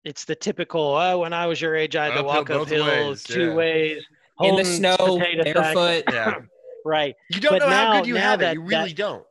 it's 0.04 0.24
the 0.24 0.34
typical. 0.34 0.96
Oh, 0.96 1.20
when 1.20 1.32
I 1.32 1.46
was 1.46 1.60
your 1.60 1.76
age, 1.76 1.96
I 1.96 2.06
had 2.06 2.14
to 2.14 2.20
Uphill 2.20 2.26
walk 2.26 2.48
both 2.48 2.72
uphill 2.72 2.86
ways, 2.86 3.22
two 3.22 3.48
yeah. 3.48 3.54
ways 3.54 4.02
In 4.40 4.56
the 4.56 4.64
snow, 4.64 5.18
barefoot. 5.44 6.04
Yeah. 6.10 6.40
Right. 6.84 7.14
You 7.30 7.40
don't 7.40 7.52
But 7.52 7.58
know 7.60 7.68
how 7.68 7.92
good 8.00 8.06
you 8.06 8.16
have 8.16 8.40
that- 8.40 8.52
it. 8.52 8.60
You 8.60 8.62
really 8.62 8.92
don't. 8.92 9.24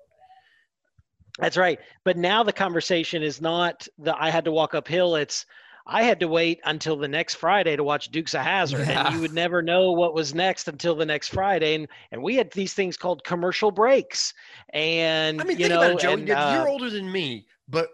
That's 1.39 1.57
right. 1.57 1.79
But 2.03 2.17
now 2.17 2.43
the 2.43 2.53
conversation 2.53 3.23
is 3.23 3.41
not 3.41 3.87
that 3.99 4.15
I 4.19 4.29
had 4.29 4.45
to 4.45 4.51
walk 4.51 4.75
uphill. 4.75 5.15
It's 5.15 5.45
I 5.87 6.03
had 6.03 6.19
to 6.19 6.27
wait 6.27 6.59
until 6.65 6.95
the 6.95 7.07
next 7.07 7.35
Friday 7.35 7.75
to 7.75 7.83
watch 7.83 8.09
Dukes 8.11 8.35
of 8.35 8.41
Hazzard, 8.41 8.87
Yeah. 8.87 9.07
and 9.07 9.15
you 9.15 9.21
would 9.21 9.33
never 9.33 9.61
know 9.63 9.91
what 9.91 10.13
was 10.13 10.35
next 10.35 10.67
until 10.67 10.93
the 10.95 11.05
next 11.05 11.29
Friday. 11.29 11.73
And 11.75 11.87
and 12.11 12.21
we 12.21 12.35
had 12.35 12.51
these 12.51 12.73
things 12.73 12.97
called 12.97 13.23
commercial 13.23 13.71
breaks. 13.71 14.33
And 14.73 15.41
I 15.41 15.43
mean, 15.45 15.57
you 15.57 15.65
think 15.67 15.69
know, 15.75 15.81
about 15.81 15.91
it, 15.91 15.99
Joey. 15.99 16.13
and, 16.13 16.27
You're 16.27 16.37
uh, 16.37 16.67
older 16.67 16.89
than 16.89 17.11
me, 17.11 17.47
but 17.67 17.89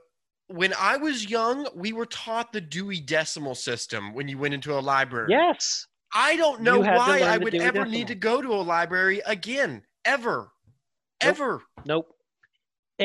when 0.47 0.73
I 0.79 0.97
was 0.97 1.29
young, 1.29 1.67
we 1.75 1.93
were 1.93 2.05
taught 2.05 2.51
the 2.53 2.61
Dewey 2.61 2.99
Decimal 3.01 3.55
System 3.55 4.13
when 4.13 4.27
you 4.27 4.37
went 4.37 4.53
into 4.53 4.73
a 4.77 4.79
library. 4.79 5.27
yes. 5.29 5.85
I 6.13 6.35
don't 6.35 6.61
know 6.61 6.77
You 6.77 6.83
had 6.83 6.93
to 6.93 6.97
why 6.97 7.19
I 7.21 7.37
would 7.37 7.55
ever 7.55 7.85
need 7.85 8.07
to 8.07 8.15
go 8.15 8.41
to 8.41 8.53
a 8.53 8.61
library 8.61 9.21
again, 9.25 9.83
ever, 10.05 10.51
Nope. 11.23 11.35
ever. 11.35 11.61
Nope. 11.85 12.13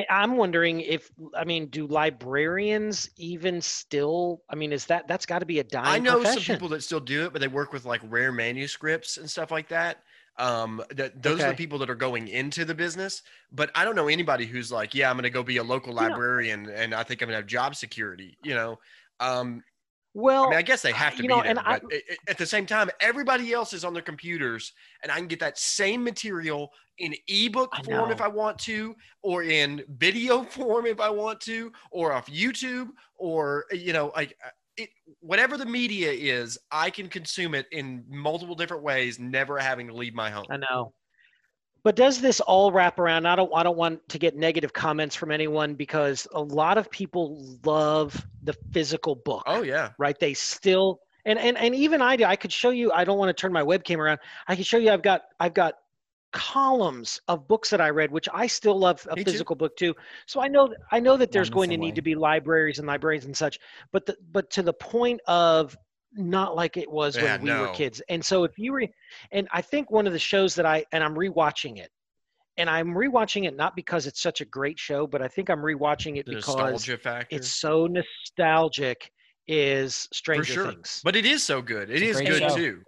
I'm 0.08 0.36
wondering 0.36 0.80
if 0.80 1.10
I 1.36 1.44
mean, 1.44 1.66
do 1.66 1.86
librarians 1.86 3.10
even 3.16 3.60
still? 3.60 4.42
I 4.48 4.54
mean, 4.54 4.72
is 4.72 4.86
that 4.86 5.06
that's 5.06 5.26
got 5.26 5.40
to 5.40 5.46
be 5.46 5.58
a 5.58 5.64
dying 5.64 5.86
I 5.86 5.98
know 5.98 6.16
profession? 6.16 6.42
some 6.42 6.54
people 6.54 6.68
that 6.68 6.82
still 6.82 7.00
do 7.00 7.26
it, 7.26 7.32
but 7.32 7.42
they 7.42 7.48
work 7.48 7.72
with 7.72 7.84
like 7.84 8.00
rare 8.08 8.32
manuscripts 8.32 9.18
and 9.18 9.28
stuff 9.28 9.50
like 9.50 9.68
that. 9.68 9.98
Um, 10.38 10.82
that 10.94 11.22
those 11.22 11.40
are 11.40 11.50
the 11.50 11.54
people 11.54 11.78
that 11.80 11.90
are 11.90 11.94
going 11.94 12.28
into 12.28 12.64
the 12.64 12.74
business. 12.74 13.22
But 13.50 13.70
I 13.74 13.84
don't 13.84 13.94
know 13.94 14.08
anybody 14.08 14.46
who's 14.46 14.72
like, 14.72 14.94
yeah, 14.94 15.10
I'm 15.10 15.16
going 15.16 15.24
to 15.24 15.30
go 15.30 15.42
be 15.42 15.58
a 15.58 15.62
local 15.62 15.92
librarian, 15.92 16.70
and 16.70 16.94
I 16.94 17.02
think 17.02 17.20
I'm 17.20 17.26
going 17.26 17.34
to 17.34 17.42
have 17.42 17.46
job 17.46 17.76
security. 17.76 18.38
You 18.42 18.54
know, 18.54 18.78
um, 19.20 19.62
well, 20.14 20.44
I 20.46 20.50
mean, 20.50 20.58
I 20.58 20.62
guess 20.62 20.82
they 20.82 20.92
have 20.92 21.12
to 21.16 21.22
you 21.22 21.22
be 21.22 21.28
know, 21.28 21.40
there, 21.42 21.50
and 21.50 21.58
I- 21.58 21.78
but 21.80 21.92
a- 21.92 22.12
a- 22.12 22.30
at 22.30 22.38
the 22.38 22.46
same 22.46 22.66
time, 22.66 22.90
everybody 23.00 23.52
else 23.52 23.72
is 23.72 23.84
on 23.84 23.94
their 23.94 24.02
computers, 24.02 24.72
and 25.02 25.10
I 25.10 25.16
can 25.16 25.26
get 25.26 25.40
that 25.40 25.58
same 25.58 26.04
material 26.04 26.70
in 26.98 27.14
ebook 27.28 27.70
I 27.72 27.82
form 27.82 28.10
if. 28.10 28.20
I 28.20 28.28
want 28.28 28.58
to, 28.60 28.94
or 29.22 29.42
in 29.42 29.84
video 29.88 30.42
form 30.76 30.86
if 30.86 31.00
I 31.00 31.10
want 31.10 31.40
to, 31.42 31.72
or 31.90 32.12
off 32.12 32.26
YouTube, 32.26 32.88
or 33.16 33.64
you 33.72 33.92
know, 33.92 34.12
like 34.14 34.36
uh, 34.44 34.50
it, 34.76 34.90
whatever 35.20 35.56
the 35.56 35.66
media 35.66 36.10
is, 36.10 36.58
I 36.70 36.90
can 36.90 37.08
consume 37.08 37.54
it 37.54 37.66
in 37.72 38.04
multiple 38.08 38.54
different 38.54 38.82
ways, 38.82 39.18
never 39.18 39.58
having 39.58 39.86
to 39.88 39.94
leave 39.94 40.14
my 40.14 40.30
home. 40.30 40.46
I 40.50 40.56
know. 40.58 40.92
But 41.84 41.96
does 41.96 42.20
this 42.20 42.40
all 42.40 42.70
wrap 42.70 42.98
around? 42.98 43.26
I 43.26 43.34
don't 43.36 43.50
I 43.54 43.62
don't 43.62 43.76
want 43.76 44.08
to 44.10 44.18
get 44.18 44.36
negative 44.36 44.72
comments 44.72 45.16
from 45.16 45.30
anyone 45.30 45.74
because 45.74 46.26
a 46.32 46.40
lot 46.40 46.78
of 46.78 46.90
people 46.90 47.58
love 47.64 48.24
the 48.42 48.52
physical 48.72 49.16
book. 49.16 49.42
Oh 49.46 49.62
yeah, 49.62 49.90
Right? 49.98 50.18
They 50.18 50.34
still 50.34 51.00
and 51.24 51.38
and 51.38 51.56
and 51.58 51.74
even 51.74 52.00
I 52.00 52.16
do. 52.16 52.24
I 52.24 52.36
could 52.36 52.52
show 52.52 52.70
you 52.70 52.92
I 52.92 53.04
don't 53.04 53.18
want 53.18 53.28
to 53.36 53.40
turn 53.40 53.52
my 53.52 53.62
webcam 53.62 53.98
around. 53.98 54.20
I 54.46 54.54
can 54.54 54.64
show 54.64 54.78
you 54.78 54.90
I've 54.90 55.02
got 55.02 55.22
I've 55.40 55.54
got 55.54 55.74
columns 56.32 57.20
of 57.28 57.46
books 57.46 57.68
that 57.70 57.80
I 57.80 57.90
read 57.90 58.10
which 58.10 58.26
I 58.32 58.46
still 58.46 58.78
love 58.78 59.06
a 59.10 59.16
Me 59.16 59.24
too. 59.24 59.30
physical 59.30 59.54
book 59.56 59.76
too. 59.76 59.94
So 60.26 60.40
I 60.40 60.48
know 60.48 60.74
I 60.90 61.00
know 61.00 61.16
that 61.16 61.30
there's 61.32 61.50
going 61.50 61.68
to 61.70 61.74
same 61.74 61.80
need 61.80 61.96
to 61.96 62.02
be 62.02 62.14
libraries 62.14 62.78
and 62.78 62.86
librarians 62.86 63.26
and 63.26 63.36
such. 63.36 63.58
But 63.92 64.06
the 64.06 64.16
but 64.30 64.50
to 64.50 64.62
the 64.62 64.72
point 64.72 65.20
of 65.26 65.76
not 66.14 66.54
like 66.56 66.76
it 66.76 66.90
was 66.90 67.16
Yeah, 67.16 67.36
when 67.36 67.42
we 67.44 67.50
were 67.52 67.68
kids. 67.72 68.02
And 68.08 68.24
so 68.24 68.44
if 68.44 68.52
you 68.58 68.72
were, 68.72 68.84
and 69.30 69.48
I 69.52 69.62
think 69.62 69.90
one 69.90 70.06
of 70.06 70.12
the 70.12 70.18
shows 70.18 70.54
that 70.56 70.66
I 70.66 70.84
and 70.92 71.02
I'm 71.02 71.14
rewatching 71.14 71.78
it, 71.78 71.90
and 72.58 72.68
I'm 72.68 72.88
rewatching 72.88 73.46
it 73.46 73.56
not 73.56 73.74
because 73.76 74.06
it's 74.06 74.20
such 74.20 74.40
a 74.40 74.44
great 74.44 74.78
show, 74.78 75.06
but 75.06 75.22
I 75.22 75.28
think 75.28 75.48
I'm 75.48 75.60
rewatching 75.60 76.18
it 76.18 76.26
the 76.26 76.36
because 76.36 76.88
it's 77.30 77.48
so 77.48 77.86
nostalgic. 77.86 79.10
Is 79.48 80.06
Stranger 80.12 80.52
sure, 80.52 80.66
Things? 80.70 81.00
but 81.02 81.16
it 81.16 81.26
is 81.26 81.42
so 81.42 81.60
good. 81.60 81.90
It 81.90 82.00
It's 82.00 82.20
is 82.20 82.28
good 82.28 82.38
show. 82.50 82.54
too. 82.56 82.82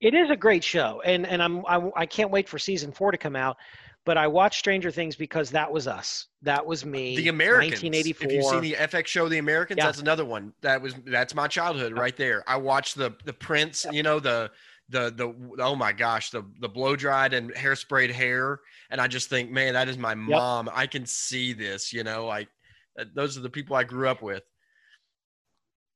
it 0.00 0.14
is 0.14 0.30
a 0.30 0.36
great 0.36 0.62
show, 0.62 1.00
and 1.04 1.26
and 1.26 1.42
I'm 1.42 1.66
I, 1.66 1.90
I 1.96 2.06
can't 2.06 2.30
wait 2.30 2.48
for 2.48 2.56
season 2.58 2.92
four 2.92 3.10
to 3.10 3.18
come 3.18 3.34
out. 3.34 3.56
But 4.06 4.16
I 4.16 4.26
watched 4.28 4.58
Stranger 4.60 4.90
Things 4.90 5.16
because 5.16 5.50
that 5.50 5.70
was 5.70 5.86
us. 5.86 6.28
That 6.40 6.64
was 6.64 6.86
me. 6.86 7.16
The 7.16 7.28
Americans. 7.28 7.82
1984. 7.82 8.26
If 8.28 8.32
you've 8.32 8.44
seen 8.44 8.60
the 8.62 8.74
FX 8.86 9.06
show, 9.08 9.28
The 9.28 9.38
Americans, 9.38 9.78
Yeah. 9.78 9.86
that's 9.86 9.98
another 10.00 10.24
one. 10.24 10.54
That 10.62 10.80
was 10.80 10.94
that's 11.04 11.34
my 11.34 11.48
childhood 11.48 11.92
right 11.92 12.16
there. 12.16 12.42
I 12.48 12.56
watched 12.56 12.94
the 12.96 13.14
the 13.24 13.32
Prince. 13.34 13.84
You 13.92 14.02
know 14.04 14.20
the 14.20 14.50
the 14.88 15.10
the 15.10 15.34
oh 15.62 15.74
my 15.74 15.92
gosh 15.92 16.30
the 16.30 16.44
the 16.60 16.68
blow 16.68 16.94
dried 16.94 17.34
and 17.34 17.52
hairsprayed 17.52 18.12
hair, 18.12 18.60
and 18.90 19.00
I 19.00 19.08
just 19.08 19.28
think, 19.28 19.50
man, 19.50 19.74
that 19.74 19.88
is 19.88 19.98
my 19.98 20.14
mom. 20.14 20.70
I 20.72 20.86
can 20.86 21.04
see 21.04 21.52
this. 21.52 21.92
You 21.92 22.04
know, 22.04 22.26
like 22.26 22.48
uh, 22.98 23.04
those 23.14 23.36
are 23.36 23.40
the 23.40 23.50
people 23.50 23.74
I 23.74 23.82
grew 23.82 24.08
up 24.08 24.22
with. 24.22 24.44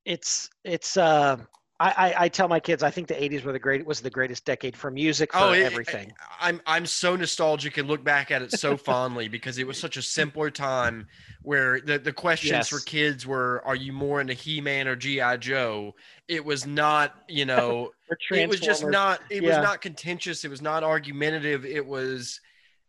it's 0.04 0.50
it's 0.64 0.96
uh 0.96 1.36
I, 1.80 1.88
I 1.96 2.14
I 2.24 2.28
tell 2.28 2.46
my 2.46 2.60
kids 2.60 2.82
I 2.82 2.90
think 2.90 3.08
the 3.08 3.14
80s 3.14 3.42
were 3.42 3.52
the 3.52 3.58
great 3.58 3.84
was 3.86 4.00
the 4.00 4.10
greatest 4.10 4.44
decade 4.44 4.76
for 4.76 4.90
music 4.90 5.30
oh, 5.32 5.38
for 5.38 5.44
Oh, 5.46 5.52
it- 5.52 5.62
everything. 5.64 6.12
I'm 6.38 6.60
I'm 6.66 6.84
so 6.84 7.16
nostalgic 7.16 7.78
and 7.78 7.88
look 7.88 8.04
back 8.04 8.30
at 8.30 8.42
it 8.42 8.52
so 8.52 8.76
fondly 8.76 9.28
because 9.28 9.58
it 9.58 9.66
was 9.66 9.78
such 9.78 9.96
a 9.96 10.02
simpler 10.02 10.50
time 10.50 11.06
where 11.42 11.80
the, 11.80 11.98
the 11.98 12.12
questions 12.12 12.68
for 12.68 12.80
kids 12.80 13.26
were 13.26 13.62
are 13.64 13.74
you 13.74 13.92
more 13.92 14.20
into 14.20 14.34
He-Man 14.34 14.86
or 14.86 14.94
G.I. 14.94 15.38
Joe? 15.38 15.94
It 16.28 16.44
was 16.44 16.66
not, 16.66 17.14
you 17.28 17.46
know, 17.46 17.90
it 18.30 18.48
was 18.48 18.60
just 18.60 18.84
not 18.86 19.20
it 19.30 19.42
Yeah. 19.42 19.48
was 19.48 19.56
not 19.66 19.80
contentious, 19.80 20.44
it 20.44 20.50
was 20.50 20.60
not 20.62 20.84
argumentative, 20.84 21.64
it 21.64 21.84
was 21.84 22.40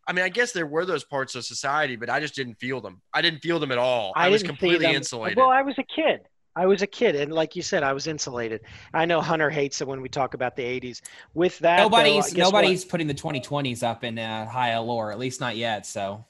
I 0.08 0.14
mean, 0.14 0.26
I 0.26 0.30
guess 0.30 0.52
there 0.52 0.66
were 0.68 0.84
those 0.86 1.06
parts 1.06 1.36
of 1.36 1.46
society, 1.46 1.96
but 1.96 2.10
I 2.10 2.20
just 2.20 2.36
didn't 2.36 2.56
feel 2.56 2.82
them. 2.82 3.02
I 3.14 3.22
didn't 3.22 3.40
feel 3.40 3.60
them 3.60 3.72
at 3.72 3.78
all. 3.78 4.12
I, 4.16 4.30
was 4.30 4.42
completely 4.42 4.88
insulated. 4.88 5.38
Well, 5.38 5.50
I 5.52 5.62
was 5.62 5.76
a 5.78 5.84
kid. 5.84 6.22
I 6.56 6.66
was 6.66 6.82
a 6.82 6.88
kid, 6.88 7.16
and 7.16 7.32
like 7.32 7.56
you 7.56 7.62
said, 7.62 7.82
I 7.82 7.94
was 7.94 8.08
insulated. 8.08 8.62
I 8.94 9.06
know 9.06 9.22
Hunter 9.22 9.50
hates 9.50 9.80
it 9.80 9.88
when 9.88 10.02
we 10.02 10.10
talk 10.10 10.34
about 10.34 10.56
the 10.56 10.64
'80s. 10.64 11.02
With 11.34 11.58
that, 11.60 11.78
though, 11.78 11.84
nobody's 11.84 12.26
what? 12.32 12.38
nobody's 12.38 12.84
putting 12.84 13.08
the 13.08 13.14
2020s 13.14 13.84
up 13.84 14.04
in 14.04 14.20
uh, 14.20 14.46
high 14.48 14.72
allure, 14.72 15.12
at 15.12 15.20
least 15.20 15.40
not 15.40 15.56
yet. 15.56 15.86
So 15.86 16.26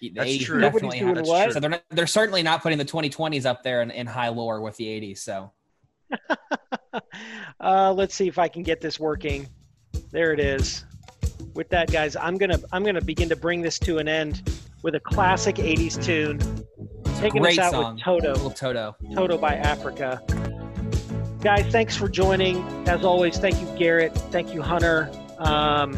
the 0.00 0.10
That's 0.10 0.30
80s 0.30 0.40
true. 0.40 0.60
definitely 0.60 1.00
Nobody's 1.00 1.06
have- 1.06 1.14
doing 1.14 1.26
what? 1.26 1.52
So 1.52 1.60
they're 1.60 1.70
not, 1.70 1.82
they're 1.90 2.06
certainly 2.06 2.42
not 2.42 2.62
putting 2.62 2.78
the 2.78 2.84
2020s 2.84 3.46
up 3.46 3.62
there 3.62 3.80
in, 3.82 3.90
in 3.90 4.06
high 4.06 4.28
lore 4.28 4.60
with 4.60 4.76
the 4.76 4.84
80s. 4.84 5.18
So 5.18 5.52
uh, 7.60 7.92
let's 7.92 8.14
see 8.14 8.28
if 8.28 8.38
I 8.38 8.48
can 8.48 8.62
get 8.62 8.80
this 8.80 9.00
working. 9.00 9.48
There 10.10 10.32
it 10.32 10.40
is. 10.40 10.84
With 11.54 11.70
that, 11.70 11.90
guys, 11.90 12.16
I'm 12.16 12.36
gonna 12.36 12.58
I'm 12.72 12.84
gonna 12.84 13.00
begin 13.00 13.30
to 13.30 13.36
bring 13.36 13.62
this 13.62 13.78
to 13.80 13.96
an 13.98 14.08
end 14.08 14.42
with 14.82 14.94
a 14.94 15.00
classic 15.00 15.56
'80s 15.56 16.02
tune, 16.02 16.38
taking 17.20 17.42
great 17.42 17.58
us 17.58 17.66
out 17.66 17.72
song, 17.72 17.94
with 17.94 18.02
Toto. 18.04 18.32
little 18.32 18.50
Toto. 18.50 18.96
Toto 19.14 19.38
by 19.38 19.54
Africa. 19.54 20.22
Guys, 21.40 21.66
thanks 21.70 21.96
for 21.96 22.08
joining. 22.08 22.64
As 22.88 23.04
always, 23.04 23.38
thank 23.38 23.60
you, 23.60 23.66
Garrett. 23.78 24.14
Thank 24.32 24.52
you, 24.52 24.62
Hunter. 24.62 25.10
Um, 25.38 25.94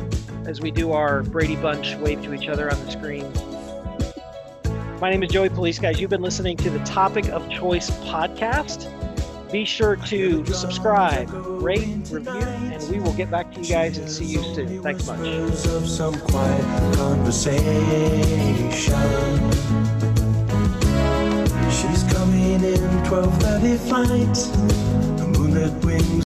as 0.46 0.60
we 0.60 0.70
do 0.70 0.92
our 0.92 1.22
Brady 1.22 1.56
Bunch 1.56 1.94
wave 1.96 2.22
to 2.22 2.34
each 2.34 2.48
other 2.48 2.70
on 2.72 2.84
the 2.84 2.90
screen. 2.90 3.30
My 5.00 5.10
name 5.10 5.22
is 5.22 5.30
Joey 5.30 5.48
Police, 5.48 5.78
guys. 5.78 6.00
You've 6.00 6.10
been 6.10 6.22
listening 6.22 6.56
to 6.58 6.70
the 6.70 6.80
Topic 6.80 7.28
of 7.28 7.48
Choice 7.50 7.90
podcast. 7.90 8.90
Be 9.52 9.64
sure 9.64 9.96
to 9.96 10.44
subscribe, 10.46 11.30
rate, 11.32 12.08
review, 12.10 12.32
and 12.32 12.90
we 12.90 12.98
will 13.00 13.14
get 13.14 13.30
back 13.30 13.52
to 13.54 13.60
you 13.60 13.68
guys 13.68 13.96
and 13.96 14.10
see 14.10 14.26
you 14.26 14.42
soon. 14.42 14.82
Thanks 14.82 15.06
much. 15.06 15.18
In 22.64 22.80
12:30 23.04 23.78
flight. 23.88 24.34
The 25.18 25.26
moonlit 25.26 25.84
wings 25.84 26.27